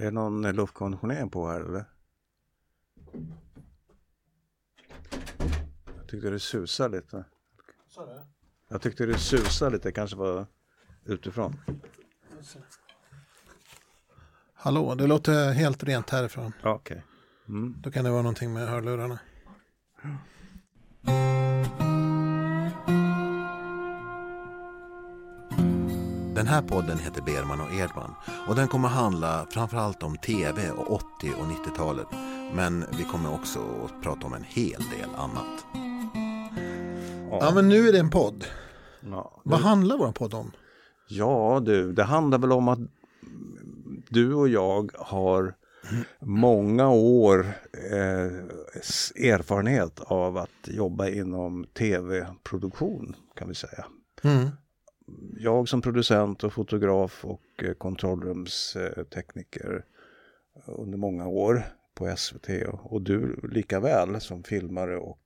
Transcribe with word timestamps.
Är 0.00 0.04
det 0.04 0.10
någon 0.10 0.42
luftkonditionering 0.42 1.30
på 1.30 1.48
här 1.48 1.60
eller? 1.60 1.84
Jag 5.96 6.08
tyckte 6.08 6.30
det 6.30 6.40
susade 6.40 6.96
lite. 6.96 7.24
Jag 8.68 8.82
tyckte 8.82 9.06
det 9.06 9.18
susade 9.18 9.70
lite, 9.70 9.92
kanske 9.92 10.16
var 10.16 10.46
utifrån. 11.04 11.56
Hallå, 14.54 14.94
det 14.94 15.06
låter 15.06 15.52
helt 15.52 15.84
rent 15.84 16.10
härifrån. 16.10 16.52
Ja, 16.62 16.74
Okej. 16.74 17.04
Mm. 17.48 17.76
Då 17.78 17.90
kan 17.90 18.04
det 18.04 18.10
vara 18.10 18.22
någonting 18.22 18.52
med 18.52 18.68
hörlurarna. 18.68 19.18
Den 26.38 26.46
här 26.46 26.62
podden 26.62 26.98
heter 26.98 27.22
Berman 27.22 27.60
och 27.60 27.72
Edman 27.72 28.14
och 28.48 28.54
den 28.54 28.68
kommer 28.68 28.88
handla 28.88 29.46
framförallt 29.50 30.02
om 30.02 30.16
tv 30.16 30.70
och 30.70 30.90
80 30.90 31.04
och 31.20 31.46
90-talet. 31.46 32.06
Men 32.54 32.84
vi 32.98 33.04
kommer 33.04 33.34
också 33.34 33.58
att 33.58 34.02
prata 34.02 34.26
om 34.26 34.34
en 34.34 34.44
hel 34.44 34.82
del 34.98 35.10
annat. 35.16 35.66
Ja, 37.30 37.50
men 37.54 37.68
nu 37.68 37.88
är 37.88 37.92
det 37.92 37.98
en 37.98 38.10
podd. 38.10 38.44
Ja. 39.00 39.40
Vad 39.44 39.60
handlar 39.60 39.96
vår 39.96 40.12
podd 40.12 40.34
om? 40.34 40.52
ja 41.08 41.62
du, 41.64 41.92
det 41.92 42.04
handlar 42.04 42.38
väl 42.38 42.52
om 42.52 42.68
att 42.68 42.78
du 44.08 44.34
och 44.34 44.48
jag 44.48 44.92
har 44.98 45.54
många 46.20 46.90
år 46.90 47.46
eh, 47.92 49.30
erfarenhet 49.30 50.00
av 50.00 50.36
att 50.36 50.68
jobba 50.68 51.08
inom 51.08 51.64
tv-produktion 51.64 53.16
kan 53.36 53.48
vi 53.48 53.54
säga. 53.54 53.84
Mm. 54.22 54.48
Jag 55.38 55.68
som 55.68 55.82
producent 55.82 56.44
och 56.44 56.52
fotograf 56.52 57.24
och 57.24 57.42
eh, 57.62 57.72
kontrollrumstekniker 57.72 59.84
under 60.66 60.98
många 60.98 61.26
år 61.26 61.64
på 61.94 62.16
SVT 62.16 62.48
och, 62.68 63.02
du 63.02 63.40
lika 63.52 63.80
väl 63.80 64.20
som 64.20 64.44
filmare 64.44 64.96
och 64.96 65.20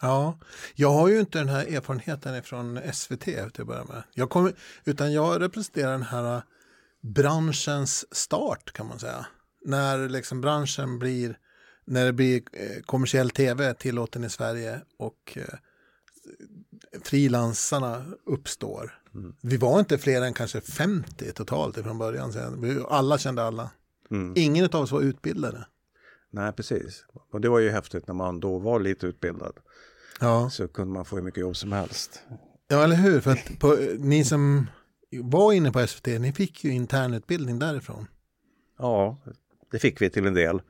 Ja, 0.00 0.38
jag 0.74 0.92
har 0.92 1.08
ju 1.08 1.20
inte 1.20 1.38
den 1.38 1.48
här 1.48 1.76
erfarenheten 1.76 2.42
från 2.42 2.80
SVT 2.92 3.24
till 3.24 3.40
att 3.40 3.66
börja 3.66 3.84
med. 3.84 4.02
Jag 4.14 4.30
kommer, 4.30 4.52
utan 4.84 5.12
jag 5.12 5.42
representerar 5.42 5.92
den 5.92 6.02
här 6.02 6.36
eh, 6.36 6.42
branschens 7.00 8.16
start 8.16 8.72
kan 8.72 8.86
man 8.86 8.98
säga. 8.98 9.26
När 9.64 10.08
liksom 10.08 10.40
branschen 10.40 10.98
blir, 10.98 11.38
när 11.84 12.04
det 12.04 12.12
blir 12.12 12.42
eh, 12.52 12.82
kommersiell 12.82 13.30
tv 13.30 13.74
tillåten 13.74 14.24
i 14.24 14.30
Sverige 14.30 14.80
och 14.98 15.38
frilansarna 17.02 18.04
uppstår. 18.26 19.03
Vi 19.40 19.56
var 19.56 19.78
inte 19.78 19.98
fler 19.98 20.22
än 20.22 20.34
kanske 20.34 20.60
50 20.60 21.32
totalt 21.32 21.76
från 21.76 21.98
början. 21.98 22.32
Sen. 22.32 22.60
Vi, 22.60 22.84
alla 22.88 23.18
kände 23.18 23.42
alla. 23.42 23.70
Mm. 24.10 24.32
Ingen 24.36 24.64
av 24.64 24.74
oss 24.74 24.92
var 24.92 25.00
utbildade. 25.00 25.66
Nej, 26.30 26.52
precis. 26.52 27.04
Och 27.32 27.40
det 27.40 27.48
var 27.48 27.58
ju 27.58 27.70
häftigt 27.70 28.06
när 28.06 28.14
man 28.14 28.40
då 28.40 28.58
var 28.58 28.80
lite 28.80 29.06
utbildad. 29.06 29.52
Ja. 30.20 30.50
Så 30.50 30.68
kunde 30.68 30.94
man 30.94 31.04
få 31.04 31.16
hur 31.16 31.22
mycket 31.22 31.40
jobb 31.40 31.56
som 31.56 31.72
helst. 31.72 32.22
Ja, 32.68 32.84
eller 32.84 32.96
hur? 32.96 33.20
För 33.20 33.30
att 33.30 33.58
på, 33.58 33.78
ni 33.98 34.24
som 34.24 34.66
var 35.10 35.52
inne 35.52 35.72
på 35.72 35.86
SVT, 35.86 36.06
ni 36.06 36.32
fick 36.32 36.64
ju 36.64 36.70
internutbildning 36.70 37.58
därifrån. 37.58 38.06
Ja, 38.78 39.18
det 39.70 39.78
fick 39.78 40.02
vi 40.02 40.10
till 40.10 40.26
en 40.26 40.34
del. 40.34 40.62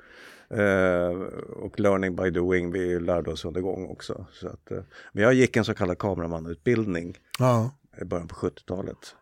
Eh, 0.51 1.11
och 1.57 1.81
learning 1.81 2.17
by 2.17 2.31
doing, 2.31 2.73
vi 2.73 3.01
lärde 3.01 3.31
oss 3.31 3.45
under 3.45 3.61
gång 3.61 3.87
också. 3.87 4.27
Så 4.33 4.49
att, 4.49 4.71
eh, 4.71 4.83
men 5.13 5.25
jag 5.25 5.35
gick 5.35 5.57
en 5.57 5.65
så 5.65 5.75
kallad 5.75 5.99
kameramanutbildning 5.99 7.19
Ja. 7.39 7.71
I 8.01 8.05
början 8.05 8.29
på 8.29 8.35
70-talet. 8.35 9.15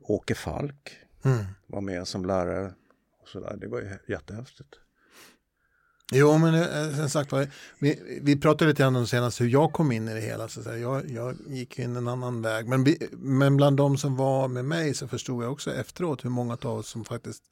Åke 0.00 0.34
Falk 0.34 0.98
Mm. 1.24 1.44
var 1.66 1.80
med 1.80 2.08
som 2.08 2.24
lärare. 2.24 2.74
Och 3.22 3.28
så 3.28 3.40
där. 3.40 3.56
Det 3.56 3.68
var 3.68 3.80
ju 3.80 3.98
jättehäftigt. 4.08 4.74
Jo, 6.12 6.38
men 6.38 6.54
eh, 6.54 6.96
som 6.96 7.10
sagt 7.10 7.32
var, 7.32 7.48
vi, 7.78 8.20
vi 8.22 8.40
pratade 8.40 8.70
lite 8.70 8.82
grann 8.82 8.96
om 8.96 9.06
senast 9.06 9.40
hur 9.40 9.46
jag 9.48 9.72
kom 9.72 9.92
in 9.92 10.08
i 10.08 10.14
det 10.14 10.20
hela. 10.20 10.48
Så. 10.48 10.60
Jag, 10.60 11.10
jag 11.10 11.36
gick 11.46 11.78
in 11.78 11.96
en 11.96 12.08
annan 12.08 12.42
väg. 12.42 12.68
Men, 12.68 12.86
men 13.12 13.56
bland 13.56 13.76
de 13.76 13.98
som 13.98 14.16
var 14.16 14.48
med 14.48 14.64
mig 14.64 14.94
så 14.94 15.08
förstod 15.08 15.44
jag 15.44 15.52
också 15.52 15.74
efteråt 15.74 16.24
hur 16.24 16.30
många 16.30 16.58
av 16.62 16.78
oss 16.78 16.88
som 16.88 17.04
faktiskt 17.04 17.42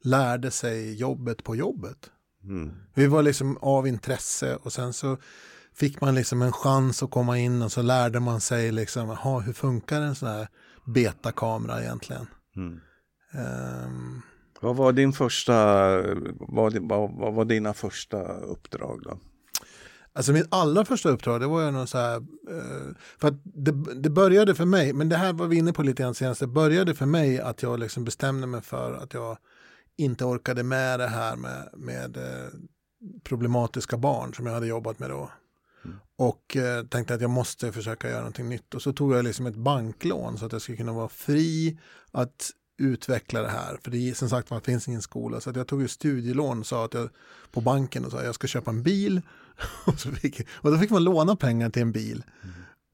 lärde 0.00 0.50
sig 0.50 0.94
jobbet 0.94 1.44
på 1.44 1.56
jobbet. 1.56 2.10
Mm. 2.44 2.72
Vi 2.94 3.06
var 3.06 3.22
liksom 3.22 3.56
av 3.56 3.86
intresse 3.86 4.56
och 4.56 4.72
sen 4.72 4.92
så 4.92 5.16
fick 5.74 6.00
man 6.00 6.14
liksom 6.14 6.42
en 6.42 6.52
chans 6.52 7.02
att 7.02 7.10
komma 7.10 7.38
in 7.38 7.62
och 7.62 7.72
så 7.72 7.82
lärde 7.82 8.20
man 8.20 8.40
sig 8.40 8.72
liksom, 8.72 9.10
aha, 9.10 9.40
hur 9.40 9.52
funkar 9.52 10.00
en 10.02 10.14
sån 10.14 10.28
här 10.28 10.48
betakamera 10.84 11.82
egentligen? 11.82 12.26
Mm. 12.56 12.80
Ehm, 13.32 14.22
Vad 14.60 14.76
var 14.76 14.92
din 14.92 15.12
första, 15.12 15.54
vad, 16.40 16.78
vad, 16.88 17.10
vad 17.18 17.34
var 17.34 17.44
dina 17.44 17.74
första 17.74 18.22
uppdrag 18.32 19.02
då? 19.02 19.18
Alltså 20.14 20.32
mitt 20.32 20.46
allra 20.50 20.84
första 20.84 21.08
uppdrag 21.08 21.40
det 21.40 21.46
var 21.46 21.64
ju 21.64 21.70
någon 21.70 21.86
så 21.86 21.98
här, 21.98 22.16
eh, 22.16 22.94
för 23.18 23.28
att 23.28 23.40
det, 23.44 23.72
det 23.94 24.10
började 24.10 24.54
för 24.54 24.64
mig, 24.64 24.92
men 24.92 25.08
det 25.08 25.16
här 25.16 25.32
var 25.32 25.46
vi 25.46 25.56
inne 25.56 25.72
på 25.72 25.82
lite 25.82 26.02
grann 26.02 26.14
senast, 26.14 26.40
det 26.40 26.46
började 26.46 26.94
för 26.94 27.06
mig 27.06 27.40
att 27.40 27.62
jag 27.62 27.80
liksom 27.80 28.04
bestämde 28.04 28.46
mig 28.46 28.62
för 28.62 28.94
att 28.94 29.14
jag 29.14 29.38
inte 29.96 30.24
orkade 30.24 30.62
med 30.62 31.00
det 31.00 31.06
här 31.06 31.36
med, 31.36 31.68
med 31.76 32.16
eh, 32.16 32.48
problematiska 33.24 33.96
barn 33.96 34.34
som 34.34 34.46
jag 34.46 34.54
hade 34.54 34.66
jobbat 34.66 34.98
med 34.98 35.10
då. 35.10 35.30
Och 36.16 36.56
eh, 36.56 36.84
tänkte 36.84 37.14
att 37.14 37.20
jag 37.20 37.30
måste 37.30 37.72
försöka 37.72 38.08
göra 38.08 38.18
någonting 38.18 38.48
nytt. 38.48 38.74
Och 38.74 38.82
så 38.82 38.92
tog 38.92 39.12
jag 39.14 39.24
liksom 39.24 39.46
ett 39.46 39.56
banklån 39.56 40.38
så 40.38 40.46
att 40.46 40.52
jag 40.52 40.62
skulle 40.62 40.78
kunna 40.78 40.92
vara 40.92 41.08
fri 41.08 41.78
att 42.10 42.50
utveckla 42.78 43.42
det 43.42 43.48
här. 43.48 43.78
För 43.84 43.90
det 43.90 44.16
som 44.16 44.28
sagt 44.30 44.48
det 44.48 44.60
finns 44.60 44.88
ingen 44.88 45.02
skola. 45.02 45.40
Så 45.40 45.52
jag 45.54 45.66
tog 45.66 45.82
ett 45.82 45.90
studielån 45.90 46.60
och 46.60 46.66
sa 46.66 46.84
att 46.84 46.94
jag 46.94 47.08
på 47.50 47.60
banken 47.60 48.04
och 48.04 48.10
sa 48.10 48.18
att 48.18 48.24
jag 48.24 48.34
ska 48.34 48.46
köpa 48.46 48.70
en 48.70 48.82
bil. 48.82 49.22
och, 49.86 50.00
så 50.00 50.12
fick, 50.12 50.40
och 50.52 50.70
då 50.70 50.78
fick 50.78 50.90
man 50.90 51.04
låna 51.04 51.36
pengar 51.36 51.70
till 51.70 51.82
en 51.82 51.92
bil. 51.92 52.24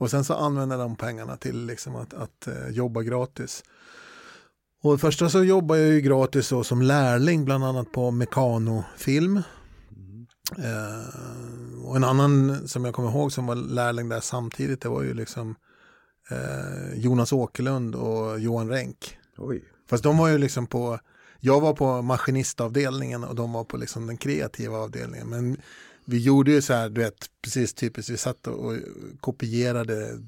Och 0.01 0.11
sen 0.11 0.25
så 0.25 0.35
använde 0.35 0.77
de 0.77 0.97
pengarna 0.97 1.37
till 1.37 1.67
liksom 1.67 1.97
att, 1.97 2.15
att 2.15 2.47
eh, 2.47 2.69
jobba 2.69 3.03
gratis. 3.03 3.65
Och 4.83 5.01
första 5.01 5.29
så 5.29 5.45
jobbade 5.45 5.81
jag 5.81 5.91
ju 5.91 6.01
gratis 6.01 6.49
då 6.49 6.65
som 6.65 6.83
lärling 6.83 7.45
bland 7.45 7.65
annat 7.65 7.93
på 7.93 8.11
Mekanofilm. 8.11 9.37
Eh, 10.57 11.05
och 11.89 11.97
en 11.97 12.05
annan 12.05 12.69
som 12.69 12.85
jag 12.85 12.95
kommer 12.95 13.11
ihåg 13.11 13.33
som 13.33 13.47
var 13.47 13.55
lärling 13.55 14.09
där 14.09 14.21
samtidigt 14.21 14.81
det 14.81 14.89
var 14.89 15.03
ju 15.03 15.15
liksom 15.15 15.55
eh, 16.31 16.95
Jonas 16.95 17.33
Åkerlund 17.33 17.95
och 17.95 18.41
Johan 18.41 18.69
Renck. 18.69 19.19
Oj. 19.37 19.65
Fast 19.91 20.03
de 20.03 20.19
var 20.19 20.29
ju 20.29 20.39
liksom 20.39 20.67
på, 20.67 21.01
jag 21.41 21.61
var 21.61 21.73
på 21.73 22.03
maskinistavdelningen 22.03 23.25
och 23.25 23.35
de 23.35 23.53
var 23.53 23.65
på 23.65 23.77
liksom 23.77 24.07
den 24.07 24.17
kreativa 24.17 24.79
avdelningen. 24.79 25.29
Men 25.29 25.57
vi 26.05 26.19
gjorde 26.19 26.51
ju 26.51 26.63
så 26.63 26.73
här, 26.73 26.89
du 26.89 27.01
vet, 27.01 27.31
precis 27.43 27.75
typiskt, 27.75 28.11
vi 28.11 28.17
satt 28.17 28.47
och 28.47 28.75
kopierade 29.21 30.19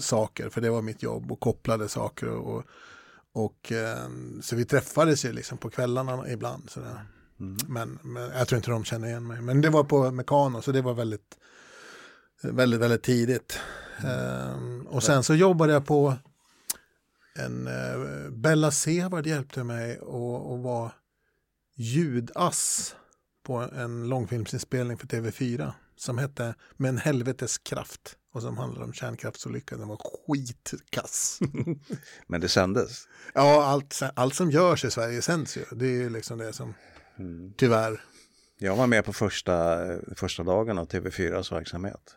saker, 0.00 0.48
för 0.48 0.60
det 0.60 0.70
var 0.70 0.82
mitt 0.82 1.02
jobb, 1.02 1.32
och 1.32 1.40
kopplade 1.40 1.88
saker. 1.88 2.28
Och, 2.28 2.64
och, 3.32 3.72
eh, 3.72 4.08
så 4.40 4.56
vi 4.56 4.64
träffades 4.64 5.24
ju 5.24 5.32
liksom 5.32 5.58
på 5.58 5.70
kvällarna 5.70 6.30
ibland. 6.30 6.70
Så 6.70 6.80
där. 6.80 7.06
Men, 7.68 7.98
men 8.02 8.22
jag 8.22 8.48
tror 8.48 8.56
inte 8.56 8.70
de 8.70 8.84
känner 8.84 9.08
igen 9.08 9.26
mig. 9.26 9.40
Men 9.40 9.60
det 9.60 9.70
var 9.70 9.84
på 9.84 10.10
Mekano, 10.10 10.62
så 10.62 10.72
det 10.72 10.82
var 10.82 10.94
väldigt, 10.94 11.38
väldigt, 12.42 12.80
väldigt 12.80 13.02
tidigt. 13.02 13.58
Ehm, 14.04 14.86
och 14.86 15.02
sen 15.02 15.22
så 15.22 15.34
jobbade 15.34 15.72
jag 15.72 15.86
på 15.86 16.14
en 17.34 17.66
eh, 17.66 18.30
Bella 18.30 18.70
Sevard 18.70 19.26
hjälpte 19.26 19.64
mig 19.64 19.98
och, 19.98 20.52
och 20.52 20.58
var 20.58 20.92
ljudass 21.76 22.94
på 23.42 23.56
en 23.56 24.08
långfilmsinspelning 24.08 24.98
för 24.98 25.06
TV4 25.06 25.72
som 25.96 26.18
hette 26.18 26.54
Med 26.76 26.88
en 26.88 26.98
helvetes 26.98 27.58
kraft 27.58 28.16
och 28.32 28.42
som 28.42 28.58
handlade 28.58 28.84
om 28.84 28.92
kärnkraftsolyckan. 28.92 29.78
Den 29.78 29.88
var 29.88 30.00
skitkass. 30.26 31.38
Men 32.26 32.40
det 32.40 32.48
sändes. 32.48 33.08
ja, 33.34 33.64
allt, 33.64 34.00
allt 34.14 34.34
som 34.34 34.50
görs 34.50 34.84
i 34.84 34.90
Sverige 34.90 35.22
sänds 35.22 35.56
ju. 35.56 35.64
Det 35.72 35.86
är 35.86 35.90
ju 35.90 36.10
liksom 36.10 36.38
det 36.38 36.52
som 36.52 36.74
tyvärr. 37.56 38.00
Jag 38.58 38.76
var 38.76 38.86
med 38.86 39.04
på 39.04 39.12
första, 39.12 39.78
första 40.16 40.42
dagen 40.42 40.78
av 40.78 40.86
TV4s 40.88 41.54
verksamhet. 41.54 42.16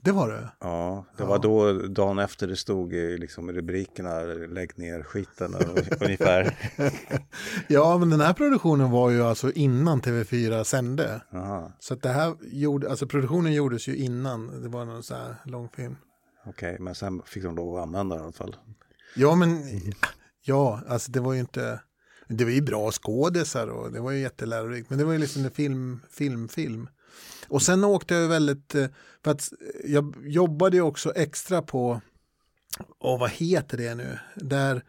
Det 0.00 0.12
var 0.12 0.28
det. 0.28 0.50
Ja, 0.60 1.04
det 1.16 1.24
var 1.24 1.38
då 1.38 1.72
dagen 1.72 2.18
efter 2.18 2.46
det 2.46 2.56
stod 2.56 2.94
i 2.94 3.18
liksom, 3.18 3.52
rubrikerna 3.52 4.20
lägg 4.24 4.78
ner 4.78 5.02
skiten 5.02 5.54
och- 5.54 6.00
ungefär. 6.02 6.56
Ja, 7.68 7.98
men 7.98 8.10
den 8.10 8.20
här 8.20 8.32
produktionen 8.32 8.90
var 8.90 9.10
ju 9.10 9.22
alltså 9.22 9.52
innan 9.52 10.00
TV4 10.00 10.64
sände. 10.64 11.20
Aha, 11.32 11.72
Så 11.80 11.94
det 11.94 12.08
här 12.08 12.34
gjorde, 12.42 12.90
alltså 12.90 13.06
produktionen 13.06 13.52
gjordes 13.52 13.88
ju 13.88 13.96
innan. 13.96 14.62
Det 14.62 14.68
var 14.68 14.84
någon 14.84 15.02
så 15.02 15.14
här 15.14 15.34
långfilm. 15.44 15.96
Okej, 16.46 16.76
men 16.80 16.94
sen 16.94 17.22
fick 17.26 17.42
de 17.42 17.56
lov 17.56 17.76
att 17.76 17.82
använda 17.82 18.16
det 18.16 18.20
i 18.20 18.24
alla 18.24 18.32
fall. 18.32 18.56
Ja, 19.16 19.34
men 19.34 19.62
ja, 20.44 20.80
alltså 20.88 21.12
det 21.12 21.20
var 21.20 21.32
ju 21.32 21.40
inte, 21.40 21.80
det 22.28 22.44
var 22.44 22.50
ju 22.50 22.60
bra 22.60 22.92
skådisar 22.92 23.66
och 23.66 23.92
det 23.92 24.00
var 24.00 24.10
ju 24.10 24.18
jättelärorikt. 24.18 24.90
Men 24.90 24.98
det 24.98 25.04
var 25.04 25.12
ju 25.12 25.18
liksom 25.18 25.44
en 25.44 25.50
film, 25.50 26.00
film, 26.10 26.48
film. 26.48 26.88
Och 27.48 27.62
sen 27.62 27.84
åkte 27.84 28.14
jag 28.14 28.28
väldigt, 28.28 28.74
eh, 28.74 28.86
för 29.24 29.30
att 29.30 29.52
eh, 29.52 29.90
jag 29.90 30.14
jobbade 30.22 30.76
ju 30.76 30.82
också 30.82 31.12
extra 31.14 31.62
på, 31.62 32.00
och 32.98 33.18
vad 33.18 33.30
heter 33.30 33.78
det 33.78 33.94
nu, 33.94 34.18
där 34.34 34.82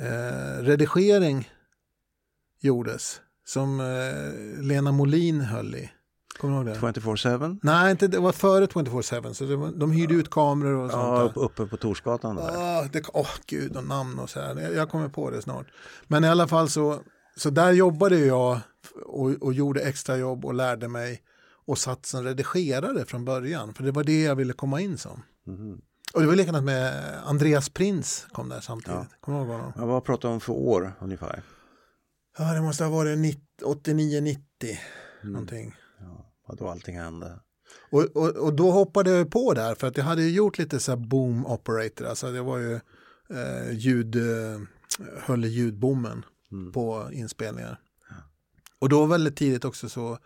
eh, 0.00 0.62
redigering 0.62 1.50
gjordes. 2.60 3.20
Som 3.44 3.80
eh, 3.80 4.62
Lena 4.62 4.92
Molin 4.92 5.40
höll 5.40 5.74
i. 5.74 5.90
Kommer 6.40 6.64
du 6.64 6.70
ihåg 6.70 6.94
det? 6.94 7.00
24-7? 7.00 7.58
Nej, 7.62 7.90
inte, 7.90 8.08
det 8.08 8.18
var 8.18 8.32
före 8.32 8.66
24-7. 8.66 9.32
Så 9.32 9.56
var, 9.56 9.72
de 9.72 9.92
hyrde 9.92 10.14
ut 10.14 10.30
kameror 10.30 10.84
och 10.84 10.90
sånt. 10.90 11.02
Ja, 11.02 11.22
upp- 11.22 11.36
uppe 11.36 11.66
på 11.66 11.76
Torsgatan 11.76 12.36
där. 12.36 12.56
Ah, 12.56 12.88
det, 12.92 13.02
åh 13.12 13.28
gud, 13.46 13.76
och 13.76 13.84
namn 13.84 14.18
och 14.18 14.30
så 14.30 14.40
här. 14.40 14.60
Jag, 14.74 14.88
kommer 14.90 15.08
på 15.08 15.30
det 15.30 15.42
snart. 15.42 15.66
Men 16.06 16.24
i 16.24 16.28
alla 16.28 16.48
fall 16.48 16.68
så, 16.68 17.00
så 17.36 17.50
där 17.50 17.72
jobbade 17.72 18.18
jag 18.18 18.60
och, 19.06 19.30
och 19.30 19.52
gjorde 19.54 19.80
extra 19.80 20.16
jobb 20.16 20.44
och 20.44 20.54
lärde 20.54 20.88
mig 20.88 21.22
och 21.66 21.78
satt 21.78 22.06
som 22.06 22.24
redigerare 22.24 23.04
från 23.04 23.24
början. 23.24 23.74
För 23.74 23.84
det 23.84 23.90
var 23.92 24.04
det 24.04 24.22
jag 24.22 24.34
ville 24.36 24.52
komma 24.52 24.80
in 24.80 24.98
som. 24.98 25.22
Mhm. 25.46 25.80
Och 26.14 26.20
det 26.20 26.26
var 26.26 26.34
likadant 26.34 26.64
med 26.64 27.02
Andreas 27.24 27.68
Prins 27.68 28.26
kom 28.32 28.48
där 28.48 28.60
samtidigt. 28.60 29.08
Kommer 29.20 29.38
du 29.38 29.44
ihåg 29.44 29.52
honom? 29.56 29.72
Ja, 29.76 29.86
vad 29.86 30.04
pratar 30.04 30.28
du 30.28 30.34
om 30.34 30.40
för 30.40 30.52
år 30.52 30.92
ungefär? 31.00 31.42
Ja, 32.38 32.52
det 32.54 32.60
måste 32.60 32.84
ha 32.84 32.90
varit 32.90 33.18
89-90 33.62 34.36
Mm. 35.22 35.32
någonting. 35.32 35.74
Ja, 36.00 36.29
vad 36.50 36.58
då 36.58 36.68
allting 36.68 36.98
hände. 36.98 37.40
Och, 37.90 38.02
och, 38.16 38.28
och 38.36 38.54
då 38.54 38.70
hoppade 38.70 39.10
jag 39.10 39.30
på 39.30 39.54
där 39.54 39.74
för 39.74 39.86
att 39.86 39.96
jag 39.96 40.04
hade 40.04 40.22
ju 40.22 40.30
gjort 40.30 40.58
lite 40.58 40.80
så 40.80 40.92
här 40.92 40.96
boom 40.98 41.46
operator. 41.46 42.06
Alltså 42.06 42.32
det 42.32 42.42
var 42.42 42.58
ju 42.58 42.74
eh, 43.30 43.72
ljud, 43.72 44.16
eh, 44.16 44.60
höll 45.18 45.44
i 45.44 45.48
ljudbommen 45.48 46.24
Mm. 46.52 46.72
på 46.72 47.08
inspelningar. 47.12 47.80
Och 48.78 48.88
då 48.88 49.06
väldigt 49.06 49.36
tidigt 49.36 49.64
också 49.64 49.88
så, 49.88 50.18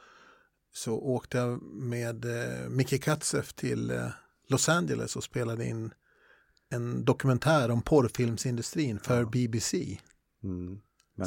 så 0.73 0.94
åkte 0.94 1.38
jag 1.38 1.62
med 1.62 2.25
eh, 2.25 2.69
Micke 2.69 3.03
Katzeff 3.03 3.53
till 3.53 3.91
eh, 3.91 4.09
Los 4.49 4.69
Angeles 4.69 5.17
och 5.17 5.25
spelade 5.25 5.67
in 5.67 5.91
en 6.70 7.05
dokumentär 7.05 7.70
om 7.70 7.82
porrfilmsindustrin 7.82 8.99
för 8.99 9.25
BBC. 9.25 9.99
Mm. 10.44 10.79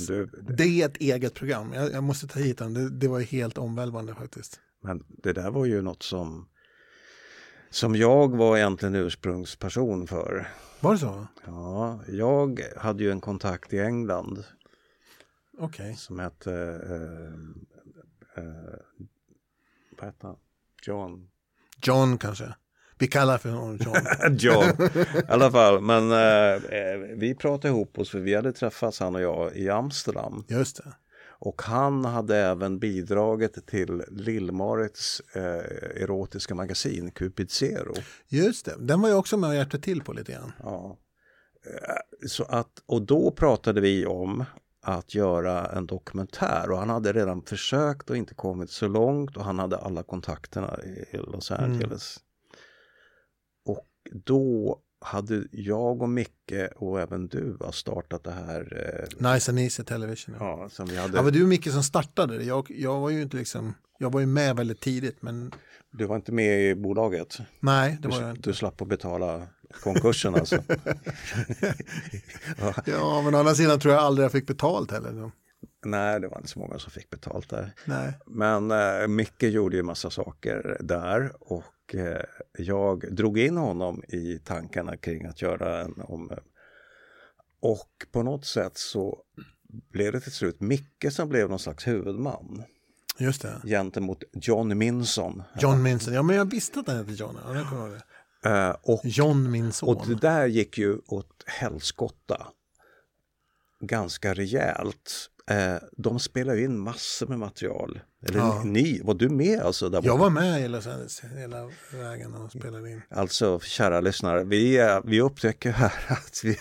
Du, 0.08 0.26
Det 0.58 0.64
är 0.64 0.86
ett 0.86 0.98
eget 0.98 1.34
program. 1.34 1.74
Jag, 1.74 1.92
jag 1.92 2.04
måste 2.04 2.28
ta 2.28 2.40
hit 2.40 2.58
den. 2.58 2.74
Det, 2.74 2.90
det 2.90 3.08
var 3.08 3.20
ju 3.20 3.26
helt 3.26 3.58
omvälvande 3.58 4.16
faktiskt. 4.16 4.60
Men 4.82 5.04
det 5.08 5.34
där 5.34 5.52
var 5.52 5.66
ju 5.66 5.82
något 5.82 6.04
som, 6.04 6.50
som 7.70 7.96
jag 7.96 8.38
var 8.38 8.58
egentligen 8.58 8.96
ursprungsperson 8.96 10.08
för. 10.08 10.48
Var 10.80 10.94
det 10.94 11.00
så? 11.00 11.28
Ja, 11.46 12.00
jag 12.08 12.62
hade 12.78 13.04
ju 13.04 13.12
en 13.12 13.22
kontakt 13.22 13.74
i 13.74 13.80
England 13.80 14.44
Okej. 15.58 15.96
som 15.96 16.20
hette, 16.20 16.54
eh, 16.90 18.44
eh, 18.44 18.80
vad 19.98 20.06
hette 20.06 20.28
han? 20.28 20.38
John. 20.84 21.30
John 21.84 22.18
kanske. 22.18 22.54
Vi 23.00 23.08
kallar 23.08 23.38
för 23.38 23.50
honom 23.50 23.78
John. 23.78 24.38
John, 24.38 24.90
i 24.96 25.22
alla 25.28 25.52
fall. 25.52 25.82
Men 25.82 26.12
eh, 26.12 26.80
eh, 26.80 26.98
vi 27.18 27.36
pratade 27.36 27.68
ihop 27.68 27.98
oss 27.98 28.10
för 28.10 28.20
vi 28.20 28.36
hade 28.36 28.54
träffats 28.54 29.00
han 29.00 29.16
och 29.16 29.22
jag 29.22 29.56
i 29.56 29.70
Amsterdam. 29.70 30.46
Just 30.48 30.78
det. 30.78 30.94
Och 31.40 31.62
han 31.62 32.06
hade 32.06 32.38
även 32.38 32.80
bidragit 32.80 33.68
till 33.68 34.04
Lill-Marits 34.08 35.22
eh, 35.34 36.04
erotiska 36.04 36.56
magasin 36.56 37.12
Cupid 37.12 37.52
Zero. 37.52 37.94
Just 38.28 38.66
det. 38.66 38.76
Den 38.80 39.02
var 39.02 39.10
jag 39.10 39.20
också 39.20 39.38
med 39.38 39.50
och 39.50 39.56
hjärtade 39.56 39.84
till 39.84 40.04
på 40.04 40.14
lite 40.14 40.32
grann. 40.32 40.52
Ja. 40.64 40.98
Eh, 41.66 42.28
Så 42.28 42.44
att, 42.44 42.84
och 42.86 43.02
då 43.02 43.32
pratade 43.32 43.82
vi 43.82 44.06
om 44.06 44.46
att 44.82 45.16
göra 45.16 45.66
en 45.66 45.88
dokumentär 45.88 46.72
och 46.72 46.78
han 46.78 46.90
hade 46.90 47.14
redan 47.14 47.42
försökt 47.42 48.10
och 48.10 48.18
inte 48.18 48.34
kommit 48.34 48.70
så 48.70 48.88
långt 48.88 49.38
och 49.38 49.44
han 49.44 49.60
hade 49.60 49.78
alla 49.78 50.04
kontakterna 50.04 50.80
i 50.84 51.18
Los 51.18 51.52
Angeles. 51.52 52.18
Och 53.66 53.88
då 54.26 54.80
hade 55.02 55.44
jag 55.52 56.02
och 56.02 56.10
Micke 56.10 56.54
och 56.76 57.02
även 57.02 57.28
du 57.28 57.58
har 57.60 57.72
startat 57.72 58.24
det 58.24 58.32
här 58.32 58.62
eh, 59.22 59.32
Nice 59.34 59.52
and 59.52 59.60
Easy 59.60 59.84
Television. 59.84 60.36
Ja. 60.40 60.60
ja, 60.62 60.70
som 60.70 60.86
vi 60.86 60.98
hade. 60.98 61.18
Ja, 61.18 61.22
var 61.22 61.32
du 61.32 61.44
och 61.44 61.50
Micke 61.50 61.72
som 61.72 61.84
startade 61.84 62.38
det. 62.38 62.44
Jag, 62.44 62.66
jag 62.70 63.00
var 63.00 63.10
ju 63.10 63.22
inte 63.22 63.38
liksom, 63.38 63.74
jag 64.00 64.12
var 64.12 64.20
ju 64.20 64.26
med 64.26 64.56
väldigt 64.56 64.82
tidigt 64.82 65.22
men 65.22 65.52
Du 65.92 66.06
var 66.06 66.16
inte 66.16 66.32
med 66.32 66.62
i 66.70 66.76
bolaget? 66.76 67.38
nej, 67.60 67.98
det 68.02 68.08
var 68.08 68.16
Du, 68.18 68.22
jag 68.22 68.32
inte. 68.32 68.50
du 68.50 68.54
slapp 68.54 68.82
att 68.82 68.88
betala 68.88 69.48
konkursen 69.84 70.36
alltså? 70.36 70.64
Ja, 72.86 73.22
men 73.26 73.36
å 73.36 73.38
andra 73.38 73.56
sidan 73.56 73.80
tror 73.80 73.94
jag 73.94 74.04
aldrig 74.04 74.26
jag 74.26 74.32
fick 74.32 74.48
betalt 74.48 74.92
heller. 74.92 75.32
Nej, 75.86 76.20
det 76.20 76.28
var 76.28 76.38
inte 76.38 76.50
så 76.50 76.60
många 76.60 76.80
som 76.80 76.92
fick 76.92 77.10
betalt 77.10 77.50
där. 77.50 77.74
Nej. 77.86 78.14
Men 78.28 78.72
eh, 78.72 79.08
Micke 79.08 79.44
gjorde 79.44 79.76
ju 79.78 79.84
massa 79.84 80.10
saker 80.10 80.78
där 80.80 81.32
och 81.40 81.64
eh, 81.96 82.22
jag 82.58 83.16
drog 83.16 83.40
in 83.40 83.58
honom 83.58 84.04
i 84.08 84.40
tankarna 84.40 84.98
kring 84.98 85.26
att 85.26 85.42
göra 85.42 85.82
en 85.82 86.02
om... 86.02 86.32
Och 87.60 88.06
på 88.12 88.24
något 88.24 88.46
sätt 88.46 88.78
så 88.78 89.18
blev 89.92 90.12
det 90.12 90.20
till 90.20 90.32
slut 90.32 90.60
Micke 90.60 91.06
som 91.12 91.30
blev 91.30 91.50
någon 91.50 91.60
slags 91.60 91.88
huvudman 91.88 92.64
Just 93.18 93.42
det. 93.42 93.62
gentemot 93.64 94.24
John 94.34 94.78
Minson. 94.78 95.44
John 95.60 95.84
Minson. 95.84 96.14
Ja, 96.14 96.22
men 96.24 96.36
jag 96.36 96.52
visste 96.52 96.80
att 96.80 96.88
han 96.88 96.98
hette 96.98 97.12
John. 97.12 97.38
Ja, 97.46 97.56
jag 97.56 97.70
kommer 97.70 97.88
ihåg 97.88 97.92
det. 97.92 98.50
Eh, 98.50 98.76
och, 98.82 99.02
John 99.04 99.52
min 99.52 99.74
son. 99.74 99.90
och 99.90 100.08
det 100.08 100.16
där 100.16 100.48
gick 100.48 100.78
ju 100.78 100.98
åt 101.08 101.44
helskotta 101.46 102.48
ganska 103.80 104.34
rejält. 104.34 105.30
Eh, 105.50 105.76
de 105.98 106.20
spelar 106.20 106.56
in 106.58 106.80
massor 106.80 107.28
med 107.28 107.40
material. 107.40 108.00
Eller 108.22 108.40
Ja. 108.40 108.62
ni, 108.66 109.02
var 109.04 109.14
du 109.14 109.30
med 109.30 109.60
alltså? 109.60 109.90
Där 109.90 110.02
Jag 110.04 110.18
var 110.18 110.30
med 110.30 110.62
hela, 110.62 110.82
hela 111.38 111.70
vägen 111.94 112.34
och 112.34 112.52
spelade 112.52 112.92
in. 112.92 113.02
Alltså, 113.10 113.60
kära 113.60 114.02
lyssnare, 114.02 114.44
vi, 114.44 114.80
vi 115.04 115.22
upptäcker 115.22 115.72
här 115.72 115.94
att 116.08 116.42
vi, 116.44 116.58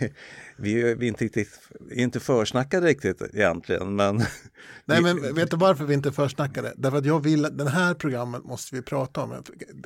vi, 0.58 0.94
vi 0.94 1.06
inte 1.06 1.24
riktigt, 1.24 1.60
inte 1.92 2.20
försnackade 2.20 2.86
riktigt 2.86 3.22
egentligen, 3.34 3.96
men 3.96 4.16
Nej, 4.84 5.02
men 5.02 5.34
vet 5.34 5.50
du 5.50 5.56
varför 5.56 5.84
vi 5.84 5.94
inte 5.94 6.12
försnackade? 6.12 6.72
Därför 6.76 6.98
att 6.98 7.04
jag 7.06 7.20
vill 7.22 7.44
att 7.44 7.58
den 7.58 7.66
här 7.66 7.94
programmet 7.94 8.44
måste 8.44 8.74
vi 8.76 8.82
prata 8.82 9.22
om. 9.22 9.42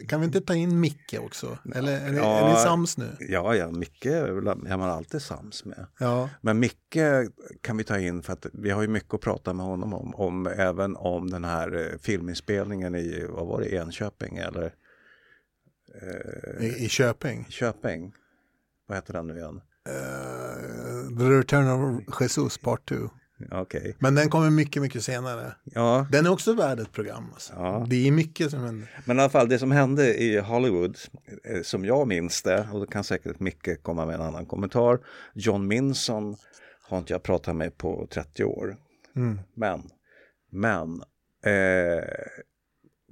Kan 0.08 0.20
vi 0.20 0.26
inte 0.26 0.40
ta 0.40 0.54
in 0.54 0.80
Micke 0.80 1.14
också? 1.20 1.58
Eller 1.74 2.00
är 2.06 2.10
ni, 2.10 2.16
Ja. 2.16 2.38
är 2.48 2.54
ni 2.54 2.60
sams 2.60 2.98
nu? 2.98 3.16
ja, 3.20 3.54
ja, 3.56 3.70
Micke 3.70 4.06
är 4.06 4.76
man 4.76 4.90
alltid 4.90 5.22
sams 5.22 5.64
med. 5.64 5.86
Ja, 5.98 6.28
Men 6.40 6.58
Micke 6.58 6.98
kan 7.60 7.76
vi 7.76 7.84
ta 7.84 7.98
in 7.98 8.22
för 8.22 8.32
att 8.32 8.46
vi 8.52 8.70
har 8.70 8.82
ju 8.82 8.88
mycket 8.88 9.14
att 9.14 9.20
prata 9.20 9.52
med 9.52 9.66
honom 9.66 9.94
om, 9.94 10.14
om 10.14 10.46
även 10.46 10.96
om 11.04 11.30
den 11.30 11.44
här 11.44 11.76
eh, 11.92 11.98
filminspelningen 11.98 12.94
i, 12.94 13.26
vad 13.28 13.46
var 13.46 13.60
det, 13.60 13.74
Enköping 13.74 14.36
eller 14.36 14.74
i, 16.60 16.66
i 16.66 16.88
Köping. 16.88 17.46
Köping? 17.48 18.12
Vad 18.86 18.98
heter 18.98 19.12
den 19.12 19.26
nu 19.26 19.36
igen? 19.36 19.60
Uh, 19.88 21.18
The 21.18 21.24
Return 21.24 21.68
of 21.68 22.20
Jesus 22.20 22.58
Part 22.58 22.88
2. 22.88 22.94
Okej, 23.50 23.96
Men 23.98 24.14
den 24.14 24.30
kommer 24.30 24.50
mycket, 24.50 24.82
mycket 24.82 25.04
senare. 25.04 25.54
ja, 25.64 26.06
Den 26.12 26.26
är 26.26 26.32
också 26.32 26.52
värd 26.52 26.80
ett 26.80 26.92
program. 26.92 27.24
Alltså. 27.32 27.52
Ja. 27.56 27.86
Det 27.88 28.08
är 28.08 28.12
mycket 28.12 28.50
som 28.50 28.60
händer. 28.60 29.02
Men 29.04 29.18
i 29.18 29.20
alla 29.20 29.30
fall 29.30 29.48
det 29.48 29.58
som 29.58 29.70
hände 29.70 30.14
i 30.14 30.38
Hollywood, 30.38 30.98
eh, 31.44 31.62
som 31.62 31.84
jag 31.84 32.08
minns 32.08 32.42
det, 32.42 32.68
och 32.72 32.80
då 32.80 32.86
kan 32.86 33.04
säkert 33.04 33.40
Micke 33.40 33.82
komma 33.82 34.06
med 34.06 34.14
en 34.14 34.20
annan 34.20 34.46
kommentar. 34.46 34.98
John 35.32 35.66
Minson 35.66 36.36
har 36.82 36.98
inte 36.98 37.12
jag 37.12 37.22
pratat 37.22 37.56
med 37.56 37.78
på 37.78 38.06
30 38.10 38.44
år. 38.44 38.76
Mm. 39.16 39.40
Men, 39.54 39.82
men 40.54 41.02
eh, 41.46 42.04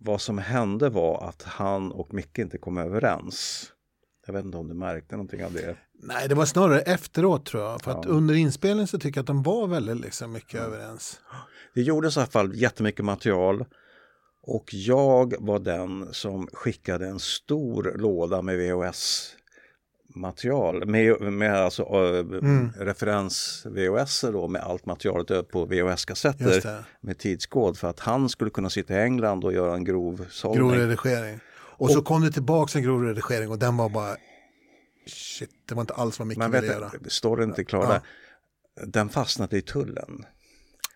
vad 0.01 0.21
som 0.21 0.39
hände 0.39 0.89
var 0.89 1.29
att 1.29 1.43
han 1.43 1.93
och 1.93 2.15
Micke 2.15 2.39
inte 2.39 2.59
kom 2.59 2.79
överens. 2.79 3.67
Jag 4.27 4.33
vet 4.35 4.45
inte 4.45 4.57
om 4.59 4.69
du 4.69 4.75
märkte 4.75 5.15
någonting 5.17 5.45
av 5.45 5.53
det. 5.53 5.77
Nej, 6.03 6.29
det 6.29 6.35
var 6.35 6.45
snarare 6.45 6.81
efteråt 6.81 7.47
tror 7.47 7.63
jag. 7.63 7.83
För 7.83 7.91
att 7.91 8.05
Ja. 8.05 8.11
under 8.11 8.35
inspelningen 8.35 8.87
så 8.87 8.99
tycker 8.99 9.19
jag 9.19 9.23
att 9.23 9.27
de 9.27 9.43
var 9.43 9.67
väldigt 9.67 10.01
liksom, 10.01 10.33
mycket 10.33 10.61
överens. 10.61 11.21
Det 11.75 11.83
gjordes 11.83 12.17
i 12.17 12.21
alla 12.21 12.27
fall 12.27 12.55
jättemycket 12.55 13.05
material 13.05 13.65
och 14.43 14.65
jag 14.75 15.35
var 15.39 15.59
den 15.59 16.15
som 16.15 16.49
skickade 16.53 17.07
en 17.07 17.19
stor 17.21 17.93
låda 17.99 18.43
med 18.43 18.59
VHS 18.59 19.35
material 20.15 20.87
med, 20.87 21.21
med 21.21 21.55
alltså, 21.57 21.83
Mm. 21.85 22.73
referens 22.79 23.67
VHS 23.67 24.21
då 24.21 24.49
med 24.49 24.63
allt 24.63 24.87
materialet 24.87 25.49
på 25.51 25.65
VHS-kassetter 25.65 26.85
med 27.01 27.19
tidskod 27.19 27.79
för 27.79 27.89
att 27.89 28.01
han 28.01 28.29
skulle 28.29 28.51
kunna 28.51 28.71
sitta 28.71 28.95
i 28.95 29.03
England 29.03 29.45
och 29.45 29.53
göra 29.53 29.75
en 29.75 29.85
grov 29.85 30.27
sållning. 30.31 30.59
Grov 30.59 30.73
redigering. 30.73 31.41
Och, 31.55 31.91
så 31.91 32.03
kom 32.03 32.23
det 32.23 32.31
tillbaka 32.33 32.79
en 32.79 32.85
grov 32.85 33.03
redigering 33.05 33.51
och 33.51 33.59
den 33.59 33.77
var 33.77 33.89
bara 33.89 34.17
shit, 35.07 35.51
det 35.69 35.75
var 35.75 35.81
inte 35.81 35.95
alls 35.95 36.19
vad 36.19 36.29
Micke 36.29 36.39
ville 36.39 36.61
vet 36.61 36.65
göra. 36.71 36.91
det 37.37 37.45
inte 37.45 37.65
klar 37.65 37.83
Ja. 37.93 38.01
Den 38.87 39.09
fastnade 39.09 39.57
i 39.57 39.63
tullen. 39.63 40.25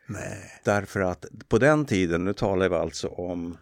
Nej. 0.06 0.60
Därför 0.64 1.00
att 1.00 1.24
på 1.48 1.58
den 1.58 1.84
tiden, 1.86 2.24
nu 2.24 2.32
talar 2.32 2.68
vi 2.68 2.74
alltså 2.74 3.08
om 3.08 3.56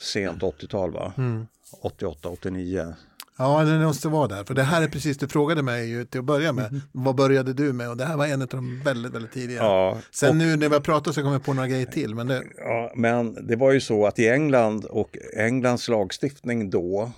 sent 0.00 0.42
80-tal 0.42 0.92
va? 0.92 1.12
Mm. 1.16 1.46
88, 1.82 2.28
89. 2.28 2.94
Ja, 3.38 3.64
det 3.64 3.78
måste 3.78 4.08
vara 4.08 4.28
där. 4.28 4.44
För 4.44 4.54
det 4.54 4.62
här 4.62 4.82
är 4.82 4.88
precis, 4.88 5.18
du 5.18 5.28
frågade 5.28 5.62
mig 5.62 5.88
ju 5.88 6.04
till 6.04 6.20
att 6.20 6.24
börja 6.26 6.52
med. 6.52 6.80
Vad 6.92 7.14
började 7.14 7.52
du 7.52 7.72
med? 7.72 7.88
Och 7.90 7.96
det 7.96 8.04
här 8.04 8.16
var 8.16 8.26
en 8.26 8.42
av 8.42 8.48
de 8.48 8.82
väldigt, 8.84 9.12
väldigt 9.12 9.32
tidiga. 9.32 9.58
Ja, 9.58 9.98
Sen 10.10 10.38
nu 10.38 10.56
när 10.56 10.68
vi 10.68 10.74
har 10.74 10.80
pratat 10.80 11.14
så 11.14 11.20
kommer 11.20 11.32
jag 11.34 11.44
på 11.44 11.52
några 11.54 11.68
grejer 11.68 11.86
till. 11.86 12.14
Men 12.14 12.26
det, 12.26 12.42
Ja, 12.58 12.92
men 12.96 13.46
det 13.46 13.56
var 13.56 13.72
ju 13.72 13.80
så 13.80 14.06
att 14.06 14.18
i 14.18 14.28
England 14.28 14.84
och 14.84 15.16
Englands 15.36 15.88
lagstiftning 15.88 16.70
då 16.70 17.12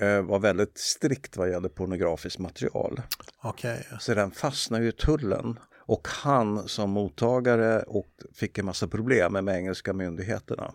eh, 0.00 0.22
var 0.22 0.38
väldigt 0.38 0.78
strikt 0.78 1.36
vad 1.36 1.50
gäller 1.50 1.68
pornografiskt 1.68 2.38
material. 2.38 3.00
okej. 3.42 3.86
Så 4.00 4.14
den 4.14 4.30
fastnade 4.30 4.82
ju 4.82 4.88
i 4.88 4.92
tullen. 4.92 5.58
Och 5.86 6.08
han 6.10 6.68
som 6.68 6.90
mottagare 6.90 7.82
och 7.82 8.08
fick 8.34 8.58
en 8.58 8.64
massa 8.66 8.88
problem 8.88 9.32
med, 9.32 9.44
med 9.44 9.56
engelska 9.56 9.92
myndigheterna. 9.92 10.72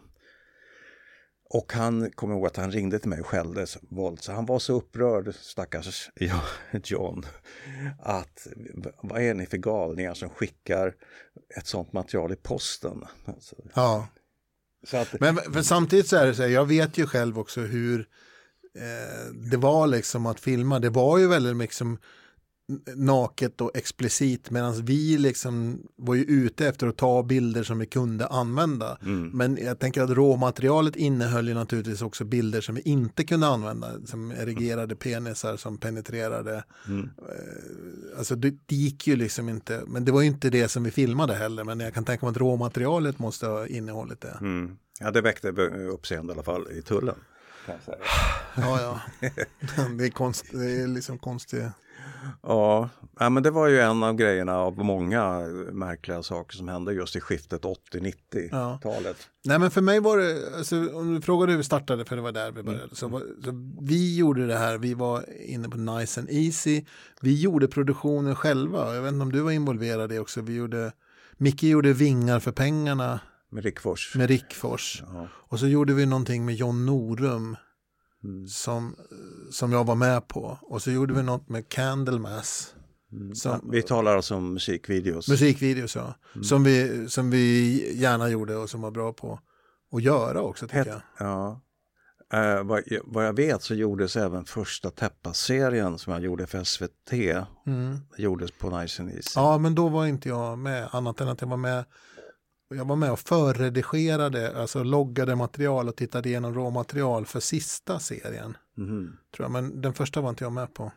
Och 1.53 1.73
han 1.73 2.11
kom 2.11 2.31
ihåg 2.31 2.47
att 2.47 2.57
han 2.57 2.71
ringde 2.71 2.99
till 2.99 3.09
mig 3.09 3.19
och 3.19 3.27
skällde 3.27 3.65
våld. 3.89 4.23
Så 4.23 4.31
han 4.31 4.45
var 4.45 4.59
så 4.59 4.73
upprörd, 4.73 5.35
stackars 5.35 6.09
John, 6.83 7.25
att 7.99 8.47
vad 9.01 9.21
är 9.21 9.33
ni 9.33 9.45
för 9.45 9.57
galningar 9.57 10.13
som 10.13 10.29
skickar 10.29 10.93
ett 11.57 11.67
sånt 11.67 11.93
material 11.93 12.33
i 12.33 12.35
posten? 12.35 13.03
Alltså, 13.25 13.55
ja. 13.73 14.07
Att, 14.93 15.19
Men 15.19 15.63
samtidigt 15.63 16.07
så 16.07 16.15
är 16.15 16.25
det 16.25 16.35
så 16.35 16.41
här, 16.41 16.49
jag 16.49 16.65
vet 16.65 16.97
ju 16.97 17.07
själv 17.07 17.39
också 17.39 17.61
hur 17.61 17.99
eh, 18.75 19.33
det 19.51 19.57
var 19.57 19.87
liksom 19.87 20.25
att 20.25 20.39
filma. 20.39 20.79
Det 20.79 20.89
var 20.89 21.17
ju 21.17 21.27
väldigt 21.27 21.57
liksom 21.57 21.97
naket 22.95 23.61
och 23.61 23.71
explicit 23.75 24.49
medan 24.49 24.85
vi 24.85 25.17
liksom 25.17 25.81
var 25.95 26.15
ju 26.15 26.23
ute 26.23 26.67
efter 26.67 26.87
att 26.87 26.97
ta 26.97 27.23
bilder 27.23 27.63
som 27.63 27.79
vi 27.79 27.85
kunde 27.85 28.27
använda. 28.27 28.97
Mm. 29.01 29.29
Men 29.29 29.57
jag 29.57 29.79
tänker 29.79 30.01
att 30.01 30.09
råmaterialet 30.09 30.95
innehöll 30.95 31.47
ju 31.47 31.53
naturligtvis 31.53 32.01
också 32.01 32.25
bilder 32.25 32.61
som 32.61 32.75
vi 32.75 32.81
inte 32.81 33.23
kunde 33.23 33.47
använda. 33.47 33.87
Som 34.05 34.31
erigerade 34.31 34.95
penisar 34.95 35.57
som 35.57 35.77
penetrerade. 35.77 36.63
Mm. 36.87 37.09
Eh, 37.17 38.17
alltså 38.17 38.35
det, 38.35 38.53
det 38.65 38.75
gick 38.75 39.07
ju 39.07 39.15
liksom 39.15 39.49
inte. 39.49 39.83
Men 39.87 40.05
det 40.05 40.11
var 40.11 40.21
ju 40.21 40.27
inte 40.27 40.49
det 40.49 40.67
som 40.67 40.83
vi 40.83 40.91
filmade 40.91 41.33
heller. 41.33 41.63
Men 41.63 41.79
jag 41.79 41.93
kan 41.93 42.05
tänka 42.05 42.25
mig 42.25 42.31
att 42.31 42.37
råmaterialet 42.37 43.19
måste 43.19 43.47
ha 43.47 43.67
innehållit 43.67 44.21
det. 44.21 44.37
Mm. 44.41 44.77
Ja, 44.99 45.11
det 45.11 45.21
väckte 45.21 45.49
uppseende 45.91 46.33
i 46.33 46.35
alla 46.35 46.43
fall 46.43 46.67
i 46.71 46.81
tullen. 46.81 47.15
Ja, 48.55 48.81
ja. 48.81 49.01
Det 49.97 50.05
är, 50.05 50.09
konst, 50.09 50.45
det 50.51 50.81
är 50.81 50.87
liksom 50.87 51.17
konstigt. 51.17 51.63
Ja, 52.41 52.89
men 53.29 53.43
det 53.43 53.51
var 53.51 53.67
ju 53.67 53.79
en 53.79 54.03
av 54.03 54.15
grejerna 54.15 54.57
av 54.57 54.77
många 54.77 55.39
märkliga 55.71 56.23
saker 56.23 56.57
som 56.57 56.67
hände 56.67 56.93
just 56.93 57.15
i 57.15 57.19
skiftet 57.19 57.61
80-90-talet. 57.61 59.17
Ja. 59.19 59.49
Nej 59.49 59.59
men 59.59 59.71
för 59.71 59.81
mig 59.81 59.99
var 59.99 60.17
det, 60.17 60.57
alltså, 60.57 60.75
om 60.75 61.15
du 61.15 61.21
frågar 61.21 61.47
hur 61.47 61.57
vi 61.57 61.63
startade, 61.63 62.05
för 62.05 62.15
det 62.15 62.21
var 62.21 62.31
där 62.31 62.51
vi 62.51 62.63
började, 62.63 62.83
mm. 62.83 62.95
så, 62.95 63.07
var, 63.07 63.19
så, 63.19 63.75
vi 63.81 64.17
gjorde 64.17 64.47
det 64.47 64.57
här, 64.57 64.77
vi 64.77 64.93
var 64.93 65.25
inne 65.45 65.69
på 65.69 65.77
Nice 65.77 66.19
and 66.19 66.29
Easy, 66.31 66.85
vi 67.21 67.41
gjorde 67.41 67.67
produktionen 67.67 68.35
själva, 68.35 68.95
jag 68.95 69.01
vet 69.01 69.13
inte 69.13 69.23
om 69.23 69.31
du 69.31 69.41
var 69.41 69.51
involverad 69.51 70.11
i 70.11 70.19
också, 70.19 70.41
vi 70.41 70.53
gjorde, 70.53 70.91
Micke 71.37 71.63
gjorde 71.63 71.93
Vingar 71.93 72.39
för 72.39 72.51
pengarna. 72.51 73.19
Med 73.49 73.63
Rickfors. 73.63 74.15
Med 74.15 74.29
Rickfors. 74.29 75.03
Ja. 75.13 75.27
Och 75.31 75.59
så 75.59 75.67
gjorde 75.67 75.93
vi 75.93 76.05
någonting 76.05 76.45
med 76.45 76.55
John 76.55 76.85
Norum. 76.85 77.57
Mm. 78.23 78.47
Som, 78.47 78.95
som 79.51 79.71
jag 79.71 79.83
var 79.83 79.95
med 79.95 80.27
på. 80.27 80.57
Och 80.61 80.81
så 80.81 80.91
gjorde 80.91 81.13
vi 81.13 81.23
något 81.23 81.49
med 81.49 81.69
Candlemass. 81.69 82.75
Mm. 83.11 83.35
Som, 83.35 83.69
vi 83.71 83.81
talar 83.81 84.15
alltså 84.15 84.35
om 84.35 84.53
musikvideos. 84.53 85.27
Musikvideos 85.27 85.95
ja. 85.95 86.15
Mm. 86.33 86.43
Som, 86.43 86.63
vi, 86.63 87.05
som 87.09 87.29
vi 87.29 87.99
gärna 87.99 88.29
gjorde 88.29 88.55
och 88.55 88.69
som 88.69 88.81
var 88.81 88.91
bra 88.91 89.13
på 89.13 89.39
att 89.91 90.03
göra 90.03 90.41
också 90.41 90.67
tycker 90.67 90.85
jag. 90.85 91.01
Ja. 91.17 91.61
Uh, 92.33 92.63
vad, 92.63 92.83
vad, 93.03 93.25
jag 93.25 93.33
vet 93.33 93.63
så 93.63 93.75
gjordes 93.75 94.15
även 94.15 94.45
första 94.45 94.89
Teppa-serien 94.89 95.97
som 95.97 96.13
jag 96.13 96.21
gjorde 96.21 96.47
för 96.47 96.63
SVT. 96.63 97.13
Mm. 97.67 97.97
gjordes 98.17 98.51
på 98.51 98.79
Nice 98.79 99.01
and 99.01 99.11
Easy. 99.11 99.31
Ja, 99.35 99.57
men 99.57 99.75
då 99.75 99.89
var 99.89 100.05
inte 100.05 100.29
jag 100.29 100.57
med. 100.57 100.87
Annat 100.91 101.21
än 101.21 101.27
att 101.27 101.41
jag 101.41 101.47
var 101.47 101.57
med 101.57 101.83
jag 102.69 102.85
var 102.85 102.95
med 102.95 103.11
och 103.11 103.19
förredigerade, 103.19 104.61
alltså 104.61 104.83
loggade 104.83 105.35
material 105.35 105.89
och 105.89 105.95
tittade 105.95 106.29
igenom 106.29 106.53
råmaterial 106.53 107.25
för 107.25 107.39
sista 107.39 107.99
serien. 107.99 108.57
Mm. 108.77 109.17
Tror 109.35 109.45
jag. 109.45 109.51
Men 109.51 109.81
den 109.81 109.93
första 109.93 110.21
var 110.21 110.29
inte 110.29 110.43
jag 110.43 110.51
med 110.53 110.73
på. 110.73 110.91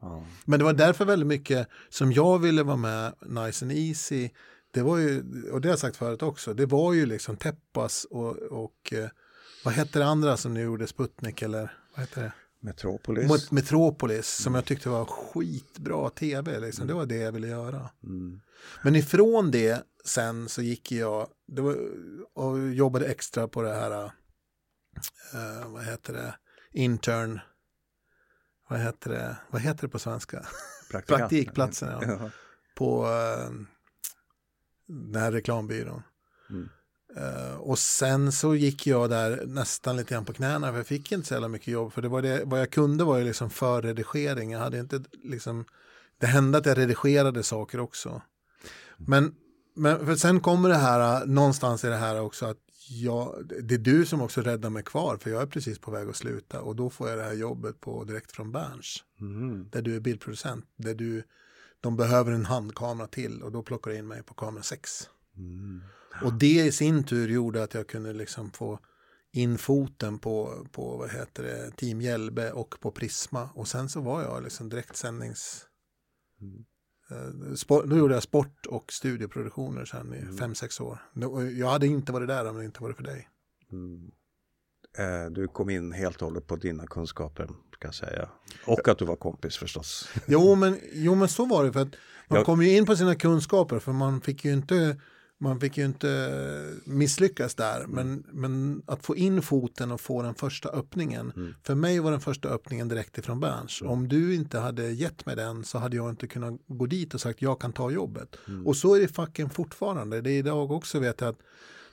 Ja. 0.00 0.24
Men 0.44 0.58
det 0.58 0.64
var 0.64 0.72
därför 0.72 1.04
väldigt 1.04 1.26
mycket 1.26 1.68
som 1.88 2.12
jag 2.12 2.38
ville 2.38 2.62
vara 2.62 2.76
med, 2.76 3.14
Nice 3.20 3.64
and 3.64 3.72
Easy. 3.72 4.30
Det 4.70 4.82
var 4.82 4.98
ju, 4.98 5.22
och 5.52 5.60
det 5.60 5.68
har 5.68 5.72
jag 5.72 5.78
sagt 5.78 5.96
förut 5.96 6.22
också, 6.22 6.54
det 6.54 6.66
var 6.66 6.92
ju 6.92 7.06
liksom 7.06 7.36
Teppas 7.36 8.04
och, 8.04 8.36
och 8.36 8.92
eh, 8.92 9.08
vad 9.64 9.74
hette 9.74 9.98
det 9.98 10.06
andra 10.06 10.36
som 10.36 10.54
ni 10.54 10.60
gjorde, 10.60 10.86
Sputnik 10.86 11.42
eller 11.42 11.72
vad 11.96 12.00
heter 12.00 12.22
det? 12.22 12.32
Metropolis. 12.60 13.50
Metropolis 13.50 14.40
mm. 14.40 14.44
som 14.44 14.54
jag 14.54 14.64
tyckte 14.64 14.88
var 14.88 15.04
skitbra 15.04 16.10
tv. 16.10 16.60
Liksom. 16.60 16.82
Mm. 16.82 16.88
Det 16.88 16.94
var 16.94 17.06
det 17.06 17.16
jag 17.16 17.32
ville 17.32 17.48
göra. 17.48 17.90
Mm. 18.04 18.40
Men 18.82 18.96
ifrån 18.96 19.50
det 19.50 19.82
sen 20.04 20.48
så 20.48 20.62
gick 20.62 20.92
jag 20.92 21.28
var, 21.46 21.76
och 22.34 22.68
jobbade 22.68 23.06
extra 23.06 23.48
på 23.48 23.62
det 23.62 23.74
här, 23.74 24.04
uh, 24.04 25.68
vad 25.72 25.84
heter 25.84 26.12
det, 26.12 26.34
intern, 26.72 27.40
vad 28.68 28.80
heter 28.80 29.10
det, 29.10 29.36
vad 29.50 29.62
heter 29.62 29.82
det 29.82 29.88
på 29.88 29.98
svenska? 29.98 30.46
Praktikplatsen, 31.06 31.88
ja. 31.88 32.30
På 32.76 33.04
uh, 33.04 33.66
den 34.86 35.22
här 35.22 35.32
reklambyrån. 35.32 36.02
Mm. 36.50 36.68
Uh, 37.16 37.56
och 37.56 37.78
sen 37.78 38.32
så 38.32 38.54
gick 38.54 38.86
jag 38.86 39.10
där 39.10 39.42
nästan 39.46 39.96
lite 39.96 40.14
grann 40.14 40.24
på 40.24 40.32
knäna 40.32 40.70
för 40.70 40.76
jag 40.76 40.86
fick 40.86 41.12
inte 41.12 41.28
så 41.28 41.34
jävla 41.34 41.48
mycket 41.48 41.68
jobb. 41.68 41.92
För 41.92 42.02
det 42.02 42.08
var 42.08 42.22
det, 42.22 42.42
vad 42.44 42.60
jag 42.60 42.70
kunde 42.70 43.04
var 43.04 43.18
ju 43.18 43.24
liksom 43.24 43.50
förredigering. 43.50 44.50
Jag 44.50 44.58
hade 44.58 44.78
inte 44.78 45.02
liksom, 45.22 45.64
det 46.18 46.26
hände 46.26 46.58
att 46.58 46.66
jag 46.66 46.78
redigerade 46.78 47.42
saker 47.42 47.80
också. 47.80 48.22
Men, 48.96 49.34
men 49.74 50.06
för 50.06 50.16
sen 50.16 50.40
kommer 50.40 50.68
det 50.68 50.74
här, 50.74 51.26
någonstans 51.26 51.84
i 51.84 51.88
det 51.88 51.96
här 51.96 52.20
också 52.20 52.46
att 52.46 52.58
jag, 52.88 53.48
det 53.62 53.74
är 53.74 53.78
du 53.78 54.06
som 54.06 54.20
också 54.20 54.40
räddar 54.40 54.70
mig 54.70 54.82
kvar 54.82 55.16
för 55.16 55.30
jag 55.30 55.42
är 55.42 55.46
precis 55.46 55.78
på 55.78 55.90
väg 55.90 56.08
att 56.08 56.16
sluta 56.16 56.60
och 56.60 56.76
då 56.76 56.90
får 56.90 57.08
jag 57.08 57.18
det 57.18 57.24
här 57.24 57.32
jobbet 57.32 57.80
på 57.80 58.04
direkt 58.04 58.32
från 58.32 58.52
Berns. 58.52 59.04
Mm. 59.20 59.68
Där 59.70 59.82
du 59.82 59.96
är 59.96 60.00
bildproducent, 60.00 60.64
där 60.76 60.94
du, 60.94 61.22
de 61.80 61.96
behöver 61.96 62.32
en 62.32 62.44
handkamera 62.44 63.06
till 63.06 63.42
och 63.42 63.52
då 63.52 63.62
plockar 63.62 63.90
du 63.90 63.96
in 63.96 64.08
mig 64.08 64.22
på 64.22 64.34
kamera 64.34 64.62
6. 64.62 65.08
Mm. 65.36 65.82
Och 66.22 66.32
det 66.32 66.66
i 66.66 66.72
sin 66.72 67.04
tur 67.04 67.28
gjorde 67.28 67.62
att 67.62 67.74
jag 67.74 67.86
kunde 67.86 68.12
liksom 68.12 68.50
få 68.50 68.78
in 69.32 69.58
foten 69.58 70.18
på, 70.18 70.66
på 70.72 70.96
vad 70.96 71.10
heter 71.10 71.42
det, 71.42 71.70
Team 71.76 72.00
Hjälbe 72.00 72.52
och 72.52 72.80
på 72.80 72.90
Prisma. 72.90 73.48
Och 73.54 73.68
sen 73.68 73.88
så 73.88 74.00
var 74.00 74.22
jag 74.22 74.42
liksom 74.42 74.68
direktsändnings... 74.68 75.66
Mm. 76.40 76.64
Eh, 77.10 77.54
sport, 77.54 77.84
då 77.86 77.96
gjorde 77.96 78.14
jag 78.14 78.22
sport 78.22 78.66
och 78.66 78.92
studioproduktioner 78.92 79.84
sen 79.84 80.14
i 80.14 80.18
mm. 80.18 80.36
fem, 80.36 80.54
sex 80.54 80.80
år. 80.80 80.98
Jag 81.56 81.70
hade 81.70 81.86
inte 81.86 82.12
varit 82.12 82.28
där 82.28 82.48
om 82.48 82.56
det 82.56 82.64
inte 82.64 82.82
varit 82.82 82.96
för 82.96 83.04
dig. 83.04 83.28
Mm. 83.72 84.10
Eh, 84.98 85.30
du 85.30 85.48
kom 85.48 85.70
in 85.70 85.92
helt 85.92 86.22
och 86.22 86.28
hållet 86.28 86.46
på 86.46 86.56
dina 86.56 86.86
kunskaper, 86.86 87.48
ska 87.74 87.88
jag 87.88 87.94
säga. 87.94 88.28
Och 88.66 88.88
att 88.88 88.98
du 88.98 89.04
var 89.04 89.16
kompis 89.16 89.56
förstås. 89.56 90.08
jo, 90.26 90.54
men, 90.54 90.78
jo, 90.92 91.14
men 91.14 91.28
så 91.28 91.46
var 91.46 91.64
det. 91.64 91.72
för 91.72 91.80
att 91.80 91.94
Man 92.28 92.36
jag... 92.36 92.46
kom 92.46 92.62
ju 92.62 92.76
in 92.76 92.86
på 92.86 92.96
sina 92.96 93.14
kunskaper, 93.14 93.78
för 93.78 93.92
man 93.92 94.20
fick 94.20 94.44
ju 94.44 94.52
inte 94.52 95.00
man 95.42 95.60
fick 95.60 95.78
ju 95.78 95.84
inte 95.84 96.74
misslyckas 96.84 97.54
där, 97.54 97.80
mm. 97.80 97.90
men, 97.90 98.24
men 98.32 98.82
att 98.86 99.06
få 99.06 99.16
in 99.16 99.42
foten 99.42 99.92
och 99.92 100.00
få 100.00 100.22
den 100.22 100.34
första 100.34 100.68
öppningen. 100.68 101.32
Mm. 101.36 101.54
För 101.62 101.74
mig 101.74 102.00
var 102.00 102.10
den 102.10 102.20
första 102.20 102.48
öppningen 102.48 102.88
direkt 102.88 103.18
ifrån 103.18 103.40
Berns. 103.40 103.80
Mm. 103.80 103.92
Om 103.92 104.08
du 104.08 104.34
inte 104.34 104.58
hade 104.58 104.92
gett 104.92 105.26
mig 105.26 105.36
den 105.36 105.64
så 105.64 105.78
hade 105.78 105.96
jag 105.96 106.10
inte 106.10 106.26
kunnat 106.26 106.60
gå 106.66 106.86
dit 106.86 107.14
och 107.14 107.20
sagt 107.20 107.42
jag 107.42 107.60
kan 107.60 107.72
ta 107.72 107.90
jobbet. 107.90 108.36
Mm. 108.48 108.66
Och 108.66 108.76
så 108.76 108.94
är 108.94 109.00
det 109.00 109.08
facken 109.08 109.50
fortfarande. 109.50 110.20
Det 110.20 110.30
är 110.30 110.38
idag 110.38 110.70
också 110.70 110.98
vet 110.98 111.20
jag 111.20 111.30
att 111.30 111.40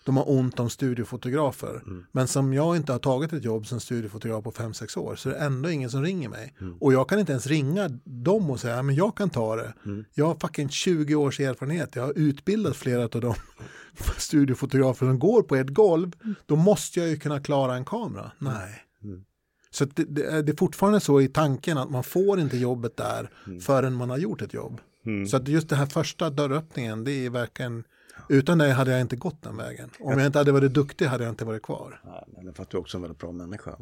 de 0.08 0.18
har 0.18 0.30
ont 0.30 0.60
om 0.60 0.70
studiefotografer. 0.70 1.82
Mm. 1.86 2.06
Men 2.12 2.28
som 2.28 2.54
jag 2.54 2.76
inte 2.76 2.92
har 2.92 3.00
tagit 3.00 3.34
ett 3.34 3.44
jobb 3.44 3.68
som 3.68 3.80
studiefotograf 3.80 4.44
på 4.44 4.52
5-6 4.52 4.98
år 4.98 5.16
så 5.16 5.30
är 5.30 5.34
det 5.34 5.40
ändå 5.40 5.70
ingen 5.70 5.90
som 5.90 6.04
ringer 6.04 6.30
mig. 6.30 6.56
Mm. 6.62 6.78
Och 6.80 6.94
jag 6.94 7.10
kan 7.10 7.20
inte 7.20 7.32
ens 7.32 7.48
ringa 7.48 7.90
dem 8.04 8.50
och 8.50 8.60
säga 8.60 8.84
men 8.84 8.96
jag 8.96 9.18
kan 9.18 9.30
ta 9.30 9.56
det. 9.56 9.74
Mm. 9.86 10.06
Jag 10.14 10.26
har 10.26 10.36
fucking 10.36 10.70
20 10.70 11.16
års 11.16 11.40
erfarenhet. 11.40 11.96
Jag 11.96 12.04
har 12.04 12.14
utbildat 12.16 12.76
flera 12.76 13.04
av 13.04 13.10
de 13.10 13.34
studiefotografer 14.18 15.06
som 15.06 15.20
går 15.20 15.44
på 15.44 15.56
ett 15.56 15.70
golv. 15.70 16.12
Då 16.46 16.56
måste 16.56 17.00
jag 17.00 17.10
ju 17.10 17.18
kunna 17.18 17.40
klara 17.40 17.76
en 17.76 17.86
kamera. 17.86 18.32
Mm. 18.42 18.54
Nej. 18.54 18.84
Mm. 19.04 19.24
Så 19.70 19.86
det, 19.86 20.04
det, 20.42 20.52
är 20.52 20.58
fortfarande 20.58 21.00
så 21.00 21.22
i 21.22 21.28
tanken 21.28 21.78
att 21.78 21.90
man 21.90 22.04
får 22.04 22.40
inte 22.40 22.58
jobbet 22.58 22.98
där 22.98 23.30
mm. 23.48 23.60
förrän 23.62 23.94
man 23.94 24.10
har 24.10 24.18
gjort 24.18 24.42
ett 24.42 24.54
jobb. 24.54 24.82
Så 25.30 25.38
att 25.38 25.48
just 25.48 25.70
den 25.70 25.80
här 25.80 25.86
första 25.86 26.30
dörröppningen 26.30 27.04
det 27.04 27.12
är 27.12 27.30
verkligen 27.30 27.84
utan 28.30 28.58
dig 28.58 28.72
hade 28.72 28.92
jag 28.92 29.02
inte 29.02 29.16
gått 29.16 29.42
den 29.42 29.58
vägen. 29.58 29.90
Om 30.00 30.18
jag 30.20 30.26
inte 30.26 30.38
hade 30.38 30.52
varit 30.52 30.74
duktig 30.74 31.06
hade 31.06 31.24
jag 31.24 31.32
inte 31.32 31.46
varit 31.46 31.62
kvar. 31.64 32.02
Ja, 32.04 32.28
men 32.28 32.54
för 32.54 32.64
att 32.64 32.70
du 32.70 32.78
också 32.78 32.98
är 32.98 33.00
en 33.00 33.02
väldigt 33.02 33.20
bra 33.20 33.32
människa. 33.32 33.78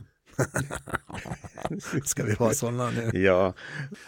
Ska 2.06 2.24
vi 2.24 2.34
vara 2.34 2.54
sådana 2.54 2.89
nu? 2.89 3.12
ja. 3.13 3.54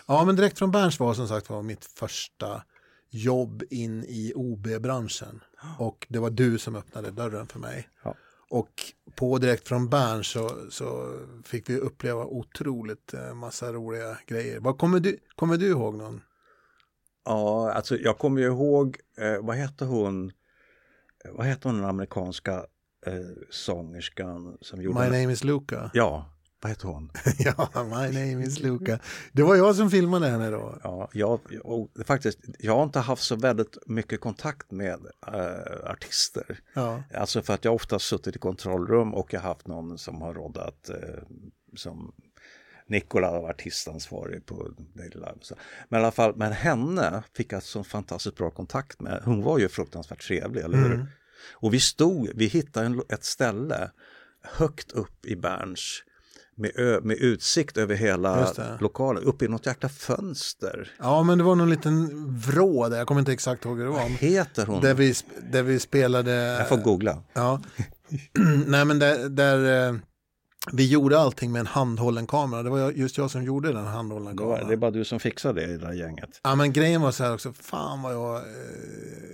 Ja, 0.06 0.26
men 0.26 0.36
direkt 0.36 0.58
från 0.60 0.72
Berns 0.72 1.00
var 1.00 1.14
som 1.14 1.28
sagt 1.28 1.50
var 1.50 1.62
mitt 1.62 1.86
första 1.86 2.64
jobb 3.10 3.64
in 3.70 4.04
i 4.04 4.34
OB-branschen. 4.36 5.42
Och 5.80 6.08
det 6.10 6.20
var 6.20 6.30
du 6.30 6.58
som 6.58 6.76
öppnade 6.76 7.12
dörren 7.12 7.48
för 7.48 7.60
mig. 7.60 7.90
Ja. 8.04 8.16
Och 8.50 8.94
på 9.16 9.38
direkt 9.38 9.68
från 9.68 9.90
Bern 9.90 10.24
så, 10.24 10.52
så 10.70 11.20
fick 11.44 11.70
vi 11.70 11.78
uppleva 11.78 12.26
otroligt 12.26 13.14
eh, 13.14 13.34
massa 13.34 13.74
roliga 13.74 14.18
grejer. 14.28 14.60
Vad 14.60 14.78
kommer 14.78 15.00
du, 15.00 15.18
kommer 15.36 15.58
du 15.58 15.68
ihåg 15.68 15.96
någon 15.96 16.22
Ja, 17.28 17.72
alltså 17.72 17.98
jag 17.98 18.18
kommer 18.18 18.42
ju 18.42 18.48
ihåg, 18.48 18.98
eh, 19.18 19.38
vad 19.42 19.56
hette 19.56 19.86
hon, 19.86 20.32
eh, 21.26 21.32
vad 21.32 21.46
hette 21.46 21.68
hon 21.68 21.78
den 21.78 21.90
amerikanska 21.90 22.66
eh, 23.06 23.14
sångerskan 23.50 24.58
som 24.62 24.82
gjorde... 24.82 25.00
My 25.00 25.20
name 25.20 25.34
is 25.34 25.44
Luca. 25.44 25.92
Ja, 25.94 26.34
Vad 26.62 26.70
heter 26.70 26.88
hon? 26.88 27.12
ja, 27.38 27.70
my 27.76 28.08
name 28.20 28.46
is 28.46 28.60
Luca. 28.60 29.00
Det 29.32 29.44
var 29.44 29.56
jag 29.56 29.76
som 29.76 29.92
filmade 29.92 30.28
henne 30.28 30.50
då. 30.50 30.80
Ja, 30.84 31.10
jag, 31.14 31.40
och 31.64 31.90
faktiskt, 32.06 32.40
jag 32.60 32.76
har 32.76 32.84
inte 32.84 33.00
haft 33.00 33.24
så 33.24 33.36
väldigt 33.36 33.78
mycket 33.86 34.22
kontakt 34.22 34.72
med 34.72 35.00
äh, 35.28 35.92
artister. 35.92 36.60
Ja. 36.74 37.04
Alltså 37.14 37.42
för 37.42 37.54
att 37.54 37.66
jag 37.66 37.76
ofta 37.76 38.00
suttit 38.00 38.36
i 38.36 38.40
kontrollrum 38.40 39.14
och 39.14 39.34
jag 39.34 39.42
haft 39.42 39.68
någon 39.68 39.98
som 39.98 40.22
har 40.22 40.34
rådat 40.34 40.90
äh, 40.90 40.96
som 41.76 42.14
Nikola 42.88 43.32
var 43.32 43.50
artistansvarig 43.50 44.46
på 44.46 44.72
Daily 44.94 45.16
Live. 45.16 45.38
Så. 45.42 45.56
Men 45.90 46.00
i 46.00 46.04
alla 46.04 46.12
fall, 46.12 46.36
men 46.36 46.52
henne 46.52 47.24
fick 47.36 47.54
jag 47.54 47.64
så 47.64 47.84
fantastiskt 47.84 48.38
bra 48.38 48.52
kontakt 48.52 49.02
med. 49.02 49.22
Hon 49.26 49.44
var 49.44 49.60
ju 49.60 49.70
fruktansvärt 49.70 50.28
trevlig, 50.28 50.62
eller 50.62 50.78
hur? 50.78 50.94
Mm. 50.94 51.08
Och 51.54 51.74
vi 51.74 51.80
stod, 51.80 52.30
vi 52.36 52.46
hittade 52.46 52.86
en, 52.86 53.02
ett 53.10 53.24
ställe 53.26 53.92
högt 54.44 54.92
upp 54.92 55.26
i 55.26 55.36
Berns 55.36 56.04
med, 56.58 56.72
ö, 56.76 57.00
med 57.04 57.18
utsikt 57.18 57.78
över 57.78 57.96
hela 57.96 58.54
lokalen, 58.80 59.24
uppe 59.24 59.46
i 59.46 59.48
något 59.48 59.66
jäkla 59.66 59.90
fönster. 59.90 60.92
ja, 61.00 61.24
men 61.24 61.38
det 61.38 61.44
var 61.44 61.56
någon 61.56 61.70
liten 61.70 62.10
vrå 62.38 62.90
där, 62.90 62.98
jag 62.98 63.08
kommer 63.08 63.20
inte 63.22 63.34
exakt 63.34 63.66
ihåg 63.66 63.78
hur 63.78 63.86
det 63.86 63.92
Vad 63.92 64.02
var. 64.02 64.10
heter 64.10 64.66
hon? 64.66 64.82
Där 64.82 64.94
vi, 64.94 65.14
där 65.52 65.64
vi 65.64 65.80
spelade... 65.80 66.32
Jag 66.32 66.70
får 66.70 66.78
googla. 66.78 67.24
Ja. 67.34 67.62
Nej, 68.68 68.86
men 68.86 69.00
där, 69.00 69.30
där 69.30 69.90
eh, 69.90 69.96
vi 70.74 70.88
gjorde 70.90 71.20
allting 71.20 71.52
med 71.52 71.60
en 71.60 71.68
handhållen 71.68 72.28
kamera. 72.28 72.64
Det 72.64 72.70
var 72.70 72.92
just 72.92 73.18
jag 73.18 73.32
som 73.32 73.44
gjorde 73.44 73.74
den 73.74 73.86
handhållna 73.86 74.34
Det, 74.34 74.44
var, 74.44 74.50
kameran. 74.52 74.68
det 74.68 74.74
är 74.74 74.78
bara 74.78 74.92
du 74.92 75.06
som 75.06 75.20
fixar 75.20 75.54
det 75.54 75.64
i 75.64 75.68
det 75.68 75.78
där 75.78 75.94
gänget. 75.94 76.40
Ja, 76.44 76.56
men 76.56 76.74
grejen 76.74 77.02
var 77.02 77.12
så 77.12 77.24
här 77.24 77.34
också, 77.34 77.54
fan 77.54 78.02
vad 78.02 78.14
jag 78.14 78.36
eh, 78.36 78.42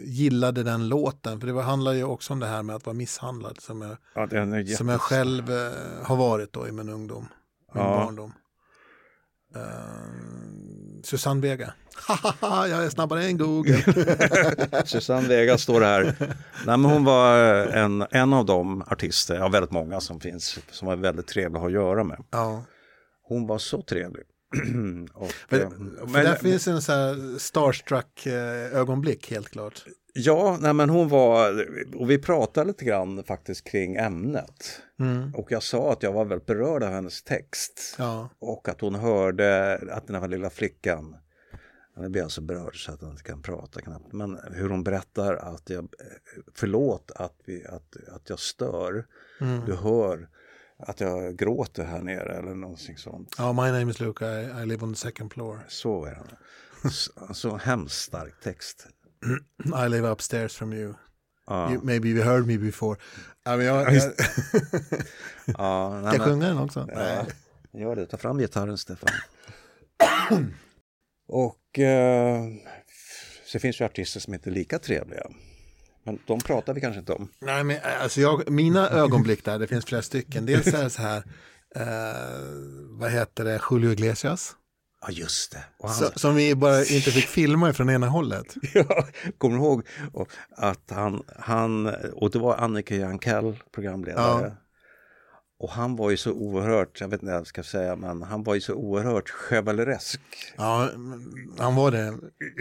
gillade 0.03 0.63
den 0.63 0.87
låten. 0.89 1.39
För 1.39 1.47
det 1.47 1.53
var, 1.53 1.61
handlar 1.63 1.93
ju 1.93 2.03
också 2.03 2.33
om 2.33 2.39
det 2.39 2.47
här 2.47 2.63
med 2.63 2.75
att 2.75 2.85
vara 2.85 2.93
misshandlad 2.93 3.61
som 3.61 3.81
jag, 3.81 3.97
Ja, 4.15 4.21
jättes... 4.57 4.77
som 4.77 4.89
jag 4.89 5.01
själv 5.01 5.51
eh, 5.51 5.71
har 6.03 6.15
varit 6.15 6.53
då 6.53 6.67
i 6.67 6.71
min 6.71 6.89
ungdom, 6.89 7.27
min 7.73 7.83
Ja. 7.83 7.89
barndom. 8.05 8.33
Uh, 9.55 9.61
Susanne 11.03 11.41
Vega. 11.41 11.73
Hahaha, 12.07 12.67
jag 12.67 12.85
är 12.85 12.89
snabbare 12.89 13.23
än 13.25 13.37
Google. 13.37 13.83
Susanne 14.85 15.27
Vega 15.27 15.57
står 15.57 15.81
här. 15.81 16.03
Nej, 16.65 16.77
men 16.77 16.85
hon 16.85 17.03
var 17.03 17.37
en, 17.67 18.05
en 18.11 18.33
av 18.33 18.45
de 18.45 18.81
artister, 18.81 19.35
ja 19.35 19.47
väldigt 19.49 19.71
många 19.71 19.99
som 20.01 20.19
finns, 20.19 20.59
som 20.71 20.87
var 20.87 20.95
väldigt 20.95 21.27
trevliga 21.27 21.63
att 21.63 21.71
göra 21.71 22.03
med. 22.03 22.23
ja. 22.31 22.63
Hon 23.25 23.47
var 23.47 23.57
så 23.57 23.81
trevlig. 23.81 24.23
och, 25.13 25.31
För, 25.49 25.61
eh, 25.61 25.69
för 25.69 26.05
men- 26.07 26.25
där 26.25 26.35
finns 26.35 26.67
en 26.67 26.81
så 26.81 26.91
här 26.91 27.39
starstruck 27.39 28.25
eh, 28.25 28.77
ögonblick 28.79 29.31
helt 29.31 29.49
klart. 29.49 29.85
Ja, 30.15 30.57
nej, 30.61 30.73
men 30.73 30.89
hon 30.89 31.07
var, 31.09 31.67
och 31.95 32.09
vi 32.09 32.17
pratade 32.17 32.67
lite 32.67 32.85
grann 32.85 33.23
faktiskt 33.23 33.63
kring 33.63 33.95
ämnet. 33.95 34.81
Mm. 34.99 35.35
Och 35.35 35.51
jag 35.51 35.63
sa 35.63 35.91
att 35.91 36.03
jag 36.03 36.11
var 36.13 36.25
väldigt 36.25 36.45
berörd 36.45 36.83
av 36.83 36.89
hennes 36.91 37.23
text. 37.23 37.95
Ja. 37.97 38.29
Och 38.39 38.69
att 38.69 38.81
hon 38.81 38.95
hörde 38.95 39.75
att 39.91 40.07
den 40.07 40.21
här 40.21 40.27
lilla 40.27 40.49
flickan, 40.49 41.15
nu 41.97 42.09
blir 42.09 42.21
jag 42.21 42.31
så 42.31 42.41
berörd 42.41 42.85
så 42.85 42.91
att 42.91 43.01
jag 43.01 43.11
inte 43.11 43.23
kan 43.23 43.41
prata 43.41 43.81
knappt, 43.81 44.13
men 44.13 44.39
hur 44.51 44.69
hon 44.69 44.83
berättar 44.83 45.35
att 45.35 45.69
jag, 45.69 45.87
förlåt 46.55 47.11
att, 47.15 47.35
vi, 47.45 47.65
att, 47.65 47.95
att 48.15 48.29
jag 48.29 48.39
stör, 48.39 49.05
Mm. 49.41 49.65
du 49.65 49.75
hör 49.75 50.29
att 50.77 50.99
jag 50.99 51.35
gråter 51.35 51.83
här 51.83 52.01
nere 52.01 52.37
eller 52.37 52.55
någonting 52.55 52.97
sånt. 52.97 53.35
Ja, 53.37 53.53
my 53.53 53.71
name 53.79 53.91
is 53.91 53.99
Luca, 53.99 54.41
I, 54.41 54.63
I 54.63 54.65
live 54.65 54.83
on 54.83 54.93
the 54.93 54.99
second 54.99 55.33
floor. 55.33 55.59
Så 55.67 56.05
är 56.05 56.11
det. 56.11 56.89
Så, 56.89 57.11
så 57.33 57.55
hemskt 57.57 57.95
stark 58.01 58.33
text. 58.43 58.87
I 59.85 59.89
live 59.89 60.11
upstairs 60.11 60.55
from 60.55 60.73
you. 60.73 60.93
Ja, 61.47 61.71
you 61.71 61.81
maybe 61.83 62.09
you 62.09 62.23
heard 62.23 62.47
me 62.47 62.57
before. 62.57 62.99
Ja, 63.43 63.57
men 63.57 63.65
jag, 63.65 63.93
jag, 63.93 64.03
ja, 65.57 66.01
nej, 66.03 66.15
jag 66.15 66.21
sjunga 66.21 66.47
den 66.47 66.57
också? 66.57 66.89
Ja, 66.93 67.25
gör 67.79 67.95
det. 67.95 68.05
Ta 68.05 68.17
fram 68.17 68.37
gitarren, 68.37 68.77
Stefan. 68.77 69.09
Och 71.27 71.79
eh, 71.79 72.43
så 73.45 73.59
finns 73.59 73.81
ju 73.81 73.85
artister 73.85 74.19
som 74.19 74.33
inte 74.33 74.49
är 74.49 74.51
lika 74.51 74.79
trevliga. 74.79 75.23
Men 76.03 76.19
de 76.27 76.39
pratar 76.39 76.73
vi 76.73 76.81
kanske 76.81 76.99
inte 76.99 77.13
om. 77.13 77.29
Nej, 77.39 77.63
men 77.63 77.77
alltså 78.01 78.21
jag, 78.21 78.51
mina 78.51 78.89
ögonblick 78.89 79.45
där, 79.45 79.59
det 79.59 79.67
finns 79.67 79.85
flera 79.85 80.01
stycken. 80.01 80.45
Dels 80.45 80.67
är 80.67 80.83
det 80.83 80.89
så 80.89 81.01
här, 81.01 81.23
eh, 81.75 82.41
vad 82.89 83.11
heter 83.11 83.43
det, 83.43 83.61
Julio 83.71 83.91
Iglesias. 83.91 84.55
Ja, 85.05 85.11
just 85.11 85.51
det. 85.51 85.63
Han, 85.83 85.93
Så, 85.93 86.11
som 86.15 86.35
vi 86.35 86.55
bara 86.55 86.79
inte 86.79 87.11
fick 87.11 87.25
filma 87.25 87.73
från 87.73 87.89
ena 87.89 88.07
hållet. 88.07 88.55
ja, 88.73 89.07
kommer 89.37 89.57
du 89.57 89.63
ihåg 89.63 89.87
att 90.57 90.89
han, 90.89 91.23
han, 91.39 91.95
och 92.13 92.31
det 92.31 92.39
var 92.39 92.55
Annika 92.55 92.95
Jankell, 92.95 93.63
programledare. 93.71 94.45
Ja. 94.47 94.55
Och 95.59 95.69
han 95.69 95.95
var 95.95 96.09
ju 96.09 96.17
så 96.17 96.31
oerhört, 96.31 97.01
jag 97.01 97.07
vet 97.07 97.21
inte 97.21 97.31
vad 97.31 97.39
jag 97.39 97.47
ska 97.47 97.63
säga, 97.63 97.95
men 97.95 98.23
han 98.23 98.43
var 98.43 98.55
ju 98.55 98.61
så 98.61 98.73
oerhört 98.73 99.29
chevaleresk. 99.29 100.21
Ja, 100.57 100.89
han 101.57 101.75
var 101.75 101.91
det. 101.91 102.17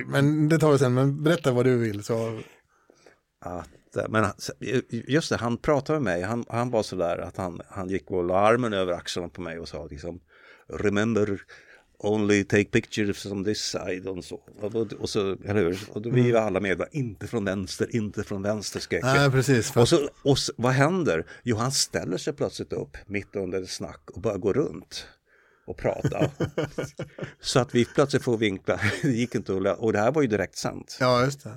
Men 0.07 0.49
det 0.49 0.59
tar 0.59 0.73
vi 0.73 0.79
sen, 0.79 0.95
men 0.95 1.23
berätta 1.23 1.53
vad 1.53 1.65
du 1.65 1.79
vill. 1.79 2.05
Så, 2.05 2.41
Att, 3.41 3.69
men 4.09 4.27
just 4.91 5.31
det, 5.31 5.37
han 5.37 5.57
pratade 5.57 6.01
med 6.01 6.15
mig, 6.15 6.23
han, 6.23 6.45
han 6.49 6.71
var 6.71 6.83
sådär 6.83 7.19
att 7.19 7.37
han, 7.37 7.61
han 7.69 7.89
gick 7.89 8.11
och 8.11 8.25
la 8.25 8.39
armen 8.39 8.73
över 8.73 8.93
axlarna 8.93 9.29
på 9.29 9.41
mig 9.41 9.59
och 9.59 9.69
sa 9.69 9.87
liksom 9.87 10.21
Remember 10.69 11.41
only 12.03 12.45
take 12.45 12.65
pictures 12.65 13.27
on 13.27 13.45
this 13.45 13.61
side 13.61 14.07
och 14.07 14.25
så. 14.25 14.41
Och, 15.01 15.11
så, 15.11 15.21
eller 15.21 15.55
hur? 15.55 15.81
Och 15.93 16.03
då 16.03 16.11
blir 16.11 16.25
ju 16.25 16.37
alla 16.37 16.61
med, 16.61 16.83
inte 16.93 17.27
från 17.27 17.45
vänster, 17.45 17.97
inte 17.97 18.25
från 18.25 18.43
vänster 18.43 18.81
jag. 18.91 19.05
nej, 19.05 19.31
precis. 19.31 19.71
För, 19.71 19.81
Och, 19.81 19.89
så, 19.89 20.09
och 20.23 20.39
så, 20.39 20.53
vad 20.57 20.73
händer? 20.73 21.27
Jo, 21.43 21.57
han 21.57 21.73
ställer 21.73 22.17
sig 22.17 22.33
plötsligt 22.33 22.73
upp 22.73 22.97
mitt 23.07 23.37
under 23.37 23.63
ett 23.63 23.71
snack 23.71 24.11
och 24.11 24.21
börjar 24.21 24.39
gå 24.39 24.53
runt 24.53 25.07
och 25.67 25.77
prata. 25.77 26.31
så 27.41 27.61
att 27.61 27.75
vi 27.75 27.85
plötsligt 27.85 28.23
får 28.23 28.37
vinkla, 28.39 28.81
det 29.03 29.09
gick 29.09 29.35
inte 29.35 29.53
att 29.53 29.79
och 29.79 29.93
det 29.93 29.99
här 29.99 30.13
var 30.13 30.23
ju 30.23 30.29
direkt 30.29 30.57
sant. 30.57 30.97
Ja, 31.01 31.25
just 31.25 31.45
det. 31.45 31.57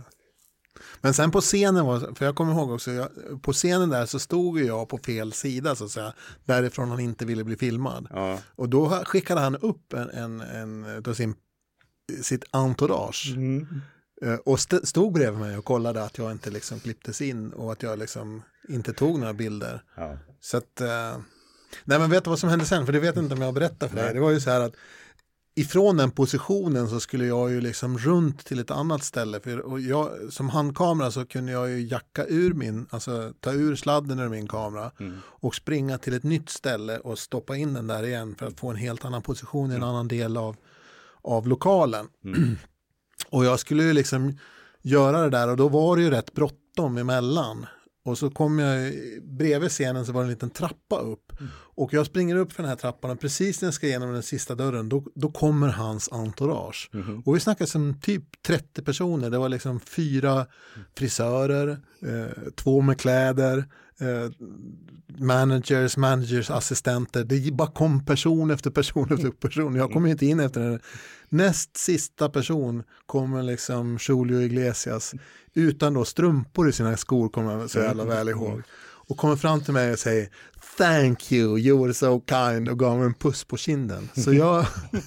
Men 1.02 1.14
sen 1.14 1.32
på 1.32 1.42
scenen, 1.42 1.86
var, 1.86 2.16
för 2.16 2.26
jag 2.26 2.36
kommer 2.36 2.54
ihåg 2.54 2.72
också, 2.72 2.92
jag, 2.92 3.10
på 3.42 3.54
scenen 3.54 3.90
där 3.90 4.06
så 4.06 4.20
stod 4.20 4.60
jag 4.60 4.90
på 4.90 4.98
fel 4.98 5.34
sida 5.34 5.76
så 5.76 5.86
att 5.86 5.92
säga, 5.92 6.14
därifrån 6.46 6.90
han 6.90 7.00
inte 7.00 7.26
ville 7.26 7.44
bli 7.44 7.56
filmad. 7.56 8.08
Ja. 8.10 8.40
Och 8.56 8.70
då 8.70 8.90
skickade 8.90 9.42
han 9.42 9.56
upp 9.56 9.94
en, 9.94 10.10
en, 10.10 10.42
en 10.42 11.16
sin, 11.16 11.36
sitt 12.22 12.44
entourage 12.52 13.36
eh, 14.22 14.36
och 14.36 14.56
st 14.60 14.86
stod 14.86 15.14
bredvid 15.14 15.40
mig 15.40 15.58
och 15.58 15.66
kollade 15.66 16.04
att 16.04 16.18
jag 16.18 16.32
inte 16.32 16.50
liksom 16.50 16.80
klipptes 16.80 17.22
in 17.22 17.54
och 17.54 17.72
att 17.72 17.84
jag 17.84 18.00
liksom 18.00 18.42
inte 18.70 18.94
tog 18.94 19.20
några 19.20 19.34
bilder. 19.34 19.84
Ja. 19.96 20.18
Så 20.40 20.58
att, 20.58 20.82
eh, 20.82 21.18
nej 21.84 22.00
men 22.00 22.10
vet 22.10 22.24
du 22.24 22.30
vad 22.30 22.40
som 22.40 22.50
hände 22.50 22.66
sen? 22.66 22.86
För 22.86 22.94
det 22.94 23.00
vet 23.00 23.16
jag 23.16 23.26
inte 23.26 23.36
om 23.36 23.42
jag 23.42 23.54
berättar 23.54 23.88
för 23.88 23.96
dig. 23.96 24.14
Det 24.14 24.20
var 24.20 24.32
ju 24.32 24.40
så 24.40 24.50
här 24.50 24.60
att 24.62 24.76
ifrån 25.56 25.98
den 25.98 26.12
positionen 26.12 26.90
så 26.90 27.00
skulle 27.00 27.26
jag 27.26 27.52
ju 27.52 27.62
liksom 27.62 27.98
runt 27.98 28.46
till 28.46 28.60
ett 28.60 28.72
annat 28.72 29.04
ställe. 29.04 29.40
För, 29.40 29.60
och 29.60 29.80
jag, 29.80 30.10
som 30.30 30.50
handkamera 30.50 31.12
så 31.12 31.26
kunde 31.26 31.52
jag 31.52 31.70
ju 31.70 31.88
jacka 31.88 32.26
ur 32.26 32.54
min, 32.54 32.88
alltså 32.90 33.34
ta 33.40 33.52
ur 33.52 33.76
sladden 33.76 34.20
ur 34.20 34.30
min 34.30 34.48
kamera 34.48 34.92
och 35.22 35.56
springa 35.56 35.98
till 35.98 36.14
ett 36.14 36.24
nytt 36.24 36.50
ställe 36.50 36.98
och 36.98 37.20
stoppa 37.20 37.56
in 37.56 37.74
den 37.74 37.88
där 37.88 38.04
igen 38.04 38.36
för 38.36 38.46
att 38.46 38.60
få 38.60 38.70
en 38.70 38.76
helt 38.76 39.06
annan 39.06 39.22
position 39.22 39.72
i 39.72 39.76
en 39.76 39.84
annan 39.84 40.08
del 40.08 40.38
av, 40.38 40.56
av 41.22 41.48
lokalen. 41.48 42.08
och 43.30 43.46
jag 43.46 43.60
skulle 43.60 43.84
ju 43.84 43.94
liksom 43.94 44.38
göra 44.82 45.22
det 45.22 45.30
där 45.30 45.50
och 45.50 45.58
då 45.58 45.70
var 45.70 45.98
det 45.98 46.04
ju 46.04 46.10
rätt 46.10 46.34
bråttom 46.34 46.98
emellan. 46.98 47.66
Och 48.06 48.18
så 48.18 48.30
kom 48.30 48.60
jag, 48.60 48.94
bredvid 49.24 49.70
scenen 49.70 50.06
så 50.06 50.12
var 50.12 50.22
det 50.22 50.26
en 50.26 50.30
liten 50.30 50.50
trappa 50.50 51.00
upp. 51.00 51.32
Och 51.76 51.94
jag 51.94 52.06
springer 52.06 52.36
upp 52.36 52.54
för 52.54 52.64
den 52.64 52.70
här 52.70 52.76
trappan 52.76 53.12
och 53.12 53.20
precis 53.20 53.62
när 53.62 53.68
jag 53.68 53.74
ska 53.74 53.88
igenom 53.88 54.14
den 54.14 54.24
sista 54.24 54.56
dörren 54.56 54.90
då, 54.90 55.04
då 55.16 55.32
kommer 55.32 55.68
hans 55.68 56.10
entourage. 56.12 56.90
Och 57.26 57.36
vi 57.36 57.40
snackar 57.40 57.66
som 57.66 58.00
typ 58.02 58.24
30 58.48 58.82
personer. 58.82 59.30
Det 59.30 59.38
var 59.38 59.50
liksom 59.50 59.80
fyra 59.80 60.46
frisörer, 60.98 61.70
eh, 62.02 62.52
två 62.56 62.82
med 62.82 63.00
kläder, 63.00 63.66
eh, 64.00 64.32
managers, 65.18 65.98
managers, 65.98 66.50
assistenter. 66.50 67.24
Det 67.24 67.54
bara 67.54 67.72
kom 67.72 68.06
person 68.06 68.52
efter 68.52 68.72
person 68.72 69.14
efter 69.14 69.30
person. 69.30 69.76
Jag 69.76 69.92
kom 69.92 70.06
inte 70.06 70.26
in 70.26 70.40
efter 70.40 70.62
den. 70.62 70.80
Näst 71.36 71.78
sista 71.78 72.30
person 72.30 72.84
kommer 73.06 73.44
liksom 73.44 73.98
Julio 74.02 74.42
Iglesias 74.42 75.14
utan 75.54 75.94
då 75.94 76.06
strumpor 76.06 76.70
i 76.70 76.72
sina 76.72 76.98
skor 76.98 77.30
kommer 77.30 77.52
jag 77.52 77.70
så 77.70 77.80
jävla 77.80 78.06
väl 78.06 78.30
ihåg. 78.30 78.62
Och 79.08 79.18
kommer 79.18 79.36
fram 79.36 79.62
till 79.62 79.74
mig 79.74 79.92
och 79.92 80.00
säger 80.00 80.30
Thank 80.78 81.32
you, 81.32 81.60
you 81.60 81.84
were 81.84 81.94
so 81.94 82.22
kind 82.30 82.70
och 82.70 82.80
gav 82.80 82.98
mig 82.98 83.06
en 83.06 83.14
puss 83.14 83.44
på 83.44 83.58
kinden. 83.58 84.10
Så 84.16 84.34
jag, 84.34 84.66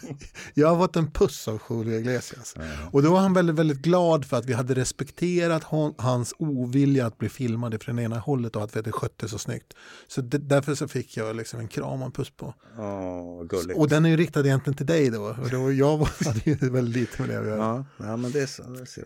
jag 0.54 0.68
har 0.68 0.76
fått 0.76 0.96
en 0.96 1.10
puss 1.10 1.48
av 1.48 1.60
Julio 1.70 1.98
Iglesias. 1.98 2.54
Och 2.92 3.02
då 3.02 3.12
var 3.12 3.20
han 3.20 3.32
väldigt, 3.32 3.56
väldigt 3.56 3.78
glad 3.78 4.24
för 4.24 4.36
att 4.36 4.46
vi 4.46 4.52
hade 4.52 4.74
respekterat 4.74 5.64
hon, 5.64 5.94
hans 5.98 6.34
ovilja 6.38 7.06
att 7.06 7.18
bli 7.18 7.28
filmad 7.28 7.82
från 7.82 7.98
ena 7.98 8.18
hållet 8.18 8.56
och 8.56 8.64
att 8.64 8.76
vi 8.76 8.78
hade 8.78 8.92
skött 8.92 9.18
det 9.18 9.28
så 9.28 9.38
snyggt. 9.38 9.74
Så 10.08 10.20
det, 10.20 10.38
därför 10.38 10.74
så 10.74 10.88
fick 10.88 11.16
jag 11.16 11.36
liksom 11.36 11.60
en 11.60 11.68
kram 11.68 12.00
och 12.00 12.06
en 12.06 12.12
puss 12.12 12.30
på. 12.30 12.54
Åh, 12.78 13.44
gulligt. 13.44 13.78
Och 13.78 13.88
den 13.88 14.04
är 14.04 14.08
ju 14.08 14.16
riktad 14.16 14.40
egentligen 14.40 14.76
till 14.76 14.86
dig 14.86 15.10
då. 15.10 15.22
Och 15.22 15.50
då 15.50 15.72
jag 15.72 15.98
var, 15.98 16.24
hade 16.24 16.40
ju 16.50 16.70
väldigt 16.70 16.96
lite 16.96 17.22
med 17.22 17.30
det 17.30 17.38
att 17.38 17.46
göra. 17.46 17.56
Ja, 17.58 17.84
ja, 18.06 18.16
men 18.16 18.32
det 18.32 18.40
är, 18.40 18.46
så, 18.46 18.62
det 18.62 18.80
är 18.80 18.84
så 18.84 19.00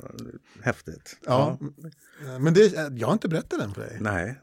häftigt. 0.62 1.16
Ja. 1.26 1.58
Men 2.40 2.54
det, 2.54 2.92
jag 2.98 3.06
har 3.06 3.12
inte 3.12 3.28
berättat 3.28 3.60
den 3.60 3.74
för 3.74 3.80
dig. 3.80 3.98
Nej, 4.00 4.40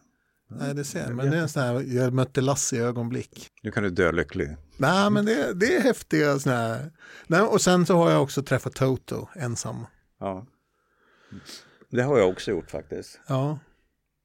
Nej, 0.50 0.76
det 0.76 0.84
ser 0.84 1.00
jag. 1.00 1.16
Men 1.16 1.32
det 1.32 1.38
är 1.38 1.42
en 1.42 1.50
sån 1.50 1.64
här, 1.64 1.82
jag 1.88 2.14
mötte 2.14 2.42
Lasse 2.42 2.76
i 2.76 2.80
ögonblick. 2.80 3.48
Nu 3.64 3.72
kan 3.72 3.84
du 3.84 3.90
dö 3.90 4.12
lycklig. 4.12 4.56
Nej, 4.78 5.10
men 5.10 5.26
det, 5.26 5.54
det 5.54 5.76
är 5.76 5.82
häftiga 5.82 6.40
såna 6.40 6.56
här. 6.56 6.92
Nej, 7.28 7.42
och 7.42 7.62
sen 7.62 7.86
så 7.86 7.96
har 7.96 8.12
jag 8.12 8.24
också 8.24 8.44
träffat 8.44 8.76
Toto 8.76 9.28
ensam. 9.36 9.86
Ja. 10.20 10.46
Det 11.90 12.02
har 12.02 12.20
jag 12.20 12.30
också 12.30 12.52
gjort 12.52 12.72
faktiskt. 12.72 13.20
Ja. 13.28 13.60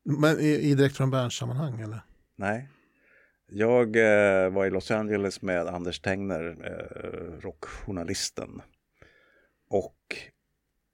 Men 0.04 0.40
i, 0.40 0.50
i 0.50 0.74
direkt 0.74 0.96
från 0.96 1.10
Berns 1.10 1.34
sammanhang 1.34 1.80
eller? 1.80 2.00
Nej. 2.36 2.70
Jag 3.48 3.96
eh, 3.96 4.50
var 4.50 4.66
i 4.66 4.70
Los 4.70 4.90
Angeles 4.90 5.42
med 5.42 5.66
Anders 5.66 6.00
Tengner, 6.00 6.56
eh, 6.64 7.40
rockjournalisten. 7.40 8.62
Och 9.70 9.98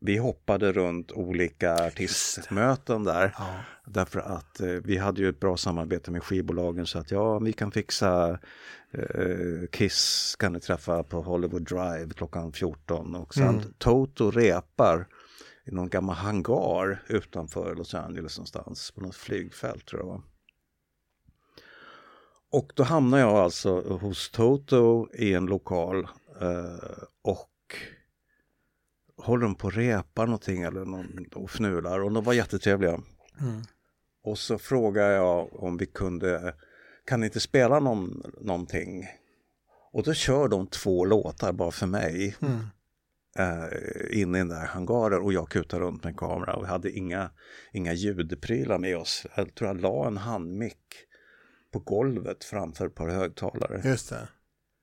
vi 0.01 0.17
hoppade 0.17 0.73
runt 0.73 1.13
olika 1.13 1.75
artistmöten 1.75 3.05
där. 3.05 3.35
Ja. 3.39 3.55
Därför 3.87 4.21
att 4.21 4.61
eh, 4.61 4.69
vi 4.69 4.97
hade 4.97 5.21
ju 5.21 5.29
ett 5.29 5.41
bra 5.41 5.57
samarbete 5.57 6.11
med 6.11 6.23
skivbolagen 6.23 6.87
så 6.87 6.99
att 6.99 7.11
ja, 7.11 7.39
vi 7.39 7.53
kan 7.53 7.73
fixa 7.73 8.39
eh, 8.91 9.67
Kiss 9.73 10.37
kan 10.39 10.53
ni 10.53 10.61
träffa 10.61 11.03
på 11.03 11.23
Hollywood 11.23 11.63
Drive 11.63 12.11
klockan 12.17 12.53
14 12.53 13.15
och 13.15 13.35
sen 13.35 13.49
Mm. 13.49 13.73
Toto 13.79 14.31
repar 14.31 15.07
i 15.65 15.71
någon 15.71 15.89
gammal 15.89 16.17
hangar 16.17 17.03
utanför 17.09 17.75
Los 17.75 17.95
Angeles 17.95 18.39
någonstans 18.39 18.91
på 18.91 19.01
något 19.01 19.17
flygfält 19.17 19.87
tror 19.87 20.01
jag 20.03 20.07
var. 20.09 20.23
Och 22.53 22.73
då 22.77 22.83
hamnar 22.83 23.19
jag 23.19 23.35
alltså 23.35 23.81
hos 23.81 24.31
Toto 24.31 25.09
i 25.15 25.35
en 25.35 25.47
lokal 25.47 25.99
eh, 26.41 27.05
och 27.23 27.50
håller 29.23 29.43
de 29.43 29.55
på 29.55 29.69
att 29.69 29.77
repa 29.77 30.25
någonting 30.25 30.63
eller 30.63 30.85
någon, 30.85 31.27
och 31.35 31.51
fnular 31.51 32.01
och 32.01 32.13
de 32.13 32.25
var 32.25 32.33
jättetrevliga. 32.33 33.01
Mm. 33.41 33.63
Och 34.25 34.39
så 34.39 34.59
frågar 34.59 35.11
jag 35.11 35.63
om 35.63 35.77
vi 35.77 35.87
kunde, 35.87 36.55
kan 37.07 37.21
ni 37.21 37.27
inte 37.27 37.41
spela 37.41 37.81
någon, 37.81 38.23
någonting? 38.41 39.07
Och 39.93 40.03
då 40.03 40.15
kör 40.15 40.49
de 40.49 40.67
två 40.67 41.05
låtar 41.05 41.53
bara 41.53 41.71
för 41.71 41.87
mig 41.87 42.37
Mm. 42.41 42.59
eh, 43.39 44.21
inne 44.21 44.39
i 44.39 44.41
den 44.41 44.49
där 44.49 44.67
hangaren 44.67 45.23
och 45.23 45.33
jag 45.33 45.49
kutar 45.49 45.81
runt 45.81 46.05
med 46.05 46.11
en 46.11 46.17
kamera 46.17 46.55
och 46.55 46.65
vi 46.65 46.69
hade 46.69 46.91
inga, 46.91 47.31
inga 47.73 47.93
ljudprylar 47.93 48.79
med 48.79 48.97
oss. 48.97 49.27
Jag 49.37 49.55
tror 49.55 49.69
jag 49.69 49.81
la 49.81 50.07
en 50.07 50.17
handmick 50.17 50.85
på 51.73 51.79
golvet 51.79 52.45
framför 52.45 52.87
ett 52.87 52.95
par 52.95 53.09
högtalare. 53.09 53.83
Just 53.85 54.11
det. 54.11 54.29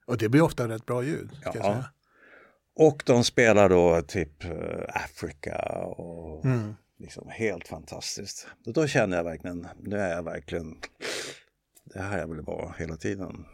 Och 0.08 0.17
det 0.17 0.30
blir 0.30 0.41
ofta 0.41 0.67
rätt 0.67 0.86
bra 0.86 1.04
ljud. 1.04 1.30
Ja. 1.43 1.84
Och 2.79 3.03
de 3.05 3.23
spelar 3.23 3.69
då 3.69 4.01
typ 4.01 4.43
eh, 4.43 4.51
Africa 5.03 5.57
och 5.85 6.45
Mm. 6.45 6.75
liksom 6.99 7.27
helt 7.29 7.67
fantastiskt. 7.67 8.47
Och 8.65 8.73
då 8.73 8.87
känner 8.87 9.17
jag 9.17 9.23
verkligen, 9.23 9.67
nu 9.83 9.97
är 9.99 10.15
jag 10.15 10.23
verkligen, 10.23 10.75
det 11.93 11.99
här 11.99 12.17
jag 12.19 12.27
vill 12.27 12.41
vara 12.41 12.73
hela 12.77 12.95
tiden. 12.95 13.45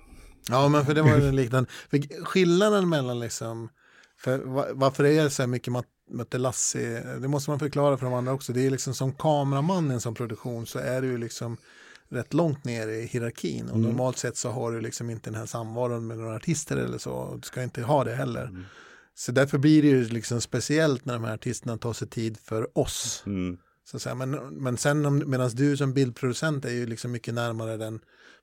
Ja, 0.49 0.67
men 0.67 0.85
för 0.85 0.93
det 0.93 1.01
var 1.01 1.17
ju 1.17 1.31
liknande. 1.31 1.69
För 1.89 2.23
skillnaden 2.25 2.89
mellan 2.89 3.19
liksom, 3.19 3.69
för 4.17 4.37
va- 4.39 4.67
varför 4.73 5.03
är 5.03 5.23
det 5.23 5.29
så 5.29 5.41
här 5.41 5.47
mycket 5.47 5.73
mötte 6.11 6.37
Lasse, 6.37 7.03
det 7.19 7.27
måste 7.27 7.49
man 7.49 7.59
förklara 7.59 7.97
för 7.97 8.05
de 8.05 8.13
andra 8.13 8.33
också. 8.33 8.53
Det 8.53 8.65
är 8.65 8.69
liksom 8.69 8.93
som 8.93 9.13
kameraman 9.13 9.91
i 9.91 9.93
en 9.93 10.01
sån 10.01 10.15
produktion 10.15 10.65
så 10.65 10.79
är 10.79 11.01
du 11.01 11.07
ju 11.07 11.17
liksom 11.17 11.57
rätt 12.09 12.33
långt 12.33 12.63
ner 12.63 12.87
i 12.87 13.05
hierarkin 13.05 13.69
och 13.69 13.79
normalt 13.79 14.17
sett 14.17 14.37
så 14.37 14.49
har 14.49 14.71
du 14.71 14.81
liksom 14.81 15.09
inte 15.09 15.29
den 15.29 15.39
här 15.39 15.45
samvaron 15.45 16.07
med 16.07 16.17
några 16.17 16.35
artister 16.35 16.77
eller 16.77 16.97
så 16.97 17.35
du 17.35 17.41
ska 17.41 17.63
inte 17.63 17.81
ha 17.81 18.03
det 18.03 18.15
heller. 18.15 18.65
Så 19.15 19.31
därför 19.31 19.57
blir 19.57 19.81
det 19.81 19.87
ju 19.87 20.07
liksom 20.07 20.41
speciellt 20.41 21.05
när 21.05 21.13
de 21.13 21.23
här 21.23 21.33
artisterna 21.33 21.77
tar 21.77 21.93
sig 21.93 22.07
tid 22.07 22.37
för 22.37 22.77
oss. 22.77 23.23
Mm. 23.25 23.57
Så 23.85 23.99
säga. 23.99 24.15
Men, 24.15 24.31
men 24.31 24.77
sen 24.77 25.29
medan 25.29 25.49
du 25.49 25.77
som 25.77 25.93
bildproducent 25.93 26.65
är 26.65 26.71
ju 26.71 26.85
liksom 26.85 27.11
mycket 27.11 27.33
närmare 27.33 27.77
den 27.77 27.99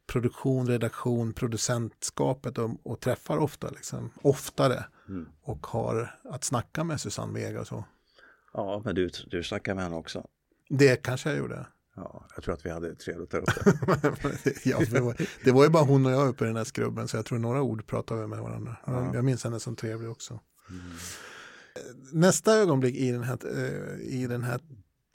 produktion, 0.06 0.66
redaktion, 0.68 1.32
producentskapet 1.32 2.58
och, 2.58 2.70
och 2.82 3.00
träffar 3.00 3.38
ofta 3.38 3.70
liksom, 3.70 4.10
oftare 4.22 4.84
Mm. 5.08 5.28
och 5.42 5.66
har 5.66 6.14
att 6.24 6.44
snacka 6.44 6.84
med 6.84 7.00
Susanne 7.00 7.32
Vega 7.32 7.60
och 7.60 7.66
så. 7.66 7.84
Ja, 8.52 8.82
men 8.84 8.94
du, 8.94 9.10
du 9.26 9.42
snackar 9.42 9.74
med 9.74 9.84
henne 9.84 9.96
också. 9.96 10.26
Det 10.68 10.96
kanske 11.02 11.28
jag 11.28 11.38
gjorde. 11.38 11.66
Ja, 11.96 12.26
jag 12.34 12.44
tror 12.44 12.54
att 12.54 12.66
vi 12.66 12.70
hade 12.70 12.94
trevligt 12.94 13.30
där 13.30 13.38
uppe. 13.38 13.52
ja, 14.64 14.78
det, 14.90 15.00
var, 15.00 15.16
det 15.44 15.50
var 15.52 15.64
ju 15.64 15.70
bara 15.70 15.84
hon 15.84 16.06
och 16.06 16.12
jag 16.12 16.28
uppe 16.28 16.44
i 16.44 16.46
den 16.46 16.56
här 16.56 16.64
skrubben 16.64 17.08
så 17.08 17.16
jag 17.16 17.26
tror 17.26 17.38
några 17.38 17.62
ord 17.62 17.86
pratade 17.86 18.20
vi 18.20 18.26
med 18.26 18.38
varandra. 18.38 18.76
Ja. 18.86 19.14
Jag 19.14 19.24
minns 19.24 19.44
henne 19.44 19.60
som 19.60 19.76
trevlig 19.76 20.10
också. 20.10 20.40
Nästa 22.12 22.54
ögonblick 22.54 22.96
i 22.96 23.12
den 23.12 23.22
här, 23.22 23.38
eh, 23.44 24.00
i 24.00 24.26
den 24.26 24.42
här 24.42 24.60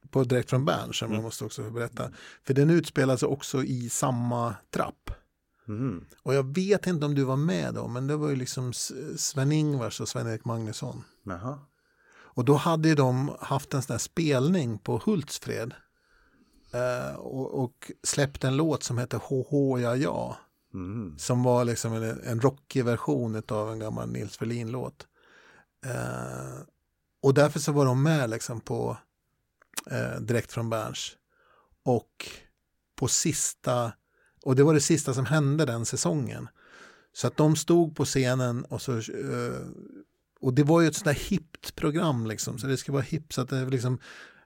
på 0.10 0.24
Direkt 0.24 0.50
från 0.50 0.66
Bern 0.66 0.94
som 0.94 1.14
jag 1.14 1.24
måste 1.24 1.46
också 1.46 1.70
berätta. 1.72 2.12
För 2.44 2.54
den 2.54 2.70
utspelar 2.70 3.18
sig 3.18 3.28
också 3.28 3.64
i 3.64 3.90
samma 3.90 4.56
trapp. 4.70 5.12
Mm. 5.68 6.06
Och 6.24 6.34
jag 6.34 6.56
vet 6.56 6.88
inte 6.88 7.06
om 7.06 7.16
du 7.16 7.24
var 7.24 7.36
med 7.36 7.74
då, 7.74 7.88
men 7.88 8.08
det 8.08 8.16
var 8.16 8.30
ju 8.30 8.36
liksom 8.36 8.74
Sven-Ingvars 9.18 10.02
och 10.02 10.10
Sven-Erik 10.10 10.46
Magnusson. 10.46 11.04
Jaha. 11.24 11.60
Och 12.08 12.46
då 12.46 12.56
hade 12.56 12.90
ju 12.90 12.96
de 12.96 13.36
haft 13.40 13.74
en 13.74 13.82
sån 13.82 13.94
här 13.94 14.00
spelning 14.00 14.78
på 14.78 15.02
Hultsfred. 15.06 15.74
Eh, 16.74 17.16
och, 17.16 17.64
och 17.64 17.92
släppt 18.04 18.44
en 18.44 18.58
låt 18.58 18.84
som 18.84 18.98
heter 18.98 19.18
HH 19.18 19.82
ja 19.82 19.96
ja. 19.96 20.38
Mm. 20.74 21.18
Som 21.18 21.44
var 21.44 21.66
liksom 21.66 21.94
en, 21.94 22.22
en 22.24 22.42
rockig 22.42 22.86
version 22.86 23.42
av 23.48 23.72
en 23.72 23.80
gammal 23.80 24.12
Nils 24.12 24.38
Ferlin-låt. 24.38 25.08
Eh, 25.86 26.60
och 27.22 27.34
därför 27.34 27.60
så 27.60 27.72
var 27.72 27.86
de 27.86 28.04
med 28.04 28.30
liksom 28.30 28.62
på 28.62 28.98
eh, 29.92 30.20
Direkt 30.22 30.52
från 30.52 30.70
Berns. 30.70 31.12
Och 31.84 32.30
på 32.96 33.08
sista, 33.08 33.94
och 34.44 34.56
det 34.56 34.64
var 34.64 34.74
det 34.74 34.82
sista 34.82 35.14
som 35.14 35.26
hände 35.26 35.66
den 35.66 35.86
säsongen. 35.86 36.48
Så 37.14 37.28
att 37.28 37.38
de 37.38 37.56
stod 37.56 37.96
på 37.96 38.06
scenen 38.06 38.66
och 38.66 38.82
så 38.82 38.98
eh, 38.98 39.68
och 40.40 40.54
det 40.54 40.64
var 40.64 40.82
ju 40.82 40.88
ett 40.88 40.96
sånt 40.96 41.06
där 41.06 41.30
hippt 41.30 41.76
program 41.76 42.28
liksom, 42.28 42.58
så 42.58 42.68
det 42.68 42.78
ska 42.78 42.92
vara 42.92 43.02
hippt 43.02 43.34
så 43.34 43.42
att 43.42 43.50
det 43.50 43.58
är 43.58 43.66
liksom 43.66 44.00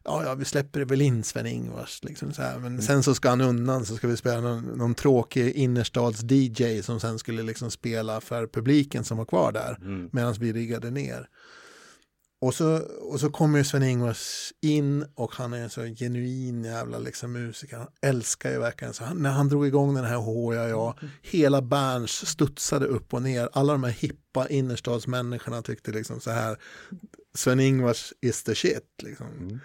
Ja, 0.09 0.23
ja, 0.25 0.35
vi 0.35 0.45
släpper 0.45 0.85
väl 0.85 1.01
in 1.01 1.23
Sven-Ingvars. 1.23 2.03
Liksom 2.03 2.33
så 2.33 2.41
här. 2.41 2.59
Men 2.59 2.81
sen 2.81 3.03
så 3.03 3.15
ska 3.15 3.29
han 3.29 3.41
undan 3.41 3.85
så 3.85 3.95
ska 3.95 4.07
vi 4.07 4.17
spela 4.17 4.41
någon, 4.41 4.63
någon 4.63 4.95
tråkig 4.95 5.55
innerstads-DJ 5.55 6.81
som 6.81 6.99
sen 6.99 7.19
skulle 7.19 7.43
liksom 7.43 7.71
spela 7.71 8.21
för 8.21 8.47
publiken 8.47 9.03
som 9.03 9.17
var 9.17 9.25
kvar 9.25 9.51
där 9.51 9.77
Mm. 9.81 10.09
medan 10.11 10.33
vi 10.39 10.53
riggade 10.53 10.91
ner. 10.91 11.27
Och 12.41 12.53
så, 12.53 12.77
och 13.01 13.19
så 13.19 13.29
kommer 13.29 13.63
Sven-Ingvars 13.63 14.51
in 14.61 15.05
och 15.15 15.35
han 15.35 15.53
är 15.53 15.57
en 15.63 15.69
så 15.69 15.81
genuin 15.81 16.63
jävla 16.63 16.99
liksom 16.99 17.31
musiker. 17.31 17.77
Han 17.77 17.87
älskar 18.01 18.51
ju 18.51 18.59
verkligen 18.59 18.93
så. 18.93 19.03
Han, 19.03 19.17
när 19.21 19.29
han 19.31 19.47
drog 19.49 19.67
igång 19.67 19.95
den 19.95 20.05
här 20.05 20.17
HJA, 20.17 20.95
hela 21.21 21.61
Berns 21.61 22.29
studsade 22.29 22.85
upp 22.85 23.13
och 23.13 23.21
ner. 23.21 23.49
Alla 23.53 23.73
de 23.73 23.83
här 23.83 23.91
hippa 23.91 24.47
innerstadsmänniskorna 24.47 25.61
tyckte 25.61 25.91
liksom 25.91 26.19
så 26.19 26.31
här, 26.31 26.57
Sven-Ingvars 27.35 28.13
is 28.21 28.43
the 28.43 28.55
shit. 28.55 28.87
Liksom. 29.03 29.27
Mm. 29.27 29.59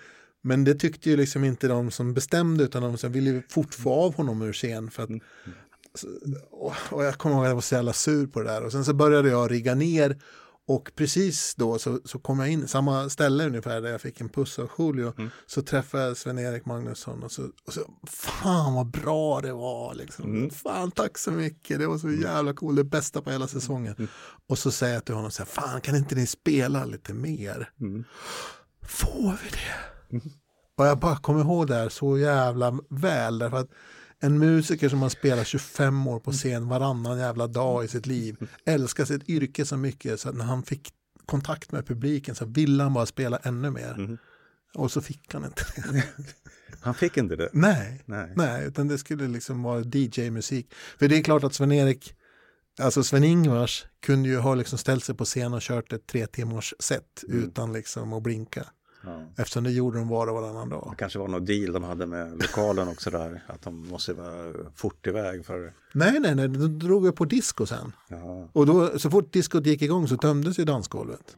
Men 0.46 0.64
det 0.64 0.74
tyckte 0.74 1.10
ju 1.10 1.16
liksom 1.16 1.44
inte 1.44 1.68
de 1.68 1.90
som 1.90 2.14
bestämde 2.14 2.64
utan 2.64 2.82
de 2.82 2.98
som 2.98 3.12
ville 3.12 3.42
fort 3.48 3.74
få 3.74 3.92
av 3.92 4.14
honom 4.14 4.42
ur 4.42 4.52
scen. 4.52 4.90
För 4.90 5.02
att, 5.02 5.10
så- 5.94 6.08
och, 6.90 7.04
jag 7.04 7.14
kommer 7.18 7.34
ihåg 7.36 7.44
att 7.44 7.48
jag 7.48 7.54
var 7.54 7.62
så 7.62 7.74
jävla 7.74 7.92
sur 7.92 8.26
på 8.26 8.40
det 8.42 8.48
där. 8.50 8.64
Och 8.64 8.72
sen 8.72 8.84
så 8.84 8.94
började 8.94 9.28
jag 9.28 9.50
rigga 9.50 9.74
ner 9.74 10.18
och 10.66 10.92
precis 10.96 11.54
då 11.54 11.78
så, 11.78 12.00
så 12.04 12.18
kom 12.18 12.40
jag 12.40 12.48
in, 12.48 12.68
samma 12.68 13.08
ställe 13.10 13.46
ungefär 13.46 13.80
där 13.80 13.90
jag 13.90 14.00
fick 14.00 14.20
en 14.20 14.28
puss 14.28 14.58
av 14.58 14.70
Julio. 14.78 15.12
Så 15.46 15.62
träffade 15.62 16.02
jag 16.04 16.16
Sven-Erik 16.16 16.64
Magnusson 16.66 17.22
och 17.22 17.32
så, 17.32 17.42
och 17.66 17.72
så, 17.72 17.80
fan 18.08 18.74
vad 18.74 18.86
bra 18.90 19.40
det 19.40 19.52
var 19.52 19.94
liksom. 19.94 20.50
Fan 20.50 20.90
tack 20.90 21.18
så 21.18 21.30
mycket, 21.30 21.78
det 21.78 21.86
var 21.86 21.98
så 21.98 22.10
jävla 22.10 22.52
coolt, 22.54 22.76
det 22.76 22.84
bästa 22.84 23.22
på 23.22 23.30
hela 23.30 23.46
säsongen. 23.48 24.08
Och 24.48 24.58
så 24.58 24.70
säger 24.70 24.94
jag 24.94 25.04
till 25.04 25.14
honom 25.14 25.30
så 25.30 25.42
här, 25.42 25.46
fan 25.50 25.80
kan 25.80 25.96
inte 25.96 26.14
ni 26.14 26.26
spela 26.26 26.84
lite 26.84 27.14
mer? 27.14 27.70
Mm. 27.80 28.04
Får 28.82 29.30
vi 29.44 29.48
det? 29.50 29.93
Och 30.76 30.86
jag 30.86 30.98
bara 30.98 31.16
kommer 31.16 31.40
ihåg 31.40 31.66
det 31.66 31.74
här 31.74 31.88
så 31.88 32.18
jävla 32.18 32.78
väl. 32.88 33.38
Därför 33.38 33.56
att 33.56 33.70
en 34.20 34.38
musiker 34.38 34.88
som 34.88 35.02
har 35.02 35.08
spelat 35.08 35.46
25 35.46 36.06
år 36.06 36.20
på 36.20 36.32
scen 36.32 36.68
varannan 36.68 37.18
jävla 37.18 37.46
dag 37.46 37.84
i 37.84 37.88
sitt 37.88 38.06
liv 38.06 38.36
älskar 38.64 39.04
sitt 39.04 39.28
yrke 39.28 39.64
så 39.64 39.76
mycket 39.76 40.20
så 40.20 40.28
att 40.28 40.34
när 40.34 40.44
han 40.44 40.62
fick 40.62 40.92
kontakt 41.26 41.72
med 41.72 41.86
publiken 41.86 42.34
så 42.34 42.44
ville 42.44 42.82
han 42.82 42.94
bara 42.94 43.06
spela 43.06 43.36
ännu 43.36 43.70
mer. 43.70 44.18
Och 44.74 44.92
så 44.92 45.00
fick 45.00 45.34
han 45.34 45.44
inte 45.44 45.64
det. 45.76 46.04
Han 46.80 46.94
fick 46.94 47.16
inte 47.16 47.36
det. 47.36 47.48
Nej, 47.52 48.02
Nej. 48.04 48.32
nej, 48.36 48.66
utan 48.66 48.88
det 48.88 48.98
skulle 48.98 49.28
liksom 49.28 49.62
vara 49.62 49.80
DJ-musik. 49.80 50.74
För 50.98 51.08
det 51.08 51.18
är 51.18 51.22
klart 51.22 51.44
att 51.44 51.54
Sven-Erik, 51.54 52.14
alltså 52.80 53.02
Sven-Ingvars 53.02 53.86
kunde 54.00 54.28
ju 54.28 54.38
ha 54.38 54.54
liksom 54.54 54.78
ställt 54.78 55.04
sig 55.04 55.14
på 55.14 55.24
scen 55.24 55.54
och 55.54 55.60
kört 55.62 55.92
ett 55.92 56.06
tre 56.06 56.26
timmars 56.26 56.74
set 56.78 57.24
utan 57.28 57.72
liksom 57.72 58.12
att 58.12 58.22
blinka. 58.22 58.66
Ja. 59.06 59.22
Eftersom 59.36 59.64
det 59.64 59.70
gjorde 59.70 59.98
de 59.98 60.08
var 60.08 60.26
och 60.26 60.34
varannan 60.34 60.68
dag. 60.68 60.88
Det 60.90 60.96
kanske 60.96 61.18
var 61.18 61.28
någon 61.28 61.44
deal 61.44 61.72
de 61.72 61.84
hade 61.84 62.06
med 62.06 62.32
lokalen 62.32 62.88
också 62.88 63.10
där. 63.10 63.44
Att 63.46 63.62
de 63.62 63.88
måste 63.88 64.12
vara 64.12 64.52
fort 64.74 65.06
iväg 65.06 65.46
för... 65.46 65.72
Nej, 65.92 66.20
nej, 66.20 66.34
nej, 66.34 66.48
då 66.48 66.66
drog 66.66 67.06
jag 67.06 67.16
på 67.16 67.24
disco 67.24 67.66
sen. 67.66 67.92
Ja. 68.08 68.48
Och 68.52 68.66
då, 68.66 68.98
så 68.98 69.10
fort 69.10 69.32
diskot 69.32 69.66
gick 69.66 69.82
igång 69.82 70.08
så 70.08 70.16
tömdes 70.16 70.58
ju 70.58 70.64
dansgolvet. 70.64 71.36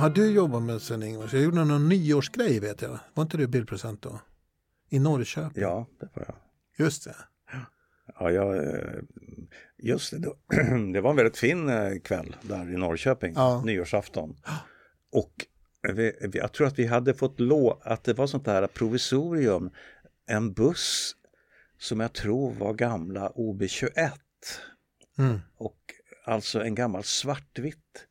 har 0.00 0.10
du 0.10 0.30
jobbat 0.30 0.62
med 0.62 0.82
Sven-Ingvars? 0.82 1.32
Jag 1.32 1.42
gjorde 1.42 1.64
någon 1.64 1.88
nyårsgrej 1.88 2.60
vet 2.60 2.82
jag. 2.82 2.98
Var 3.14 3.22
inte 3.22 3.36
du 3.36 3.46
bildproducent 3.46 4.02
då? 4.02 4.20
I 4.88 4.98
Norrköping? 4.98 5.62
Ja, 5.62 5.86
det 6.00 6.08
var 6.14 6.24
jag. 6.26 6.36
Just 6.86 7.04
det. 7.04 7.16
Ja, 8.18 8.30
jag, 8.30 8.56
eh, 8.56 8.98
just 9.78 10.10
det. 10.22 10.32
Det 10.92 11.00
var 11.00 11.10
en 11.10 11.16
väldigt 11.16 11.36
fin 11.38 11.68
eh, 11.68 11.98
kväll 12.04 12.36
där 12.42 12.72
i 12.72 12.76
Norrköping, 12.76 13.32
Ja. 13.36 13.62
nyårsafton. 13.64 14.36
Och 15.12 15.46
vi, 15.94 16.12
jag 16.32 16.52
tror 16.52 16.66
att 16.66 16.78
vi 16.78 16.86
hade 16.86 17.14
fått 17.14 17.40
lå 17.40 17.80
att 17.82 18.04
det 18.04 18.12
var 18.12 18.26
sånt 18.26 18.44
där 18.44 18.66
provisorium, 18.66 19.70
en 20.26 20.52
buss 20.52 21.16
som 21.78 22.00
jag 22.00 22.12
tror 22.12 22.52
var 22.54 22.74
gamla 22.74 23.30
OB21 23.30 24.10
Mm. 25.18 25.38
och 25.56 25.76
alltså 26.24 26.60
en 26.62 26.74
gammal 26.74 27.04
svartvitt 27.04 28.06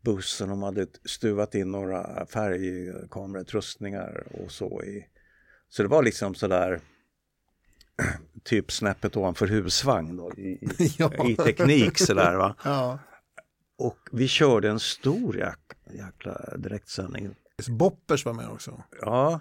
buss 0.00 0.28
som 0.30 0.48
de 0.48 0.62
hade 0.62 0.86
stuvat 1.04 1.54
in 1.54 1.70
några 1.70 2.26
färgkamerautrustningar 2.26 4.24
och 4.30 4.50
så 4.50 4.82
i. 4.84 5.06
Så 5.68 5.82
det 5.82 5.88
var 5.88 6.02
liksom 6.02 6.34
sådär 6.34 6.80
typ 8.44 8.72
snäppet 8.72 9.16
ovanför 9.16 9.46
husvagn 9.46 10.16
då, 10.16 10.32
i, 10.32 10.58
Ja. 10.98 11.28
i 11.28 11.36
teknik 11.36 11.98
sådär 11.98 12.34
va. 12.34 12.54
Ja. 12.64 12.98
Och 13.78 13.98
vi 14.12 14.28
körde 14.28 14.70
en 14.70 14.80
stor 14.80 15.38
jäk, 15.38 15.58
jäkla 15.90 16.56
direktsändning. 16.56 17.34
Boppers 17.68 18.24
var 18.24 18.32
med 18.32 18.48
också. 18.48 18.82
Ja, 19.00 19.40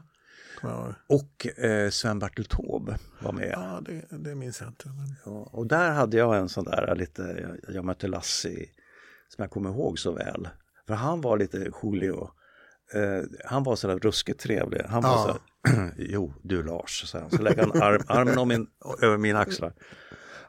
och 1.07 1.47
eh, 1.57 1.89
Sven-Bertil 1.89 2.45
Taube 2.45 2.97
var 3.21 3.31
med. 3.31 3.51
Ja, 3.53 3.81
det, 3.85 4.05
det 4.09 4.35
minns 4.35 4.61
jag 4.61 4.69
inte. 4.69 4.87
Men... 4.87 5.15
Ja, 5.25 5.49
och 5.51 5.67
där 5.67 5.91
hade 5.91 6.17
jag 6.17 6.37
en 6.37 6.49
sån 6.49 6.63
där 6.63 6.95
lite, 6.95 7.21
jag, 7.21 7.75
jag 7.75 7.85
mötte 7.85 8.07
Lassie 8.07 8.69
som 9.29 9.41
jag 9.41 9.51
kommer 9.51 9.69
ihåg 9.69 9.99
så 9.99 10.11
väl. 10.11 10.47
För 10.87 10.93
han 10.93 11.21
var 11.21 11.37
lite 11.37 11.71
Julio. 11.83 12.29
Eh, 12.93 13.23
han 13.45 13.63
var 13.63 13.75
sådär 13.75 13.99
ruskigt 13.99 14.39
trevlig. 14.39 14.81
Han 14.89 15.01
var 15.03 15.09
Ja. 15.27 15.37
så 15.63 15.71
jo 15.97 16.33
du 16.41 16.63
Lars, 16.63 17.09
så, 17.09 17.29
så 17.31 17.41
lägger 17.41 17.61
han 17.61 17.81
arm, 17.81 18.01
armen 18.07 18.37
om 18.37 18.47
min, 18.47 18.67
över 19.01 19.17
mina 19.17 19.39
axlar. 19.39 19.73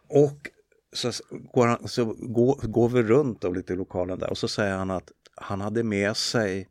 Och 0.08 0.50
så, 0.92 1.12
går, 1.52 1.66
han, 1.66 1.88
så 1.88 2.04
går, 2.04 2.54
går 2.68 2.88
vi 2.88 3.02
runt 3.02 3.44
av 3.44 3.54
lite 3.54 3.72
i 3.72 3.76
lokalen 3.76 4.18
där 4.18 4.30
och 4.30 4.38
så 4.38 4.48
säger 4.48 4.76
han 4.76 4.90
att 4.90 5.12
han 5.34 5.60
hade 5.60 5.82
med 5.82 6.16
sig 6.16 6.68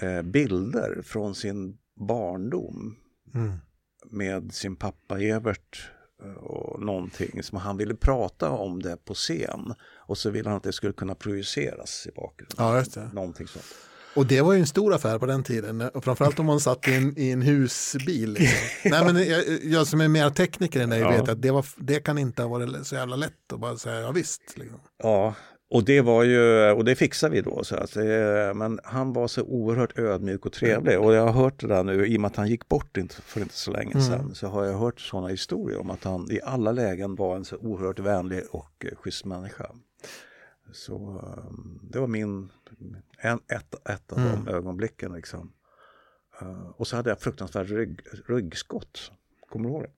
eh, 0.00 0.22
bilder 0.22 1.02
från 1.04 1.34
sin 1.34 1.78
barndom 2.08 2.96
Mm. 3.34 3.52
med 4.10 4.52
sin 4.54 4.76
pappa 4.76 5.20
Evert 5.20 5.90
eh, 6.24 6.32
och 6.32 6.82
någonting 6.82 7.42
som 7.42 7.58
han 7.58 7.76
ville 7.76 7.94
prata 7.94 8.50
om 8.50 8.82
det 8.82 8.96
på 9.04 9.14
scen 9.14 9.74
och 9.96 10.18
så 10.18 10.30
ville 10.30 10.48
han 10.48 10.56
att 10.56 10.62
det 10.62 10.72
skulle 10.72 10.92
kunna 10.92 11.14
projiceras 11.14 12.06
i 12.06 12.10
bakgrunden. 12.16 12.56
Ja, 12.58 12.78
just 12.78 12.94
det. 12.94 13.10
Någonting 13.12 13.46
sånt. 13.46 13.64
Och 14.18 14.26
det 14.26 14.42
var 14.42 14.52
ju 14.52 14.60
en 14.60 14.66
stor 14.66 14.94
affär 14.94 15.18
på 15.18 15.26
den 15.26 15.42
tiden. 15.42 15.80
Och 15.80 16.04
framförallt 16.04 16.38
om 16.38 16.46
man 16.46 16.60
satt 16.60 16.88
i 16.88 16.94
en, 16.94 17.18
i 17.18 17.30
en 17.30 17.42
husbil. 17.42 18.32
Liksom. 18.32 18.58
Nej, 18.90 19.04
men 19.04 19.28
jag, 19.28 19.44
jag 19.62 19.86
som 19.86 20.00
är 20.00 20.08
mer 20.08 20.30
tekniker 20.30 20.80
än 20.80 20.90
dig 20.90 21.00
Ja. 21.00 21.10
vet 21.10 21.28
att 21.28 21.42
det, 21.42 21.50
var, 21.50 21.66
det 21.76 22.00
kan 22.00 22.18
inte 22.18 22.42
ha 22.42 22.48
varit 22.48 22.86
så 22.86 22.94
jävla 22.94 23.16
lätt 23.16 23.52
att 23.52 23.60
bara 23.60 23.76
säga 23.76 24.00
ja 24.00 24.10
visst. 24.10 24.42
Liksom. 24.56 24.80
Ja, 25.02 25.34
och 25.70 25.84
det 25.84 26.00
var 26.00 26.24
ju, 26.24 26.70
och 26.70 26.84
det 26.84 26.94
fixade 26.96 27.34
vi 27.34 27.40
då. 27.40 27.64
Så 27.64 27.76
att, 27.76 27.96
men 28.56 28.80
han 28.84 29.12
var 29.12 29.28
så 29.28 29.42
oerhört 29.42 29.98
ödmjuk 29.98 30.46
och 30.46 30.52
trevlig 30.52 31.00
och 31.00 31.14
jag 31.14 31.22
har 31.26 31.42
hört 31.42 31.60
det 31.60 31.66
där 31.66 31.84
nu, 31.84 32.06
i 32.06 32.16
och 32.16 32.20
med 32.20 32.28
att 32.28 32.36
han 32.36 32.48
gick 32.48 32.68
bort 32.68 32.96
inte, 32.96 33.14
för 33.14 33.40
inte 33.40 33.54
så 33.54 33.70
länge 33.70 34.00
sedan, 34.00 34.34
så 34.34 34.46
har 34.46 34.64
jag 34.64 34.78
hört 34.78 35.00
sådana 35.00 35.28
historier 35.28 35.78
om 35.80 35.90
att 35.90 36.04
han 36.04 36.30
i 36.30 36.40
alla 36.44 36.72
lägen 36.72 37.14
var 37.14 37.36
en 37.36 37.44
så 37.44 37.56
oerhört 37.56 37.98
vänlig 37.98 38.42
och 38.50 38.84
eh, 38.84 38.96
schysst 38.96 39.24
människa. 39.24 39.66
Så 40.72 40.94
eh, 41.22 41.52
det 41.90 41.98
var 41.98 42.06
min, 42.06 42.50
en, 43.20 43.38
ett, 43.48 43.88
ett 43.88 44.12
av 44.12 44.18
de 44.18 44.48
ögonblicken 44.48 45.12
liksom. 45.12 45.52
Eh, 46.40 46.68
och 46.76 46.86
så 46.86 46.96
hade 46.96 47.10
jag 47.10 47.20
fruktansvärt 47.20 47.68
rygg, 47.70 48.00
ryggskott. 48.28 49.12
Kommer 49.48 49.68
du 49.68 49.74
ihåg 49.74 49.82
det? 49.82 49.88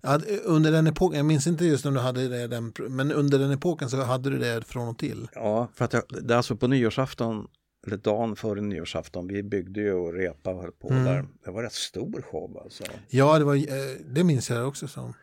Ja, 0.00 0.20
under 0.44 0.72
den 0.72 0.86
epoken, 0.86 1.16
jag 1.16 1.26
minns 1.26 1.46
inte 1.46 1.64
just 1.64 1.86
om 1.86 1.94
du 1.94 2.00
hade 2.00 2.28
det, 2.28 2.46
den, 2.46 2.72
men 2.88 3.12
under 3.12 3.38
den 3.38 3.50
epoken 3.52 3.90
så 3.90 4.02
hade 4.02 4.30
du 4.30 4.38
det 4.38 4.66
från 4.66 4.88
och 4.88 4.98
till. 4.98 5.28
Ja, 5.34 5.68
för 5.74 5.84
att 5.84 5.92
jag, 5.92 6.02
det 6.08 6.34
är 6.34 6.36
alltså 6.36 6.56
på 6.56 6.66
nyårsafton, 6.68 7.46
eller 7.86 7.96
dagen 7.96 8.36
före 8.36 8.60
nyårsafton, 8.60 9.26
vi 9.28 9.42
byggde 9.42 9.80
ju 9.80 9.92
och 9.92 10.12
repa 10.12 10.50
och 10.50 10.62
höll 10.62 10.72
på 10.72 10.88
där. 10.88 11.24
Det 11.44 11.50
var 11.50 11.62
rätt 11.62 11.72
stor 11.72 12.22
show 12.22 12.58
alltså. 12.64 12.84
Ja, 13.08 13.38
det, 13.38 13.44
var, 13.44 13.54
eh, 13.54 13.96
det 14.06 14.24
minns 14.24 14.50
jag 14.50 14.68
också 14.68 14.88
som. 14.88 15.14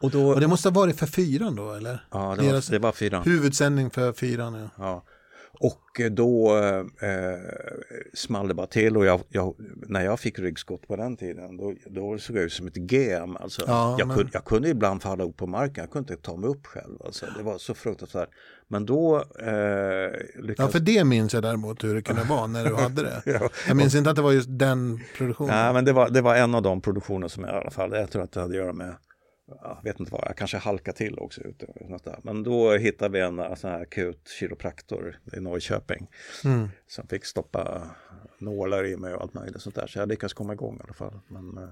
Och 0.00 0.10
då, 0.10 0.28
Och 0.28 0.40
det 0.40 0.48
måste 0.48 0.68
ha 0.68 0.74
varit 0.74 0.98
för 0.98 1.06
fyran 1.06 1.56
då, 1.56 1.72
eller? 1.72 2.06
ja, 2.10 2.36
det 2.38 2.52
var, 2.52 2.70
det 2.70 2.78
var 2.78 2.92
fyra. 2.92 3.20
Huvudsändning 3.22 3.90
för 3.90 4.12
fyran, 4.12 4.54
ja. 4.54 4.68
Ja. 4.78 5.04
Och 5.62 6.00
då 6.10 6.56
eh, 7.02 7.36
small 8.14 8.48
det 8.48 8.54
bara 8.54 8.66
till 8.66 8.96
och 8.96 9.04
jag, 9.04 9.20
jag, 9.28 9.54
när 9.88 10.04
jag 10.04 10.20
fick 10.20 10.38
ryggskott 10.38 10.88
på 10.88 10.96
den 10.96 11.16
tiden 11.16 11.56
då, 11.56 11.74
då 11.86 12.18
såg 12.18 12.36
jag 12.36 12.44
ut 12.44 12.52
som 12.52 12.66
ett 12.66 12.92
gem. 12.92 13.36
Alltså, 13.36 13.62
Ja, 13.66 13.96
jag, 13.98 14.08
men- 14.08 14.16
kunde, 14.16 14.30
jag 14.34 14.44
kunde 14.44 14.68
ibland 14.68 15.02
falla 15.02 15.24
upp 15.24 15.36
på 15.36 15.46
marken, 15.46 15.82
jag 15.84 15.90
kunde 15.90 16.12
inte 16.12 16.24
ta 16.24 16.36
mig 16.36 16.50
upp 16.50 16.66
själv. 16.66 17.02
Alltså, 17.04 17.26
det 17.36 17.42
var 17.42 17.58
så 17.58 17.74
fruktansvärt. 17.74 18.28
Men 18.68 18.86
då 18.86 19.24
eh, 19.40 19.48
Ja, 19.48 20.10
lyckades 20.42 20.72
för 20.72 20.80
det 20.80 21.04
minns 21.04 21.34
jag 21.34 21.42
däremot 21.42 21.84
hur 21.84 21.94
det 21.94 22.02
kunde 22.02 22.22
vara 22.22 22.46
när 22.46 22.64
du 22.64 22.74
hade 22.74 23.02
det. 23.02 23.22
Ja. 23.40 23.48
Jag 23.68 23.76
minns 23.76 23.94
inte 23.94 24.10
att 24.10 24.16
det 24.16 24.22
var 24.22 24.32
just 24.32 24.48
den 24.58 25.00
produktionen. 25.16 25.54
Nej, 25.54 25.72
men 25.72 25.84
det 25.84 25.92
var, 25.92 26.08
det 26.10 26.20
var 26.20 26.36
en 26.36 26.54
av 26.54 26.62
de 26.62 26.80
produktioner 26.80 27.28
som 27.28 27.44
jag 27.44 27.54
i 27.54 27.56
alla 27.58 27.70
fall, 27.70 27.92
jag 27.92 28.10
tror 28.10 28.22
att 28.22 28.32
det 28.32 28.40
hade 28.40 28.52
att 28.52 28.56
göra 28.56 28.72
med, 28.72 28.94
jag 29.62 29.80
vet 29.84 30.00
inte 30.00 30.12
vad, 30.12 30.24
jag 30.26 30.36
kanske 30.36 30.56
halkade 30.58 30.96
till 30.96 31.18
också 31.18 31.40
ute. 31.40 31.66
och. 31.66 32.24
Men 32.24 32.42
då 32.42 32.72
hittade 32.72 33.12
vi 33.12 33.20
en 33.20 33.38
eh, 33.38 33.54
sån 33.54 33.70
här 33.70 33.80
akut 33.82 34.28
kiropraktor 34.38 35.16
i 35.36 35.40
Norrköping 35.40 36.06
Mm. 36.44 36.68
som 36.86 37.06
fick 37.08 37.24
stoppa 37.24 37.90
nålar 38.38 38.86
i 38.86 38.96
mig 38.96 39.14
och 39.14 39.22
allt 39.22 39.34
möjligt 39.34 39.62
sånt 39.62 39.74
där. 39.74 39.86
Så 39.86 39.98
jag 39.98 40.08
lyckades 40.08 40.32
komma 40.32 40.52
igång 40.52 40.76
i 40.76 40.80
alla 40.84 40.94
fall. 40.94 41.20
Men, 41.28 41.58
eh, 41.64 41.70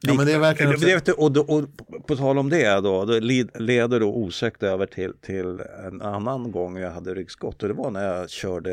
Ja, 0.00 0.14
men 0.14 0.26
det 0.26 0.32
är 0.32 0.38
verkligen 0.38 0.72
det, 0.80 1.06
du, 1.06 1.12
och, 1.12 1.32
då- 1.32 1.42
och 1.42 1.64
på, 2.06 2.16
tal 2.16 2.38
om 2.38 2.48
det 2.48 2.80
då, 2.80 3.04
led- 3.04 3.60
leder 3.60 4.00
då 4.00 4.14
osökt 4.14 4.62
över 4.62 4.86
till, 4.86 5.12
till 5.20 5.60
en 5.86 6.02
annan 6.02 6.50
gång 6.50 6.76
jag 6.78 6.90
hade 6.90 7.14
ryggskott 7.14 7.62
och 7.62 7.68
det 7.68 7.74
var 7.74 7.90
när 7.90 8.14
jag 8.16 8.30
körde 8.30 8.72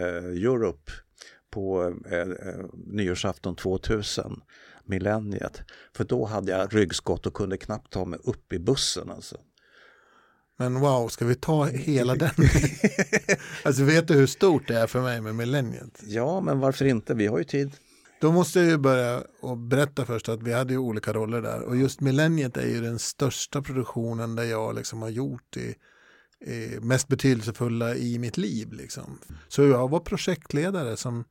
eh, 0.00 0.24
Europe 0.24 0.92
på 1.50 1.94
eh, 2.10 2.18
eh, 2.18 2.64
nyårsafton 2.86 3.56
2000, 3.56 4.40
millenniet. 4.88 5.62
För 5.96 6.04
då 6.04 6.24
hade 6.24 6.52
jag 6.52 6.74
ryggskott 6.74 7.26
och 7.26 7.34
kunde 7.34 7.56
knappt 7.56 7.92
ta 7.92 8.04
mig 8.04 8.18
upp 8.24 8.52
i 8.52 8.58
bussen 8.58 9.10
alltså. 9.10 9.36
Men 10.58 10.80
wow, 10.80 11.08
ska 11.08 11.24
vi 11.24 11.34
ta 11.34 11.64
hela 11.64 12.14
den? 12.14 12.30
alltså 13.64 13.84
vet 13.84 14.08
du 14.08 14.14
hur 14.14 14.26
stort 14.26 14.68
det 14.68 14.78
är 14.78 14.86
för 14.86 15.00
mig 15.00 15.20
med 15.20 15.34
millenniet? 15.34 16.02
Ja, 16.06 16.40
men 16.40 16.58
varför 16.58 16.84
inte? 16.84 17.14
Vi 17.14 17.26
har 17.26 17.38
ju 17.38 17.44
tid. 17.44 17.72
Då 18.20 18.32
måste 18.32 18.60
jag 18.60 18.68
ju 18.68 18.78
börja 18.78 19.22
och 19.40 19.58
berätta 19.58 20.04
först 20.04 20.28
att 20.28 20.42
vi 20.42 20.52
hade 20.52 20.72
ju 20.72 20.78
olika 20.78 21.12
roller 21.12 21.42
där. 21.42 21.62
Och 21.62 21.76
just 21.76 22.00
millenniet 22.00 22.56
är 22.56 22.66
ju 22.66 22.80
den 22.80 22.98
största 22.98 23.62
produktionen 23.62 24.36
där 24.36 24.44
jag 24.44 24.74
liksom 24.74 25.02
har 25.02 25.08
gjort 25.08 25.46
det 25.50 25.74
mest 26.80 27.08
betydelsefulla 27.08 27.94
i 27.94 28.18
mitt 28.18 28.36
liv. 28.36 28.72
Liksom. 28.72 29.18
Så 29.48 29.62
jag 29.62 29.90
var 29.90 30.00
projektledare 30.00 30.96
som 30.96 31.24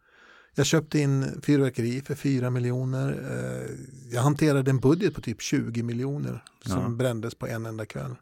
jag 0.56 0.66
köpte 0.66 1.00
in 1.00 1.42
fyrverkeri 1.44 2.02
för 2.02 2.16
4 2.16 2.50
miljoner. 2.50 3.10
Eh, 3.32 3.70
jag 4.14 4.22
hanterade 4.22 4.70
en 4.72 4.80
budget 4.80 5.16
på 5.16 5.22
typ 5.22 5.42
20 5.42 5.84
miljoner 5.84 6.44
som 6.66 6.82
Ja. 6.82 6.90
brändes 6.90 7.36
på 7.36 7.48
en 7.48 7.66
enda 7.66 7.86
kväll. 7.86 8.16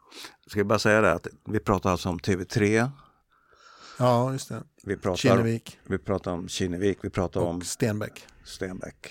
Ska 0.47 0.59
jag 0.59 0.67
bara 0.67 0.79
säga 0.79 1.01
det 1.01 1.13
att 1.13 1.27
vi 1.45 1.59
pratar 1.59 1.91
alltså 1.91 2.09
om 2.09 2.19
TV3, 2.19 2.89
Ja, 3.99 4.31
just 4.31 4.49
det. 4.49 4.63
vi 4.83 4.97
pratar, 4.97 5.17
Kinnevik 5.17 5.79
vi 5.87 5.97
pratar 5.97 6.31
om 6.31 6.47
Kinnevik, 6.47 6.97
vi 7.01 7.09
pratar 7.09 7.41
om 7.41 7.57
och 7.57 7.65
Stenbeck. 7.65 8.27
Stenbeck. 8.43 9.09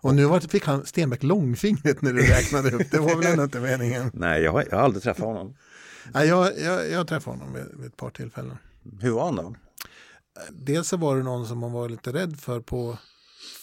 Och 0.00 0.14
nu 0.14 0.24
var, 0.24 0.40
fick 0.40 0.66
han 0.66 0.86
Stenbeck 0.86 1.22
långfingret 1.22 2.02
när 2.02 2.12
du 2.12 2.22
räknade 2.22 2.70
upp. 2.70 2.90
Det 2.90 2.98
var 2.98 3.16
väl 3.16 3.26
ändå 3.26 3.44
inte 3.44 3.60
meningen. 3.60 4.10
Nej, 4.14 4.42
jag 4.42 4.52
har, 4.52 4.64
jag 4.70 4.76
har 4.76 4.84
aldrig 4.84 5.02
träffat 5.02 5.24
honom. 5.24 5.56
Nej, 6.14 6.28
jag, 6.28 6.58
jag, 6.58 6.90
jag 6.90 7.08
träffade 7.08 7.36
honom 7.36 7.54
vid, 7.54 7.64
vid 7.78 7.86
ett 7.86 7.96
par 7.96 8.10
tillfällen. 8.10 8.56
Hur 9.00 9.10
var 9.10 9.24
han 9.24 9.36
då? 9.36 9.54
Dels 10.50 10.88
så 10.88 10.96
var 10.96 11.16
det 11.16 11.22
någon 11.22 11.46
som 11.46 11.58
man 11.58 11.72
var 11.72 11.88
lite 11.88 12.12
rädd 12.12 12.40
för 12.40 12.60
på 12.60 12.98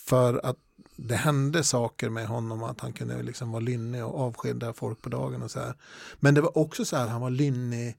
för 0.06 0.46
att 0.46 0.58
det 0.96 1.16
hände 1.16 1.64
saker 1.64 2.10
med 2.10 2.28
honom 2.28 2.64
att 2.64 2.80
han 2.80 2.94
kunde 2.94 3.24
liksom 3.24 3.52
vara 3.52 3.60
lynnig 3.60 4.06
och 4.06 4.20
avskeda 4.20 4.74
folk 4.74 5.02
på 5.02 5.10
dagen 5.10 5.42
och 5.44 5.52
så 5.52 5.60
här. 5.60 5.76
Men 6.20 6.34
det 6.34 6.42
var 6.42 6.58
också 6.58 6.86
så 6.86 6.98
här, 6.98 7.08
han 7.08 7.22
var 7.22 7.30
lynnig 7.30 7.98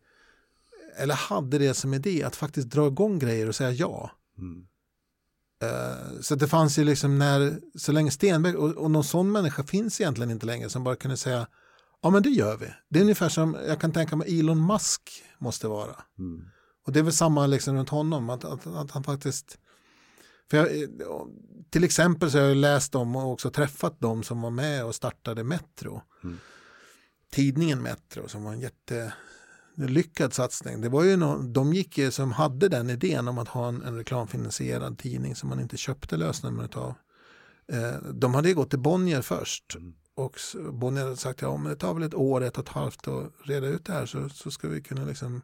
eller 0.97 1.15
hade 1.15 1.59
det 1.59 1.75
som 1.75 1.95
idé 1.95 2.23
att 2.23 2.37
faktiskt 2.37 2.69
dra 2.71 2.87
igång 2.87 3.19
grejer 3.19 3.49
och 3.49 3.55
säga 3.55 3.71
ja. 3.71 4.11
Mm. 4.39 4.67
Eh, 5.63 6.21
Så 6.21 6.35
det 6.35 6.49
fanns 6.49 6.79
ju 6.79 6.85
liksom 6.85 7.19
när, 7.19 7.61
så 7.79 7.93
länge 7.93 8.11
Stenbeck, 8.11 8.57
och, 8.57 8.71
och 8.71 8.91
någon 8.91 9.05
sån 9.05 9.33
människa 9.33 9.63
finns 9.63 10.01
egentligen 10.01 10.31
inte 10.31 10.47
längre 10.47 10.71
som 10.71 10.85
bara 10.85 10.97
kunde 10.97 11.17
säga 11.17 11.47
ja 12.03 12.11
men 12.11 12.23
det 12.23 12.31
gör 12.31 12.57
vi. 12.57 12.67
Det 12.89 12.99
är 12.99 13.03
ungefär 13.03 13.29
som 13.29 13.57
jag 13.67 13.81
kan 13.81 13.93
tänka 13.93 14.17
mig 14.17 14.41
Elon 14.41 14.67
Musk 14.67 15.25
måste 15.39 15.69
vara. 15.69 15.97
Mm. 16.19 16.45
Och 16.90 16.94
det 16.94 17.00
är 17.00 17.05
väl 17.05 17.12
samma 17.12 17.46
liksom 17.46 17.76
runt 17.76 17.88
honom, 17.88 18.31
att, 18.31 18.44
att, 18.44 18.66
att 18.66 18.90
han 18.90 19.05
faktiskt... 19.05 19.59
För 20.50 20.57
jag, 20.57 20.68
till 21.70 21.85
exempel 21.85 22.31
så 22.31 22.38
har 22.38 22.44
jag 22.44 22.57
läst 22.57 22.94
om 22.94 23.16
och 23.16 23.33
också 23.33 23.50
träffat 23.50 24.00
dem 24.00 24.22
som 24.22 24.42
var 24.42 24.50
med 24.50 24.85
och 24.85 24.94
startade 24.94 25.44
Metro. 25.44 26.03
Mm. 26.24 26.38
Tidningen 27.33 27.83
Metro 27.83 28.29
som 28.29 28.44
var 28.44 28.53
en 28.53 28.61
jätte... 28.61 29.12
lyckad 29.76 30.35
satsning. 30.35 30.81
Det 30.81 30.88
var 30.88 31.05
ju 31.05 31.16
någon, 31.16 31.53
de 31.53 31.72
gick 31.72 31.98
ju 31.98 32.11
som 32.11 32.33
hade 32.33 32.68
den 32.68 32.90
idén 32.90 33.29
om 33.29 33.38
att 33.38 33.48
ha 33.48 33.68
en, 33.68 33.83
en 33.83 33.96
reklamfinansierad 33.96 34.98
tidning 34.98 35.35
som 35.35 35.48
man 35.48 35.61
inte 35.61 35.76
köpte 35.76 36.16
lösnumret 36.16 36.76
av. 36.76 36.94
Eh, 37.72 38.03
de 38.12 38.35
hade 38.35 38.48
ju 38.48 38.55
gått 38.55 38.70
till 38.70 38.79
Bonnier 38.79 39.22
först 39.22 39.76
Mm. 39.76 39.94
och 40.14 40.37
Bonnier 40.72 41.05
hade 41.05 41.16
sagt 41.16 41.42
ja 41.42 41.57
men 41.57 41.70
det 41.70 41.76
tar 41.76 41.94
väl 41.94 42.03
ett 42.03 42.14
år, 42.14 42.40
ett 42.40 42.59
och 42.59 42.64
ett 42.64 42.74
halvt 42.74 43.09
att 43.09 43.33
reda 43.44 43.66
ut 43.66 43.85
det 43.85 43.92
här 43.92 44.07
så, 44.07 44.29
så 44.29 44.50
ska 44.50 44.68
vi 44.68 44.83
kunna 44.83 45.05
liksom 45.05 45.42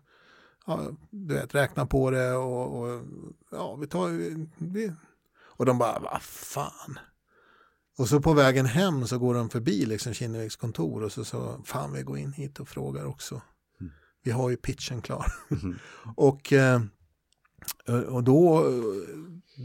ja, 0.66 0.80
du 1.10 1.34
vet, 1.34 1.54
räkna 1.54 1.86
på 1.86 2.10
det 2.10 2.32
och, 2.32 2.80
och 2.80 3.02
ja, 3.50 3.76
vi 3.76 3.86
tar 3.86 4.08
vi, 4.58 4.92
och 5.38 5.66
de 5.66 5.78
bara, 5.78 5.98
vad 5.98 6.22
fan. 6.22 6.98
Och 7.98 8.08
så 8.08 8.20
på 8.20 8.32
vägen 8.32 8.66
hem 8.66 9.06
så 9.06 9.18
går 9.18 9.34
de 9.34 9.50
förbi 9.50 9.86
liksom 9.86 10.14
Kinneviks 10.14 10.56
kontor 10.56 11.02
och 11.02 11.12
så 11.12 11.24
sa, 11.24 11.60
fan 11.64 11.92
vi 11.92 12.02
går 12.02 12.18
in 12.18 12.32
hit 12.32 12.60
och 12.60 12.68
frågar 12.68 13.04
också. 13.04 13.42
Mm. 13.80 13.92
Vi 14.22 14.30
har 14.30 14.50
ju 14.50 14.56
pitchen 14.56 15.02
klar. 15.02 15.32
Mhm. 15.48 15.78
och 16.16 16.52
eh, 16.52 16.80
och 18.08 18.24
då, 18.24 18.70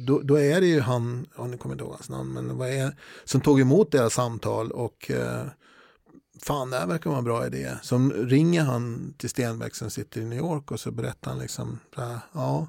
då, 0.07 0.19
då 0.19 0.35
är 0.39 0.61
det 0.61 0.67
ju 0.67 0.79
han, 0.79 1.25
ja, 1.37 1.47
nu 1.47 1.57
kommer 1.57 1.73
jag 1.73 1.75
inte 1.75 1.83
ihåg 1.83 1.93
hans 1.93 2.09
namn, 2.09 2.33
men 2.33 2.57
vad 2.57 2.69
är, 2.69 2.95
som 3.23 3.41
tog 3.41 3.61
emot 3.61 3.91
deras 3.91 4.13
samtal 4.13 4.71
och 4.71 5.11
eh, 5.11 5.45
fan 6.45 6.69
det 6.69 6.77
här 6.77 6.88
verkar 6.88 7.10
vara 7.10 7.17
en 7.17 7.25
bra 7.25 7.47
idé. 7.47 7.77
Så 7.82 8.10
ringer 8.10 8.63
han 8.63 9.13
till 9.17 9.30
Stenbeck 9.30 9.75
som 9.75 9.89
sitter 9.89 10.21
i 10.21 10.25
New 10.25 10.39
York 10.39 10.71
och 10.71 10.80
så 10.80 10.91
berättar 10.91 11.32
han 11.32 11.39
liksom, 11.39 11.80
här, 11.95 12.19
ja. 12.32 12.67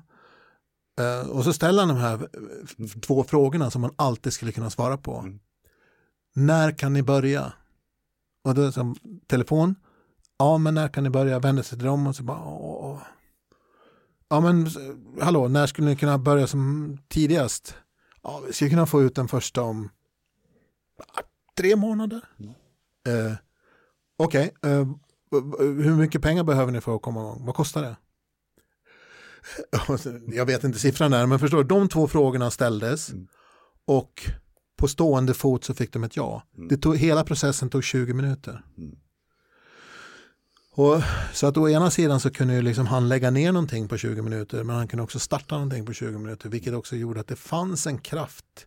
Eh, 1.01 1.31
och 1.31 1.45
så 1.45 1.53
ställer 1.53 1.87
han 1.87 1.89
de 1.89 2.01
här 2.01 2.15
eh, 2.15 2.87
två 3.01 3.25
frågorna 3.25 3.71
som 3.71 3.81
man 3.81 3.95
alltid 3.97 4.33
skulle 4.33 4.53
kunna 4.53 4.71
svara 4.71 4.97
på. 4.97 5.17
Mm. 5.17 5.41
När 6.35 6.73
kan 6.73 6.93
ni 6.93 7.03
börja? 7.03 7.53
Och 8.45 8.55
då 8.55 8.73
som 8.73 8.97
telefon, 9.27 9.75
ja 10.39 10.59
men 10.59 10.75
när 10.75 10.89
kan 10.89 11.05
ni 11.05 11.11
börja? 11.11 11.39
Vänder 11.39 11.63
sig 11.63 11.79
till 11.79 11.87
dem 11.87 12.07
och 12.07 12.17
så 12.17 12.23
bara, 12.23 12.45
åh. 12.45 12.99
Ja 14.29 14.41
men 14.41 14.69
hallå, 15.21 15.49
när 15.49 15.67
skulle 15.67 15.89
ni 15.89 15.97
kunna 15.97 16.19
börja 16.19 16.47
som 16.47 16.99
tidigast? 17.09 17.75
Ja, 18.23 18.43
vi 18.47 18.53
skulle 18.53 18.71
kunna 18.71 18.87
få 18.87 19.03
ut 19.03 19.15
den 19.15 19.29
första 19.29 19.63
om 19.63 19.89
tre 21.57 21.77
månader. 21.77 22.21
Eh, 23.07 23.35
Okej, 24.16 24.55
eh, 24.62 24.87
hur 25.59 25.94
mycket 25.96 26.22
pengar 26.22 26.44
behöver 26.44 26.72
ni 26.72 26.81
för 26.81 26.96
att 26.96 27.03
komma 27.03 27.20
igång? 27.20 27.46
Vad 27.46 27.55
kostar 27.55 27.83
det? 27.83 27.96
Och 29.88 30.01
så- 30.01 30.20
Jag 30.27 30.46
vet 30.46 30.64
inte 30.64 30.79
siffran 30.79 31.11
där, 31.11 31.27
men 31.27 31.38
förstår 31.38 31.59
du, 31.59 31.64
de 31.64 31.88
två 31.88 32.09
frågorna 32.09 32.51
ställdes 32.51 33.11
Mm. 33.12 33.27
och 33.87 34.22
på 34.79 34.88
stående 34.88 35.35
fot 35.35 35.64
så 35.64 35.75
fick 35.75 35.92
de 35.92 36.05
ett 36.05 36.16
ja. 36.16 36.42
Mm. 36.57 36.68
Det 36.68 36.77
tog, 36.77 36.96
hela 36.96 37.25
processen 37.25 37.70
tog 37.70 37.85
20 37.85 38.14
minuter. 38.14 38.64
Mm. 38.79 38.96
Och, 40.75 41.03
så 41.33 41.46
att 41.46 41.57
å 41.57 41.68
ena 41.68 41.90
sidan 41.90 42.20
så 42.20 42.31
kunde 42.31 42.55
ju 42.55 42.62
liksom 42.62 42.87
han 42.87 43.09
lägga 43.09 43.31
ner 43.31 43.53
någonting 43.53 43.88
på 43.88 43.96
20 43.96 44.22
minuter 44.22 44.64
men 44.64 44.77
han 44.77 44.88
kunde 44.88 45.03
också 45.03 45.18
starta 45.18 45.55
någonting 45.55 45.87
på 45.87 45.92
20 45.92 46.18
minuter 46.18 46.48
vilket 46.48 46.75
också 46.75 46.96
gjorde 46.96 47.20
att 47.20 47.27
det 47.29 47.37
fanns 47.37 47.87
en 47.87 47.98
kraft 47.98 48.66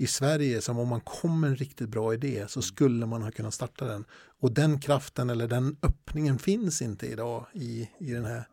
i 0.00 0.06
Sverige 0.06 0.60
som 0.60 0.78
om 0.78 0.88
man 0.88 1.00
kom 1.00 1.40
med 1.40 1.50
en 1.50 1.56
riktigt 1.56 1.88
bra 1.88 2.14
idé 2.14 2.44
så 2.48 2.62
skulle 2.62 3.06
man 3.06 3.22
ha 3.22 3.30
kunnat 3.30 3.54
starta 3.54 3.84
den. 3.84 4.04
Och 4.40 4.52
den 4.52 4.80
kraften 4.80 5.30
eller 5.30 5.48
den 5.48 5.76
öppningen 5.82 6.38
finns 6.38 6.82
inte 6.82 7.06
idag 7.06 7.46
i, 7.52 7.88
i 8.00 8.12
den 8.12 8.24
här. 8.24 8.48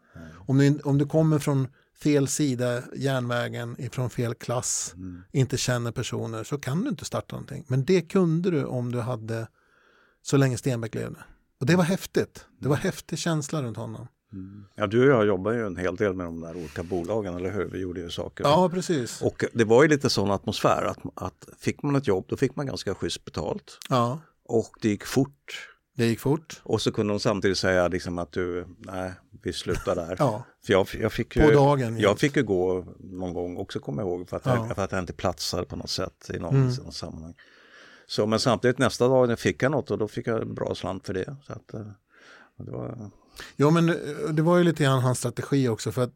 Om 0.48 0.58
du, 0.58 0.80
om 0.80 0.98
du 0.98 1.06
kommer 1.06 1.40
från 1.40 1.68
fel 2.04 2.28
sida 2.28 2.84
järnvägen, 2.96 3.76
ifrån 3.80 4.10
fel 4.10 4.34
klass, 4.36 4.94
Mm. 4.96 5.24
inte 5.32 5.58
känner 5.58 5.92
personer 5.92 6.44
så 6.44 6.58
kan 6.58 6.84
du 6.84 6.90
inte 6.90 7.06
starta 7.06 7.36
någonting. 7.36 7.66
Men 7.68 7.86
det 7.86 8.02
kunde 8.02 8.52
du 8.52 8.66
om 8.66 8.92
du 8.92 9.00
hade 9.00 9.48
så 10.22 10.38
länge 10.38 10.58
Stenbeck 10.58 10.96
levde. 10.96 11.20
Och 11.60 11.66
det 11.66 11.76
var 11.76 11.84
häftigt. 11.84 12.46
Det 12.60 12.70
var 12.70 12.76
häftig 12.76 13.20
känsla 13.20 13.64
runt 13.64 13.78
honom. 13.78 14.08
Mm. 14.34 14.66
Ja, 14.76 14.88
du 14.88 15.04
och 15.14 15.20
jag 15.20 15.26
jobbar 15.28 15.52
ju 15.52 15.66
en 15.66 15.78
hel 15.78 15.96
del 15.96 16.14
med 16.14 16.26
de 16.26 16.42
där 16.42 16.56
olika 16.56 16.84
bolagen, 16.84 17.36
eller 17.36 17.52
hur? 17.52 17.66
Vi 17.66 17.80
gjorde 17.80 18.00
ju 18.02 18.10
saker. 18.10 18.44
Ja, 18.44 18.70
precis. 18.70 19.22
Och 19.22 19.44
det 19.54 19.64
var 19.64 19.84
ju 19.84 19.90
lite 19.90 20.10
sån 20.10 20.32
atmosfär 20.32 20.84
att, 20.86 21.00
att 21.16 21.48
fick 21.60 21.84
man 21.84 21.96
ett 21.96 22.08
jobb 22.08 22.26
då 22.28 22.38
fick 22.38 22.56
man 22.56 22.66
ganska 22.66 22.96
schysst 22.96 23.26
betalt. 23.26 23.78
Ja, 23.90 24.20
Och 24.46 24.70
det 24.82 24.90
gick 24.90 25.06
fort. 25.06 25.70
det 25.98 26.06
gick 26.06 26.20
fort. 26.20 26.62
Och 26.64 26.82
så 26.82 26.92
kunde 26.92 27.14
de 27.14 27.20
samtidigt 27.20 27.58
säga 27.58 27.88
liksom 27.88 28.18
att 28.20 28.32
du, 28.32 28.66
nej, 28.78 29.12
vi 29.44 29.54
slutar 29.54 29.96
där. 29.96 30.16
Ja, 30.20 30.44
För 30.66 30.74
jag, 30.74 30.88
jag, 31.02 31.12
fick 31.14 31.36
ju, 31.36 31.42
på 31.44 31.52
dagen. 31.52 32.00
jag 32.00 32.20
fick 32.20 32.36
ju 32.36 32.44
gå 32.44 32.86
någon 33.00 33.34
gång 33.34 33.58
också, 33.58 33.80
kommer 33.80 34.02
jag 34.02 34.10
ihåg, 34.10 34.30
för 34.30 34.38
att, 34.38 34.46
Ja. 34.46 34.56
jag, 34.68 34.76
för 34.76 34.84
att 34.84 34.92
jag 34.92 35.00
inte 35.00 35.14
platsade 35.14 35.66
på 35.66 35.76
något 35.76 35.90
sätt 35.90 36.30
i 36.34 36.40
någon, 36.40 36.56
Mm. 36.56 36.72
sammanhang. 36.92 37.36
Så, 38.08 38.26
men 38.26 38.40
samtidigt 38.40 38.78
nästa 38.78 39.08
dag 39.08 39.40
fick 39.40 39.64
jag 39.64 39.72
något 39.72 39.92
och 39.92 39.98
då 39.98 40.08
fick 40.08 40.28
jag 40.28 40.42
en 40.42 40.54
bra 40.54 40.76
slant 40.76 41.06
för 41.06 41.14
det. 41.14 41.36
Så 41.44 41.54
att, 41.54 41.74
eh, 41.74 41.82
det 42.58 42.72
var, 42.72 43.12
Jo, 43.56 43.70
men 43.72 43.86
det- 43.86 44.32
det 44.32 44.42
var 44.42 44.58
ju 44.58 44.64
lite 44.64 44.84
grann 44.84 45.00
hans 45.02 45.18
strategi 45.18 45.68
också. 45.68 45.92
För 45.92 46.04
att 46.04 46.14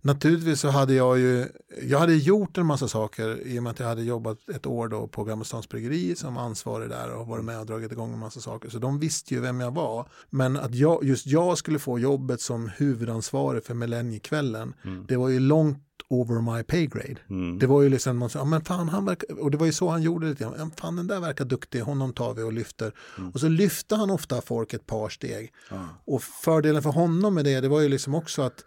naturligtvis 0.00 0.60
så 0.60 0.68
hade 0.68 0.94
jag 0.94 1.18
ju, 1.18 1.46
jag 1.82 1.98
hade 1.98 2.14
gjort 2.14 2.58
en 2.58 2.66
massa 2.66 2.88
saker 2.88 3.46
i 3.46 3.58
och 3.58 3.62
med 3.62 3.70
att 3.70 3.78
jag 3.80 3.86
hade 3.86 4.02
jobbat 4.02 4.48
ett 4.48 4.66
år 4.66 4.88
då 4.88 5.06
på 5.06 5.24
Gammelstans 5.24 5.68
bryggeri 5.68 6.16
som 6.16 6.36
ansvarig 6.36 6.88
där 6.88 7.14
och 7.14 7.26
varit 7.26 7.44
med 7.44 7.60
och 7.60 7.66
dragit 7.66 7.92
igång 7.92 8.12
en 8.12 8.18
massa 8.18 8.40
saker. 8.40 8.70
Så 8.70 8.78
de 8.78 8.98
visste 8.98 9.34
ju 9.34 9.40
vem 9.40 9.60
jag 9.60 9.74
var. 9.74 10.08
Men 10.30 10.56
att 10.56 10.74
jag, 10.74 11.04
just 11.04 11.26
jag 11.26 11.58
skulle 11.58 11.78
få 11.78 11.98
jobbet 11.98 12.40
som 12.40 12.68
huvudansvarig 12.68 13.64
för 13.64 13.74
Millenniekvällen, 13.74 14.74
mm, 14.84 15.04
det 15.08 15.16
var 15.16 15.28
ju 15.28 15.40
långt 15.40 15.84
over 16.10 16.56
my 16.56 16.62
pay 16.62 16.86
grade. 16.86 17.16
mm, 17.30 17.58
Det 17.58 17.66
var 17.66 17.82
ju 17.82 17.88
liksom, 17.88 18.18
man 18.18 18.30
sa, 18.30 18.44
men 18.44 18.64
fan 18.64 18.88
han 18.88 19.04
verkar, 19.04 19.40
och 19.40 19.50
det 19.50 19.56
var 19.58 19.66
ju 19.66 19.72
så 19.72 19.88
han 19.88 20.02
gjorde 20.02 20.26
lite 20.26 20.44
grann, 20.44 20.70
fan 20.80 20.96
den 20.96 21.06
där 21.06 21.20
verkar 21.20 21.44
duktig, 21.44 21.80
honom 21.80 22.12
tar 22.12 22.34
vi 22.34 22.42
och 22.42 22.52
lyfter. 22.52 22.92
Mm. 23.18 23.30
Och 23.30 23.40
så 23.40 23.48
lyfte 23.48 23.96
han 23.96 24.10
ofta 24.10 24.40
folk 24.40 24.74
ett 24.74 24.86
par 24.86 25.08
steg. 25.08 25.52
ja, 25.70 25.88
Och 26.04 26.22
fördelen 26.22 26.82
för 26.82 26.90
honom 26.90 27.34
med 27.34 27.44
det, 27.44 27.60
det 27.60 27.68
var 27.68 27.80
ju 27.80 27.88
liksom 27.88 28.14
också 28.14 28.42
att 28.42 28.64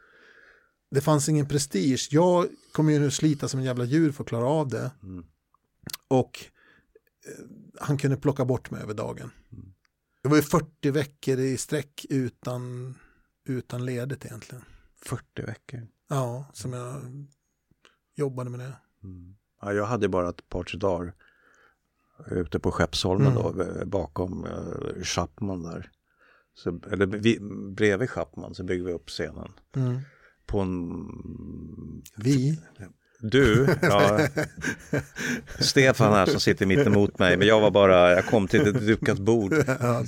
det 0.91 1.01
fanns 1.01 1.29
ingen 1.29 1.47
prestige. 1.47 2.07
Jag 2.11 2.47
kommer 2.71 2.93
ju 2.93 2.99
nu 2.99 3.11
slita 3.11 3.47
som 3.47 3.59
en 3.59 3.65
jävla 3.65 3.85
djur 3.85 4.11
för 4.11 4.23
att 4.23 4.27
klara 4.29 4.45
av 4.45 4.67
det. 4.67 4.91
mm, 5.03 5.25
Och 6.07 6.45
eh, 7.27 7.45
han 7.79 7.97
kunde 7.97 8.17
plocka 8.17 8.45
bort 8.45 8.71
mig 8.71 8.81
över 8.81 8.93
dagen. 8.93 9.31
Mm. 9.51 9.73
Det 10.23 10.29
var 10.29 10.35
ju 10.35 10.41
40 10.43 10.91
veckor 10.91 11.39
i 11.39 11.57
sträck 11.57 12.05
utan, 12.09 12.95
utan 13.45 13.85
ledigt 13.85 14.25
egentligen. 14.25 14.63
40 15.05 15.41
veckor. 15.41 15.87
Ja, 16.09 16.45
som 16.53 16.73
jag 16.73 17.01
jobbade 18.15 18.49
med 18.49 18.59
det. 18.59 18.75
Mm. 19.03 19.35
Ja, 19.61 19.73
jag 19.73 19.85
hade 19.85 20.09
bara 20.09 20.29
ett 20.29 20.49
par, 20.49 20.63
tre 20.63 20.77
dagar 20.79 21.13
ute 22.27 22.59
på 22.59 22.71
Skeppsholmen 22.71 23.27
Mm. 23.37 23.43
då, 23.43 23.63
eh, 23.63 23.85
bakom 23.85 24.45
uh, 24.45 25.03
Chapman 25.03 25.63
där. 25.63 25.91
Så, 26.53 26.79
eller 26.91 27.05
vi, 27.05 27.39
bredvid 27.75 28.09
Chapman 28.09 28.55
så 28.55 28.63
byggde 28.63 28.85
vi 28.85 28.93
upp 28.93 29.09
scenen. 29.09 29.51
På 30.51 30.59
en... 30.59 31.05
Vi, 32.15 32.59
Du, 33.19 33.67
ja, 33.81 34.19
Stefan 35.59 36.13
här 36.13 36.25
som 36.25 36.39
sitter 36.39 36.65
mitt 36.65 36.87
emot 36.87 37.19
mig, 37.19 37.37
men 37.37 37.47
jag 37.47 37.59
var 37.61 37.71
bara, 37.71 38.11
jag 38.11 38.25
kom 38.25 38.47
till 38.47 38.67
ett 38.67 38.85
dukat 38.85 39.19
bord. 39.19 39.53
ja, 39.67 40.03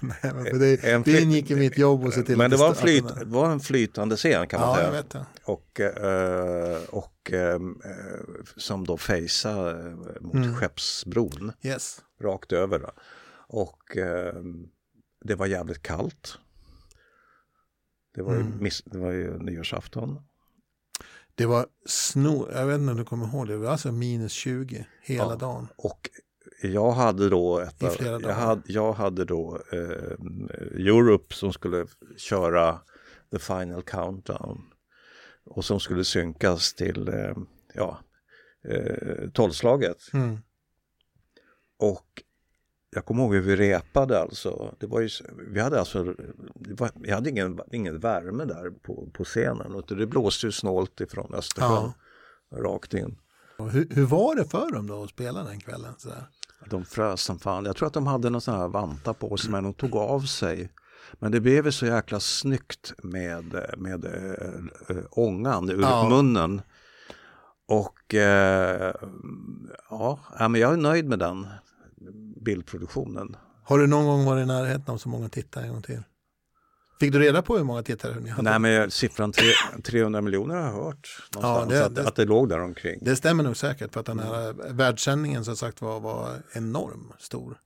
nej, 0.00 0.52
det, 0.52 0.84
En 0.84 1.02
det 1.02 1.20
ingick 1.20 1.50
i 1.50 1.54
mitt 1.56 1.78
jobb 1.78 2.04
att 2.06 2.14
se 2.14 2.22
till 2.22 2.36
Men 2.36 2.50
det 2.50 2.56
var 2.56 2.68
en, 2.68 2.74
flyt, 2.74 3.04
var 3.24 3.50
en 3.50 3.60
flytande 3.60 4.16
scen 4.16 4.46
kan 4.46 4.60
man 4.60 4.68
Ja, 4.68 4.80
jag 4.80 4.90
säga. 4.90 5.02
vet 5.02 5.10
det. 5.10 5.26
Och, 5.44 5.80
eh, 5.80 6.82
och 6.90 7.32
eh, 7.32 7.58
som 8.56 8.84
då 8.86 8.96
fejsade 8.96 9.70
eh, 9.70 10.20
mot 10.20 10.34
Mm. 10.34 10.54
Skeppsbron. 10.54 11.52
Yes. 11.62 11.98
rakt 12.22 12.52
över. 12.52 12.90
Och 13.48 13.96
eh, 13.96 14.34
det 15.24 15.34
var 15.34 15.46
jävligt 15.46 15.82
kallt. 15.82 16.38
Det 18.14 18.22
var, 18.22 18.34
ju, 18.34 18.40
Mm. 18.40 18.58
miss, 18.62 18.82
det 18.84 18.98
var 18.98 19.10
ju 19.12 19.38
nyårsafton. 19.38 20.20
Det 21.34 21.46
var 21.46 21.66
snor, 21.86 22.52
jag 22.52 22.66
vet 22.66 22.78
inte 22.80 22.90
om 22.90 22.96
du 22.98 23.04
kommer 23.04 23.26
ihåg 23.26 23.46
det, 23.46 23.52
det 23.52 23.58
var 23.58 23.70
alltså 23.70 23.92
minus 23.92 24.32
20 24.32 24.86
hela 25.02 25.24
Ja. 25.24 25.36
dagen. 25.36 25.68
Och 25.76 26.10
jag 26.62 26.92
hade 26.92 27.28
då, 27.28 27.58
ett, 27.60 27.82
jag, 28.00 28.32
hade, 28.34 28.62
jag 28.66 28.92
hade 28.92 29.24
då 29.24 29.60
eh, 29.72 29.78
Europe 30.86 31.34
som 31.34 31.52
skulle 31.52 31.86
köra 32.16 32.80
The 33.30 33.38
Final 33.38 33.82
Countdown. 33.82 34.60
Och 35.44 35.64
som 35.64 35.80
skulle 35.80 36.04
synkas 36.04 36.74
till 36.74 37.08
eh, 37.08 37.36
ja, 37.74 37.98
eh, 38.68 39.28
tolvslaget. 39.32 39.98
Mm. 40.12 40.38
Och 41.76 42.22
jag 42.94 43.04
kommer 43.04 43.22
ihåg 43.22 43.34
hur 43.34 43.40
vi 43.40 43.56
repade 43.56 44.20
alltså. 44.20 44.74
Det 44.78 44.86
var 44.86 45.00
ju, 45.00 45.08
vi 45.50 45.60
hade 45.60 45.78
alltså, 45.80 46.14
var, 46.54 46.90
vi 46.94 47.10
hade 47.10 47.30
ingen, 47.30 47.60
ingen 47.72 47.98
värme 47.98 48.44
där 48.44 48.70
på, 48.70 49.08
på 49.12 49.24
scenen. 49.24 49.74
Utan 49.78 49.98
det 49.98 50.06
blåste 50.06 50.46
ju 50.46 50.52
snålt 50.52 51.00
ifrån 51.00 51.34
Östersjön 51.34 51.92
rakt 52.54 52.94
in. 52.94 53.18
Hur, 53.58 53.88
hur 53.90 54.04
var 54.06 54.34
det 54.36 54.44
för 54.44 54.72
dem 54.72 54.86
då 54.86 55.02
att 55.02 55.10
spela 55.10 55.42
den 55.44 55.60
kvällen? 55.60 55.94
Sådär? 55.98 56.26
De 56.70 56.84
frös 56.84 57.20
som 57.22 57.38
fan. 57.38 57.64
Jag 57.64 57.76
tror 57.76 57.86
att 57.86 57.94
de 57.94 58.06
hade 58.06 58.30
någon 58.30 58.40
sån 58.40 58.54
här 58.54 58.68
vanta 58.68 59.14
på 59.14 59.36
sig 59.36 59.50
men 59.50 59.64
de 59.64 59.74
tog 59.74 59.96
av 59.96 60.20
sig. 60.20 60.72
Men 61.18 61.32
det 61.32 61.40
blev 61.40 61.66
ju 61.66 61.72
så 61.72 61.86
jäkla 61.86 62.20
snyggt 62.20 62.92
med, 63.02 63.64
med 63.76 64.04
äh, 64.04 64.96
ångan 65.10 65.70
ur 65.70 65.80
Ja. 65.82 66.08
munnen. 66.08 66.62
Och 67.68 68.14
äh, 68.14 68.94
ja, 69.90 70.18
ja, 70.38 70.48
men 70.48 70.60
jag 70.60 70.72
är 70.72 70.76
nöjd 70.76 71.08
med 71.08 71.18
den 71.18 71.46
bildproduktionen. 72.44 73.36
Har 73.64 73.78
du 73.78 73.86
någon 73.86 74.04
gång 74.06 74.24
varit 74.24 74.42
i 74.42 74.46
närheten 74.46 74.94
av 74.94 74.98
så 74.98 75.08
många 75.08 75.28
tittare 75.28 75.64
en 75.64 75.72
gång 75.72 75.82
till? 75.82 76.02
Fick 77.00 77.12
du 77.12 77.18
reda 77.18 77.42
på 77.42 77.56
hur 77.56 77.64
många 77.64 77.82
tittare 77.82 78.20
ni 78.20 78.30
hade? 78.30 78.50
Nej, 78.50 78.58
men 78.58 78.90
siffran 78.90 79.32
tre, 79.32 79.44
300 79.84 80.20
miljoner 80.20 80.54
har 80.54 80.62
jag 80.62 80.72
hört 80.72 81.08
någonstans. 81.34 81.70
det- 81.70 81.84
att, 81.86 81.94
det- 81.94 82.08
att 82.08 82.16
det 82.16 82.24
låg 82.24 82.48
där 82.48 82.60
omkring. 82.60 82.98
Det 83.02 83.16
stämmer 83.16 83.44
nog 83.44 83.56
säkert 83.56 83.92
för 83.92 84.00
att 84.00 84.06
den 84.06 84.18
här 84.18 84.50
Mm. 84.50 84.76
världssändningen 84.76 85.44
som 85.44 85.56
sagt 85.56 85.80
var, 85.82 86.00
var 86.00 86.30
enorm 86.52 87.12
stor. 87.18 87.58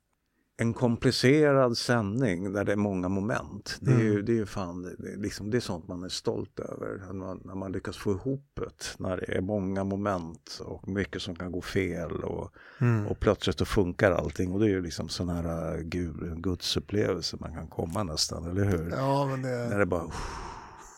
En 0.60 0.72
komplicerad 0.74 1.78
sändning 1.78 2.52
där 2.52 2.64
det 2.64 2.72
är 2.72 2.76
många 2.76 3.08
moment. 3.08 3.76
Det 3.80 3.92
är 3.92 3.98
ju, 3.98 4.12
Mm. 4.12 4.24
det 4.24 4.32
är 4.32 4.36
ju 4.36 4.46
fan, 4.46 4.82
det 4.98 5.12
är, 5.12 5.16
liksom, 5.16 5.50
det 5.50 5.56
är 5.56 5.60
sånt 5.60 5.88
man 5.88 6.02
är 6.04 6.08
stolt 6.08 6.58
över. 6.60 7.02
När 7.06 7.12
man, 7.12 7.40
när 7.44 7.54
man 7.54 7.72
lyckas 7.72 7.96
få 7.96 8.12
ihop 8.12 8.44
det. 8.54 8.98
När 8.98 9.16
det 9.16 9.36
är 9.36 9.40
många 9.40 9.84
moment 9.84 10.60
och 10.64 10.88
mycket 10.88 11.22
som 11.22 11.34
kan 11.36 11.52
gå 11.52 11.60
fel. 11.62 12.10
Och, 12.12 12.50
Mm. 12.80 13.06
och 13.06 13.20
plötsligt 13.20 13.58
så 13.58 13.64
funkar 13.64 14.12
allting. 14.12 14.52
Och 14.52 14.60
det 14.60 14.66
är 14.66 14.70
ju 14.70 14.82
liksom 14.82 15.08
sån 15.08 15.28
här 15.28 15.74
uh, 15.76 15.80
gud, 15.82 16.42
gudsupplevelse 16.42 17.36
man 17.40 17.54
kan 17.54 17.66
komma 17.68 18.02
nästan, 18.02 18.50
eller 18.50 18.64
hur? 18.64 18.90
Ja, 18.90 19.26
men 19.26 19.42
det... 19.42 19.68
När 19.70 19.78
det 19.78 19.86
bara... 19.86 20.10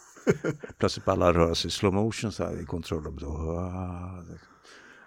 plötsligt 0.79 1.05
bara 1.05 1.13
alla 1.13 1.33
rör 1.33 1.55
sig 1.55 1.69
i 1.69 1.71
slow 1.71 1.95
motion 1.95 2.33
så 2.33 2.45
här 2.45 2.61
i 2.63 2.65
kontrollrummet. 2.65 3.23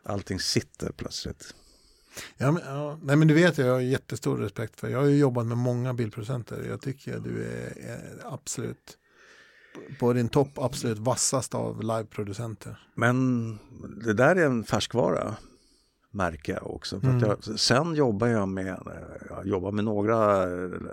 Allting 0.03 0.39
sitter 0.39 0.91
plötsligt. 0.91 1.55
Ja, 2.37 2.51
men, 2.51 2.61
ja. 2.65 2.99
Nej, 3.01 3.15
men 3.15 3.27
du 3.27 3.33
vet, 3.33 3.57
jag 3.57 3.73
har 3.73 3.79
jättestor 3.79 4.37
respekt 4.37 4.79
för. 4.79 4.89
Jag 4.89 4.99
har 4.99 5.05
ju 5.07 5.17
jobbat 5.17 5.45
med 5.45 5.57
många 5.57 5.93
bildproducenter. 5.93 6.65
Jag 6.69 6.81
tycker 6.81 7.19
du 7.19 7.43
är, 7.43 7.89
är 7.89 8.33
absolut 8.33 8.97
på 9.99 10.13
din 10.13 10.29
topp, 10.29 10.49
absolut 10.55 10.97
vassast 10.97 11.55
av 11.55 11.83
liveproducenter. 11.83 12.87
Men 12.95 13.59
det 14.05 14.13
där 14.13 14.35
är 14.35 14.45
en 14.45 14.63
färskvara 14.63 15.35
märker 16.11 16.53
jag 16.53 16.75
också. 16.75 16.99
För 16.99 17.07
Mm. 17.07 17.19
jag, 17.19 17.59
sen 17.59 17.95
jobbar 17.95 18.27
jag 18.27 18.49
med, 18.49 18.79
jag 19.29 19.47
jobbar 19.47 19.71
med 19.71 19.85
några 19.85 20.45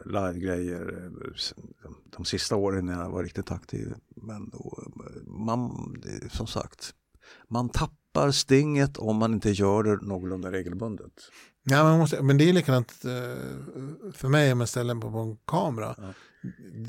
livegrejer 0.04 1.04
eh, 1.04 1.90
de, 2.16 2.24
sista 2.24 2.56
åren 2.56 2.86
när 2.86 3.02
jag 3.02 3.10
var 3.10 3.22
riktigt 3.22 3.50
aktiv. 3.50 3.94
Men 4.16 4.48
då, 4.50 4.82
man, 5.26 5.94
det, 6.02 6.24
är 6.24 6.28
som 6.28 6.46
sagt, 6.46 6.94
man 7.48 7.68
tappar 7.68 7.99
stinget 8.32 8.96
om 8.96 9.16
man 9.16 9.34
inte 9.34 9.50
gör 9.50 9.82
det 9.82 10.06
någorlunda 10.06 10.52
regelbundet. 10.52 11.12
Ja, 11.62 11.82
man 11.82 11.98
måste, 11.98 12.22
men 12.22 12.38
det 12.38 12.48
är 12.48 12.52
likadant 12.52 13.04
eh, 13.04 14.12
för 14.12 14.28
mig 14.28 14.52
om 14.52 14.60
jag 14.60 14.68
ställer 14.68 14.94
mig 14.94 15.10
på 15.10 15.18
en 15.18 15.36
kamera. 15.36 15.94
Ja. 15.98 16.12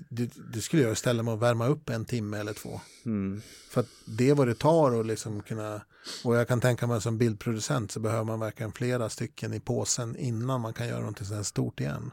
Det, 0.09 0.31
det 0.53 0.61
skulle 0.61 0.81
jag 0.81 0.97
ställa 0.97 1.23
mig 1.23 1.33
och 1.33 1.41
värma 1.41 1.67
upp 1.67 1.89
en 1.89 2.05
timme 2.05 2.37
eller 2.37 2.53
två. 2.53 2.81
Mm. 3.05 3.41
För 3.69 3.81
att 3.81 3.87
det 4.17 4.29
är 4.29 4.35
vad 4.35 4.47
det 4.47 4.55
tar 4.55 4.99
att 4.99 5.05
liksom 5.05 5.41
kunna, 5.43 5.81
och 6.23 6.35
jag 6.35 6.47
kan 6.47 6.61
tänka 6.61 6.87
mig 6.87 7.01
som 7.01 7.17
bildproducent 7.17 7.91
så 7.91 7.99
behöver 7.99 8.23
man 8.23 8.39
verkligen 8.39 8.71
flera 8.71 9.09
stycken 9.09 9.53
i 9.53 9.59
påsen 9.59 10.15
innan 10.15 10.61
man 10.61 10.73
kan 10.73 10.87
göra 10.87 10.99
någonting 10.99 11.27
så 11.27 11.35
här 11.35 11.43
stort 11.43 11.79
igen. 11.79 12.11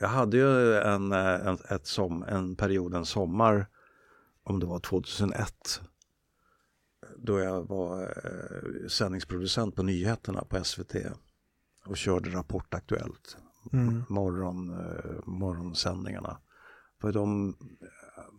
Jag 0.00 0.08
hade 0.08 0.36
ju 0.36 0.76
en, 0.76 1.12
eh, 1.12 1.46
en, 1.46 1.58
som, 1.82 2.22
en 2.22 2.56
period, 2.56 2.94
en 2.94 3.06
sommar, 3.06 3.66
om 4.44 4.60
det 4.60 4.66
var 4.66 4.80
2001, 4.80 5.80
då 7.18 7.40
jag 7.40 7.68
var 7.68 8.02
eh, 8.02 8.88
sändningsproducent 8.88 9.76
på 9.76 9.82
nyheterna 9.82 10.44
på 10.44 10.64
SVT 10.64 10.94
och 11.86 11.96
körde 11.96 12.30
Rapport 12.30 12.74
Aktuellt, 12.74 13.36
Mm. 13.72 14.02
morgon, 14.08 14.70
eh, 14.70 15.20
morgonsändningarna. 15.26 16.38
För 17.00 17.12
de, 17.12 17.56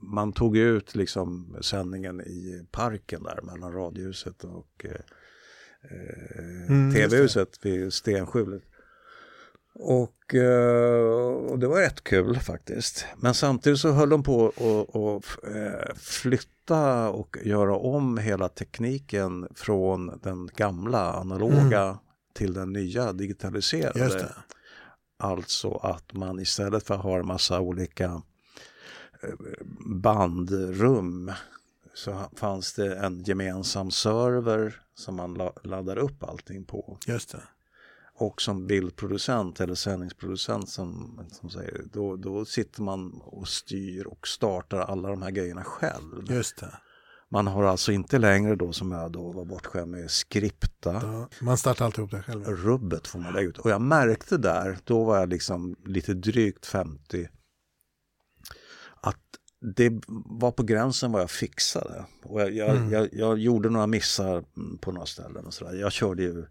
man 0.02 0.34
tog 0.34 0.58
ut 0.58 0.96
liksom 0.96 1.58
sändningen 1.62 2.22
i 2.22 2.68
parken 2.72 3.24
där 3.24 3.42
mellan 3.42 3.74
Radiohuset 3.74 4.44
och 4.44 4.86
eh, 4.86 4.92
eh, 5.92 6.70
Mm. 6.70 6.94
TV-huset 6.94 7.66
vid 7.66 7.94
Stenskjulet. 7.94 8.64
Och, 9.80 10.36
eh, 10.36 11.06
och 11.52 11.60
det 11.60 11.68
var 11.68 11.78
rätt 11.80 12.04
kul 12.04 12.40
faktiskt. 12.40 13.06
Men 13.18 13.34
samtidigt 13.34 13.80
så 13.80 13.92
höll 13.92 14.10
de 14.10 14.24
på 14.24 14.48
att 14.48 15.48
eh, 15.56 15.96
flytta 15.96 17.10
och 17.10 17.38
göra 17.44 17.76
om 17.76 18.18
hela 18.18 18.50
tekniken 18.50 19.48
från 19.56 20.20
den 20.24 20.48
gamla 20.56 21.14
analoga 21.14 22.00
till 22.34 22.54
den 22.54 22.74
nya 22.74 23.14
digitaliserade. 23.14 24.00
Alltså 25.20 25.72
att 25.76 26.14
man 26.14 26.40
istället 26.40 26.84
för 26.88 26.96
att 26.96 27.02
ha 27.04 27.18
en 27.20 27.28
massa 27.28 27.60
olika 27.60 28.22
eh, 29.24 29.30
bandrum 29.86 31.32
så 31.94 32.22
fanns 32.36 32.74
det 32.74 32.96
en 32.96 33.24
gemensam 33.24 33.92
server 33.92 34.82
som 34.96 35.16
man 35.16 35.34
la- 35.34 35.54
laddar 35.64 35.98
upp 35.98 36.24
allting 36.24 36.66
på. 36.66 36.98
Just 37.08 37.32
det. 37.32 37.42
Och 38.18 38.42
som 38.42 38.68
bildproducent 38.68 39.60
eller 39.60 39.76
sändningsproducent 39.76 40.70
som, 40.70 41.20
som 41.32 41.50
säger, 41.50 41.84
då, 41.94 42.16
då 42.16 42.46
sitter 42.46 42.82
man 42.82 43.22
och 43.22 43.48
styr 43.48 44.06
och 44.08 44.28
startar 44.28 44.78
alla 44.80 45.10
de 45.10 45.22
här 45.22 45.32
grejerna 45.32 45.64
själv. 45.64 46.32
Just 46.32 46.58
det. 46.58 46.78
Man 47.32 47.48
har 47.48 47.64
alltså 47.64 47.92
inte 47.92 48.20
längre 48.20 48.56
då 48.56 48.74
som 48.74 48.92
jag 48.92 49.12
då 49.12 49.32
var 49.32 49.46
bortskämd 49.46 49.92
med 49.92 50.12
skripta. 50.12 50.94
Ja, 50.94 51.30
man 51.42 51.58
startar 51.58 51.86
alltihop 51.86 52.12
det 52.12 52.22
själv. 52.22 52.46
rubbet 52.46 53.08
får 53.08 53.20
man 53.20 53.34
lägga 53.34 53.48
ut. 53.50 53.58
Och 53.58 53.70
jag 53.70 53.82
märkte 53.82 54.38
där, 54.38 54.78
då 54.84 55.04
var 55.04 55.18
jag 55.18 55.30
liksom 55.30 55.76
lite 55.86 56.14
drygt 56.14 56.66
50, 56.66 57.28
att 59.02 59.20
det 59.76 59.94
var 60.26 60.52
på 60.52 60.64
gränsen 60.64 61.12
vad 61.12 61.22
jag 61.22 61.32
fixade. 61.32 62.06
Och 62.24 62.42
jag, 62.42 62.54
jag, 62.54 62.70
Mm. 62.70 62.92
jag, 62.92 63.10
jag 63.12 63.38
gjorde 63.40 63.70
några 63.70 63.88
missar 63.88 64.44
på 64.82 64.92
några 64.92 65.06
ställen 65.06 65.46
och 65.46 65.54
sådär. 65.54 65.74
Jag 65.74 65.92
körde 65.92 66.24
ju 66.24 66.46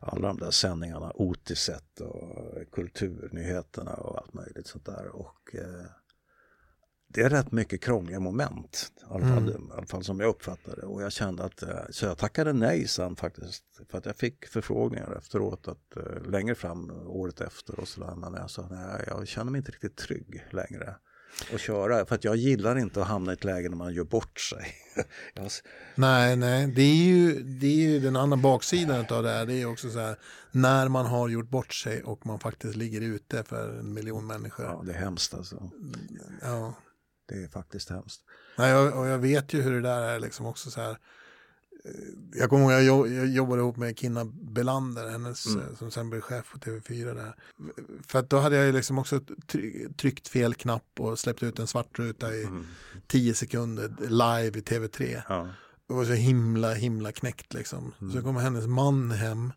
alla 0.00 0.28
de 0.28 0.38
där 0.38 0.50
sändningarna, 0.50 1.12
Otiset 1.14 2.00
och 2.00 2.72
Kulturnyheterna 2.72 3.94
och 3.94 4.18
allt 4.18 4.34
möjligt 4.34 4.66
sånt 4.66 4.86
där. 4.86 5.06
Och 5.08 5.54
eh, 5.54 5.84
det 7.08 7.20
är 7.22 7.30
rätt 7.30 7.52
mycket 7.52 7.82
krångliga 7.82 8.20
moment, 8.20 8.92
i 9.00 9.04
alla, 9.08 9.26
fall, 9.26 9.48
Mm. 9.48 9.68
i 9.68 9.72
alla 9.72 9.86
fall 9.86 10.04
som 10.04 10.20
jag 10.20 10.28
uppfattade. 10.28 10.82
Och 10.82 11.02
jag 11.02 11.12
kände 11.12 11.44
att, 11.44 11.62
eh, 11.62 11.80
så 11.90 12.06
jag 12.06 12.18
tackade 12.18 12.52
nej 12.52 12.88
sen 12.88 13.16
faktiskt. 13.16 13.64
För 13.88 13.98
att 13.98 14.06
jag 14.06 14.16
fick 14.16 14.46
förfrågningar 14.46 15.16
efteråt, 15.18 15.68
att, 15.68 15.96
eh, 15.96 16.22
längre 16.30 16.54
fram 16.54 16.90
året 17.06 17.40
efter 17.40 17.80
och 17.80 17.88
sådär. 17.88 18.14
Men 18.14 18.34
jag 18.34 18.50
sa 18.50 18.68
nej, 18.70 19.04
jag 19.06 19.28
känner 19.28 19.50
mig 19.50 19.58
inte 19.58 19.72
riktigt 19.72 19.96
trygg 19.96 20.44
längre 20.50 20.96
att 21.54 21.60
köra. 21.60 22.06
För 22.06 22.14
att 22.14 22.24
jag 22.24 22.36
gillar 22.36 22.78
inte 22.78 23.02
att 23.02 23.08
hamna 23.08 23.32
i 23.32 23.34
ett 23.34 23.44
läge 23.44 23.68
när 23.68 23.76
man 23.76 23.94
gör 23.94 24.04
bort 24.04 24.40
sig. 24.40 24.74
Nej, 25.94 26.36
nej, 26.36 26.66
det 26.66 26.82
är 26.82 27.04
ju, 27.04 27.42
det 27.42 27.66
är 27.66 27.88
ju 27.88 28.00
den 28.00 28.16
andra 28.16 28.36
baksidan 28.36 29.06
av 29.10 29.22
det 29.22 29.30
här. 29.30 29.46
Det 29.46 29.54
är 29.54 29.66
också 29.66 29.90
så 29.90 29.98
här, 29.98 30.16
när 30.50 30.88
man 30.88 31.06
har 31.06 31.28
gjort 31.28 31.48
bort 31.48 31.74
sig 31.74 32.02
och 32.02 32.26
man 32.26 32.40
faktiskt 32.40 32.76
ligger 32.76 33.00
ute 33.00 33.44
för 33.44 33.78
en 33.78 33.94
miljon 33.94 34.26
människor. 34.26 34.66
ja, 34.66 34.82
det 34.86 34.92
är 34.92 34.98
hemskt 34.98 35.34
alltså. 35.34 35.70
Ja. 36.42 36.74
Det 37.28 37.34
är 37.34 37.48
faktiskt 37.48 37.90
hemskt. 37.90 38.20
Nej, 38.58 38.74
och, 38.76 39.00
och 39.00 39.06
jag 39.06 39.18
vet 39.18 39.52
ju 39.52 39.62
hur 39.62 39.72
det 39.72 39.80
där 39.80 40.02
är 40.02 40.20
liksom 40.20 40.46
också 40.46 40.70
så 40.70 40.80
här. 40.80 40.98
Eh, 41.84 41.90
Jag 42.40 42.50
kommer 42.50 42.62
ihåg 42.64 42.82
jag, 42.82 43.12
jag 43.12 43.26
jobbade 43.28 43.60
ihop 43.62 43.76
med 43.76 43.98
Kinna 43.98 44.24
Belander, 44.24 45.08
hennes, 45.08 45.46
Mm. 45.46 45.60
eh, 45.60 45.74
som 45.78 45.90
sen 45.90 46.10
blev 46.10 46.20
chef 46.20 46.50
på 46.52 46.58
TV4 46.58 47.14
där. 47.14 47.34
För 48.06 48.18
att 48.18 48.30
då 48.30 48.38
hade 48.38 48.56
jag 48.56 48.66
ju 48.66 48.72
liksom 48.72 48.98
också 48.98 49.20
try- 49.46 49.92
tryckt 49.96 50.28
fel 50.28 50.54
knapp 50.54 50.84
och 51.00 51.18
släppt 51.18 51.42
ut 51.42 51.58
en 51.58 51.66
svart 51.66 51.98
ruta 51.98 52.34
i 52.34 52.44
Mm. 52.44 52.66
tio 53.06 53.34
sekunder 53.34 53.88
live 54.00 54.58
i 54.58 54.62
TV3. 54.62 55.22
Ja. 55.28 55.48
Det 55.88 55.94
var 55.94 56.04
så 56.04 56.12
himla, 56.12 56.74
himla 56.74 57.12
knäckt 57.12 57.54
liksom. 57.54 57.92
Mm. 58.00 58.12
Så 58.12 58.22
kommer 58.22 58.40
hennes 58.40 58.66
man 58.66 59.10
hem. 59.10 59.52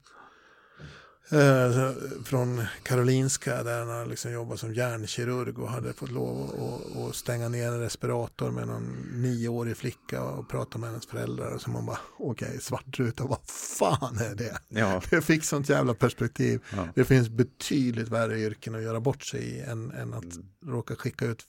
Eh, 1.30 1.92
från 2.24 2.66
Karolinska 2.84 3.64
där 3.64 3.80
han 3.80 3.88
har 3.90 4.06
liksom 4.06 4.32
jobbat 4.32 4.60
som 4.60 4.74
hjärnkirurg 4.74 5.60
och 5.60 5.70
hade 5.70 5.94
fått 5.94 6.12
lov 6.12 6.44
att- 6.50 6.98
att 6.98 7.16
stänga 7.16 7.50
ner 7.50 7.68
en 7.68 7.80
respirator 7.80 8.52
med 8.52 8.68
någon 8.68 8.84
nioårig 9.22 9.78
flicka 9.78 10.24
och 10.24 10.50
prata 10.50 10.78
med 10.78 10.90
hennes 10.90 11.06
föräldrar. 11.06 11.52
Och 11.56 11.62
så 11.62 11.70
man 11.70 11.86
bara, 11.86 12.00
okej, 12.18 12.58
svartruta, 12.62 13.24
vad 13.26 13.40
fan 13.50 14.18
är 14.18 14.36
det? 14.36 14.60
Ja. 14.70 15.02
Det 15.10 15.22
fick 15.22 15.44
sånt 15.44 15.70
jävla 15.70 15.94
perspektiv. 15.94 16.62
Ja. 16.76 16.88
Det 16.96 17.06
finns 17.06 17.30
betydligt 17.30 18.08
värre 18.10 18.40
yrken 18.40 18.76
att 18.76 18.82
göra 18.84 19.00
bort 19.00 19.24
sig 19.24 19.42
i 19.44 19.60
än, 19.62 19.92
än 19.92 20.14
att 20.14 20.24
Mm. 20.36 20.46
råka 20.66 20.96
skicka 20.96 21.26
ut 21.26 21.44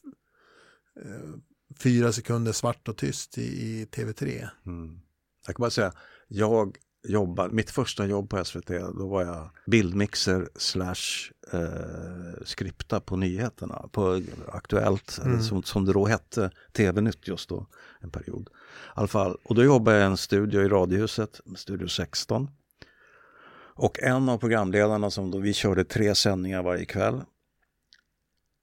eh, 1.05 1.31
fyra 1.79 2.13
sekunder 2.13 2.53
svart 2.53 2.89
och 2.89 2.97
tyst 2.97 3.39
i, 3.39 3.43
i 3.43 3.85
TV3. 3.87 4.49
Mm. 4.67 5.01
Jag 5.47 5.57
kan 5.57 5.63
bara 5.63 5.71
säga, 5.71 5.93
jag 6.29 6.77
jobbar, 7.05 7.49
mitt 7.49 7.71
första 7.71 8.07
jobb 8.07 8.31
på 8.31 8.45
SVT, 8.45 8.67
då 8.99 9.09
var 9.09 9.23
jag 9.23 9.51
bildmixer 9.67 10.49
slash 10.57 11.31
eh, 11.53 12.45
skripta 12.45 13.01
på 13.01 13.17
nyheterna, 13.17 13.89
på 13.93 14.23
Aktuellt, 14.53 15.19
Mm. 15.25 15.43
som, 15.43 15.63
som 15.63 15.85
det 15.85 15.93
då 15.93 16.07
hette, 16.07 16.51
TV-nytt 16.73 17.29
just 17.29 17.49
då, 17.49 17.67
en 18.01 18.11
period. 18.11 18.49
I 18.53 18.53
alla 18.95 19.09
fall, 19.09 19.37
och 19.45 19.55
då 19.55 19.65
jobbade 19.65 19.97
jag 19.99 20.07
i 20.07 20.11
en 20.11 20.17
studio 20.17 20.63
i 20.63 20.69
Radiohuset, 20.69 21.41
Studio 21.57 21.87
16. 21.89 22.49
Och 23.75 24.03
en 24.03 24.29
av 24.29 24.39
programledarna 24.39 25.11
som 25.11 25.31
då, 25.31 25.39
vi 25.39 25.53
körde 25.55 25.85
tre 25.85 26.15
sändningar 26.15 26.63
varje 26.63 26.85
kväll. 26.85 27.21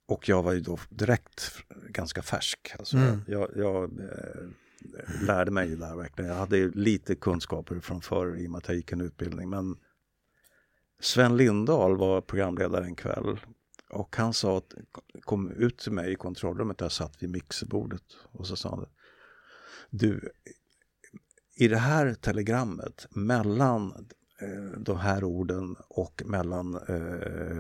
Och 0.07 0.29
jag 0.29 0.43
var 0.43 0.51
ju 0.53 0.59
då 0.59 0.79
direkt 0.89 1.51
ganska 1.89 2.21
färsk. 2.21 2.75
Alltså 2.79 2.97
Mm. 2.97 3.21
jag, 3.27 3.49
jag 3.55 3.83
eh, 3.83 4.47
lärde 5.21 5.51
mig 5.51 5.75
där 5.75 5.95
verkligen. 5.95 6.32
Jag 6.32 6.38
hade 6.38 6.67
lite 6.67 7.15
kunskaper 7.15 7.80
från 7.80 8.01
förr 8.01 8.38
i 8.38 8.47
och 8.47 8.51
med 8.51 8.57
att 8.57 8.67
jag 8.67 8.77
gick 8.77 8.91
en 8.91 9.01
utbildning. 9.01 9.49
Men 9.49 9.77
Sven 10.99 11.38
Lindahl 11.38 11.97
var 11.97 12.21
programledare 12.21 12.86
en 12.86 12.95
kväll. 12.95 13.39
Och 13.89 14.15
han 14.15 14.34
sa 14.34 14.57
att, 14.57 14.73
kom 15.21 15.51
ut 15.51 15.77
till 15.77 15.91
mig 15.91 16.11
i 16.11 16.15
kontrollrummet 16.15 16.77
där 16.77 16.86
jag 16.86 16.91
satt 16.91 17.23
vid 17.23 17.30
mixerbordet 17.30 18.03
och 18.32 18.47
så 18.47 18.55
sa 18.55 18.69
han 18.69 18.86
Du, 19.89 20.32
i 21.55 21.67
det 21.67 21.77
här 21.77 22.13
telegrammet 22.13 23.07
mellan 23.09 24.07
eh, 24.41 24.80
de 24.80 24.97
här 24.97 25.23
orden 25.23 25.75
och 25.89 26.21
mellan 26.25 26.75
eh, 26.75 27.57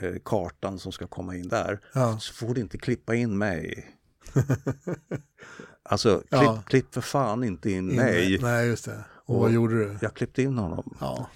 eh, 0.00 0.16
kartan 0.24 0.78
som 0.78 0.92
ska 0.92 1.06
komma 1.06 1.36
in 1.36 1.48
där 1.48 1.80
Ja. 1.94 2.18
så 2.20 2.34
får 2.34 2.54
du 2.54 2.60
inte 2.60 2.78
klippa 2.78 3.14
in 3.14 3.38
mig. 3.38 3.88
alltså, 5.92 6.18
klipp, 6.18 6.26
Ja. 6.30 6.62
klipp 6.66 6.94
för 6.94 7.00
fan 7.00 7.44
inte 7.44 7.70
in 7.70 7.90
In- 7.90 7.96
mig. 7.96 8.38
Nej, 8.42 8.66
just 8.68 8.84
det. 8.84 9.04
Och, 9.26 9.34
Och- 9.34 9.40
vad 9.40 9.50
gjorde 9.52 9.74
du? 9.78 9.98
Jag 10.00 10.14
klippte 10.14 10.42
in 10.42 10.58
honom 10.58 10.96
Ja. 11.00 11.30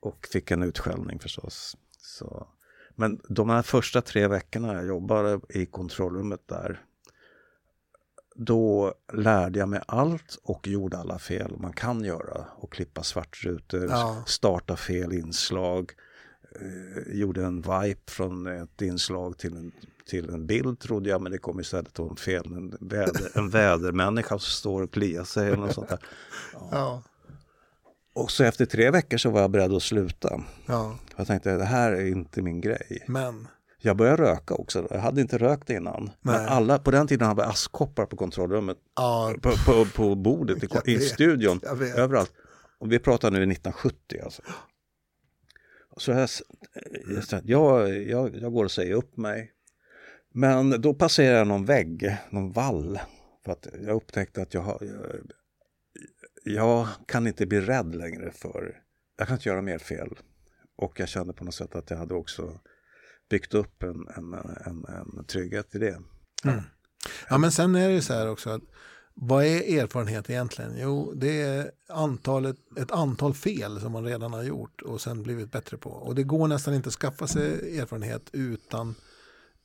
och 0.00 0.28
fick 0.32 0.50
en 0.50 0.62
utskällning 0.62 1.18
förstås. 1.18 1.76
Så. 1.98 2.48
Men 2.96 3.20
de 3.28 3.50
här 3.50 3.62
första 3.62 4.02
tre 4.02 4.26
veckorna 4.28 4.74
jag 4.74 4.86
jobbade 4.86 5.40
i 5.48 5.66
kontrollrummet 5.66 6.48
där, 6.48 6.80
då 8.36 8.94
lärde 9.12 9.58
jag 9.58 9.68
mig 9.68 9.80
allt 9.86 10.38
och 10.42 10.66
gjorde 10.68 10.98
alla 10.98 11.18
fel 11.18 11.56
man 11.58 11.72
kan 11.72 12.04
göra. 12.04 12.46
Och 12.56 12.72
klippa 12.72 13.02
svartrutor, 13.02 13.86
Ja. 13.90 14.22
starta 14.26 14.76
fel 14.76 15.12
inslag, 15.12 15.92
eh, 16.54 17.18
gjorde 17.18 17.44
en 17.44 17.60
vipe 17.60 18.12
från 18.12 18.46
ett 18.46 18.82
inslag 18.82 19.38
till 19.38 19.56
en, 19.56 19.72
till 20.06 20.30
en 20.30 20.46
bild 20.46 20.78
trodde 20.78 21.10
jag, 21.10 21.22
men 21.22 21.32
det 21.32 21.38
kom 21.38 21.60
istället 21.60 21.98
en 21.98 22.16
fel. 22.16 22.46
En, 22.46 22.76
väder, 22.80 23.30
en 23.34 23.50
vädermänniska 23.50 24.28
som 24.28 24.40
står 24.40 24.82
och 24.82 24.92
kliar 24.92 25.24
sig 25.24 25.46
eller 25.46 25.56
något 25.56 25.74
sånt 25.74 25.88
där. 25.88 25.98
Ja. 26.70 27.02
Och 28.14 28.30
så 28.30 28.44
efter 28.44 28.66
tre 28.66 28.90
veckor 28.90 29.16
så 29.16 29.30
var 29.30 29.40
jag 29.40 29.50
beredd 29.50 29.72
att 29.72 29.82
sluta. 29.82 30.40
ja. 30.66 30.98
Jag 31.16 31.26
tänkte 31.26 31.56
det 31.56 31.64
här 31.64 31.92
är 31.92 32.06
inte 32.06 32.42
min 32.42 32.60
grej. 32.60 33.04
Men. 33.06 33.48
Jag 33.80 33.96
började 33.96 34.22
röka 34.22 34.54
också. 34.54 34.86
Jag 34.90 34.98
hade 35.00 35.20
inte 35.20 35.38
rökt 35.38 35.70
innan. 35.70 36.10
Men 36.20 36.34
Nej. 36.34 36.46
alla, 36.46 36.78
på 36.78 36.90
den 36.90 37.06
tiden 37.06 37.28
hade 37.28 37.42
vi 37.42 37.48
askkoppar 37.48 38.06
på 38.06 38.16
kontrollrummet. 38.16 38.76
Ja. 38.96 39.34
På, 39.42 39.50
på, 39.50 39.84
på 39.84 40.14
bordet 40.14 40.88
i, 40.88 40.92
i 40.92 41.00
studion. 41.00 41.60
Överallt. 41.96 42.32
Och 42.78 42.92
vi 42.92 42.98
pratar 42.98 43.30
nu 43.30 43.36
1970 43.36 44.20
alltså. 44.24 44.42
Så 45.98 46.12
eh, 46.12 46.28
jag, 47.28 47.42
jag, 47.44 48.02
jag, 48.02 48.36
jag, 48.36 48.52
går 48.52 48.64
och 48.64 48.70
säger 48.70 48.94
upp 48.94 49.16
mig. 49.16 49.52
Men 50.34 50.80
då 50.80 50.94
passerar 50.94 51.38
jag 51.38 51.46
någon 51.46 51.64
vägg, 51.64 52.16
någon 52.30 52.52
vall. 52.52 53.00
För 53.44 53.52
att 53.52 53.66
jag 53.86 53.96
upptäckte 53.96 54.42
att 54.42 54.54
jag, 54.54 54.60
har, 54.60 54.78
jag, 54.80 55.32
jag 56.44 56.88
kan 57.06 57.26
inte 57.26 57.46
bli 57.46 57.60
rädd 57.60 57.94
längre 57.94 58.30
för, 58.30 58.82
jag 59.18 59.26
kan 59.26 59.36
inte 59.36 59.48
göra 59.48 59.62
mer 59.62 59.78
fel. 59.78 60.18
Och 60.76 61.00
jag 61.00 61.08
kände 61.08 61.32
på 61.32 61.44
något 61.44 61.54
sätt 61.54 61.74
att 61.74 61.90
jag 61.90 61.98
hade 61.98 62.14
också 62.14 62.60
byggt 63.30 63.54
upp 63.54 63.82
en, 63.82 64.08
en, 64.16 64.34
en, 64.66 64.84
en 64.84 65.24
trygghet 65.24 65.74
i 65.74 65.78
det. 65.78 65.98
Mm. 66.44 66.60
Ja, 67.28 67.38
men 67.38 67.52
sen 67.52 67.74
är 67.74 67.88
det 67.88 67.94
ju 67.94 68.00
så 68.00 68.14
här 68.14 68.30
också 68.30 68.50
att 68.50 68.62
vad 69.20 69.44
är 69.44 69.80
erfarenhet 69.82 70.30
egentligen? 70.30 70.72
Jo, 70.78 71.12
det 71.16 71.40
är 71.42 71.70
antalet, 71.88 72.56
ett 72.76 72.90
antal 72.90 73.34
fel 73.34 73.80
som 73.80 73.92
man 73.92 74.04
redan 74.04 74.32
har 74.32 74.42
gjort 74.42 74.82
och 74.82 75.00
sen 75.00 75.22
blivit 75.22 75.52
bättre 75.52 75.76
på. 75.76 75.90
Och 75.90 76.14
det 76.14 76.22
går 76.22 76.48
nästan 76.48 76.74
inte 76.74 76.88
att 76.88 76.94
skaffa 76.94 77.26
sig 77.26 77.78
erfarenhet 77.78 78.30
utan, 78.32 78.94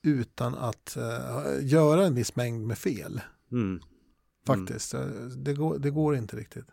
utan 0.04 0.56
att 0.56 0.98
eh, 0.98 1.66
göra 1.68 2.06
en 2.06 2.16
viss 2.16 2.36
mängd 2.36 2.68
med 2.68 2.78
fel. 2.78 3.22
Mm. 3.52 3.80
Faktiskt, 4.48 4.94
Eh, 4.94 5.02
det, 5.38 5.54
går, 5.54 5.78
det 5.80 5.90
går 5.90 6.16
inte 6.16 6.36
riktigt. 6.38 6.66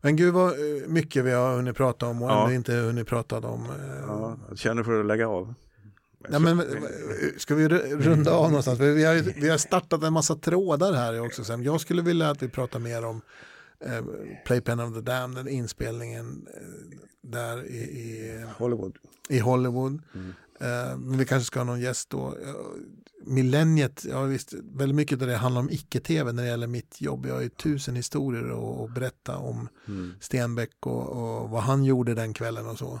Men 0.00 0.16
gud 0.16 0.34
vad 0.34 0.48
eh, 0.52 0.88
mycket 0.88 1.24
vi 1.24 1.30
har 1.30 1.56
hunnit 1.56 1.76
prata 1.76 2.06
om 2.06 2.22
och 2.22 2.30
Ja. 2.30 2.42
ändå 2.42 2.54
inte 2.54 2.72
hunnit 2.74 3.06
prata 3.06 3.38
om. 3.38 3.64
eh, 3.64 3.96
Ja, 4.06 4.38
jag 4.48 4.58
känner 4.58 4.82
för 4.82 5.00
att 5.00 5.06
lägga 5.06 5.28
av. 5.28 5.54
Nej, 6.28 6.40
men, 6.40 6.62
ska 7.36 7.54
vi 7.54 7.68
ru- 7.68 7.96
runda 8.02 8.32
av 8.32 8.48
någonstans? 8.48 8.80
Vi 8.80 9.04
har, 9.04 9.14
vi 9.40 9.48
har 9.48 9.58
startat 9.58 10.02
en 10.02 10.12
massa 10.12 10.36
trådar 10.36 10.92
här 10.92 11.20
också. 11.20 11.44
Sen. 11.44 11.62
Jag 11.62 11.80
skulle 11.80 12.02
vilja 12.02 12.30
att 12.30 12.42
vi 12.42 12.48
pratar 12.48 12.78
mer 12.78 13.04
om 13.04 13.20
eh, 13.84 14.04
Playpen 14.46 14.80
of 14.80 14.94
the 14.94 15.00
Damned, 15.00 15.36
den 15.44 15.48
inspelningen 15.48 16.46
eh, 16.54 16.98
där 17.22 17.66
i, 17.66 17.76
i, 17.78 18.44
Hollywood. 18.58 18.96
i 19.28 19.38
Hollywood. 19.38 20.02
Eh, 20.60 20.98
men 20.98 21.18
vi 21.18 21.24
kanske 21.24 21.46
ska 21.46 21.60
ha 21.60 21.64
någon 21.64 21.80
gäst 21.80 22.10
då. 22.10 22.26
Eh, 22.28 22.54
Millenniet, 23.24 24.04
ja 24.10 24.22
visst, 24.22 24.52
väldigt 24.52 24.96
mycket 24.96 25.22
av 25.22 25.28
det 25.28 25.36
handlar 25.36 25.60
om 25.60 25.70
icke-tv 25.70 26.32
när 26.32 26.42
det 26.42 26.48
gäller 26.48 26.66
mitt 26.66 27.00
jobb. 27.00 27.26
Jag 27.26 27.34
har 27.34 27.40
ju 27.42 27.48
tusen 27.48 27.96
historier 27.96 28.42
att 28.50 28.80
att 28.90 28.94
berätta 28.94 29.36
om 29.36 29.68
Mm. 29.88 30.12
Stenbeck 30.20 30.70
och, 30.86 31.08
och 31.08 31.50
vad 31.50 31.62
han 31.62 31.84
gjorde 31.84 32.14
den 32.14 32.34
kvällen 32.34 32.66
och 32.66 32.78
så. 32.78 33.00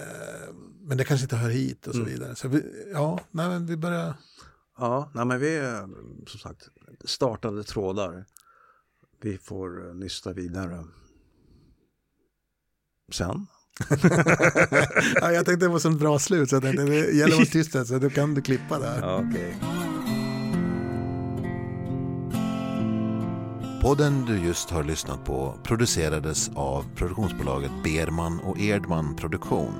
Eh, 0.00 0.54
Men 0.86 0.98
det 0.98 1.04
kanske 1.04 1.24
inte 1.24 1.36
hör 1.36 1.50
hit 1.50 1.86
och 1.86 1.94
så 1.94 2.00
Mm. 2.00 2.12
vidare. 2.12 2.34
Så 2.36 2.48
vi, 2.48 2.62
ja, 2.92 3.20
nej, 3.30 3.48
men 3.48 3.66
vi 3.66 3.76
börjar. 3.76 4.14
Ja, 4.78 5.10
nej, 5.14 5.24
men 5.24 5.40
vi 5.40 5.56
är 5.56 5.88
som 6.26 6.40
sagt 6.40 6.68
startade 7.04 7.64
trådar. 7.64 8.24
Vi 9.22 9.38
får 9.38 9.88
eh, 9.88 9.94
nysta 9.94 10.32
vidare. 10.32 10.84
Sen. 13.12 13.46
ja, 15.20 15.32
jag 15.32 15.46
tänkte 15.46 15.66
det 15.66 15.68
var 15.68 15.78
så 15.78 15.90
ett 15.90 15.98
bra 15.98 16.18
slut 16.18 16.48
så 16.50 16.56
jag 16.56 16.62
tänkte 16.62 16.84
det 16.84 16.96
gäller 16.96 17.32
att 17.32 17.38
vara 17.38 17.46
tyst 17.46 17.72
så 17.88 17.98
då 17.98 18.10
kan 18.10 18.34
du 18.34 18.42
klippa 18.42 18.78
där. 18.78 19.00
Ja, 19.00 19.24
okej. 19.30 19.56
Podden 23.84 24.24
du 24.24 24.38
just 24.38 24.70
har 24.70 24.84
lyssnat 24.84 25.24
på 25.24 25.54
producerades 25.62 26.50
av 26.54 26.84
produktionsbolaget 26.94 27.70
Berman 27.84 28.40
och 28.40 28.60
Erdman 28.60 29.16
Produktion. 29.16 29.74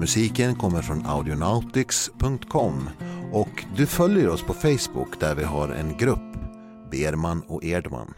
Musiken 0.00 0.54
kommer 0.54 0.82
från 0.82 1.06
audionautics.com 1.06 2.90
och 3.32 3.64
du 3.76 3.86
följer 3.86 4.28
oss 4.28 4.42
på 4.42 4.54
Facebook 4.54 5.20
där 5.20 5.34
vi 5.34 5.44
har 5.44 5.68
en 5.68 5.96
grupp, 5.96 6.36
Berman 6.90 7.42
och 7.48 7.64
Erdman. 7.64 8.14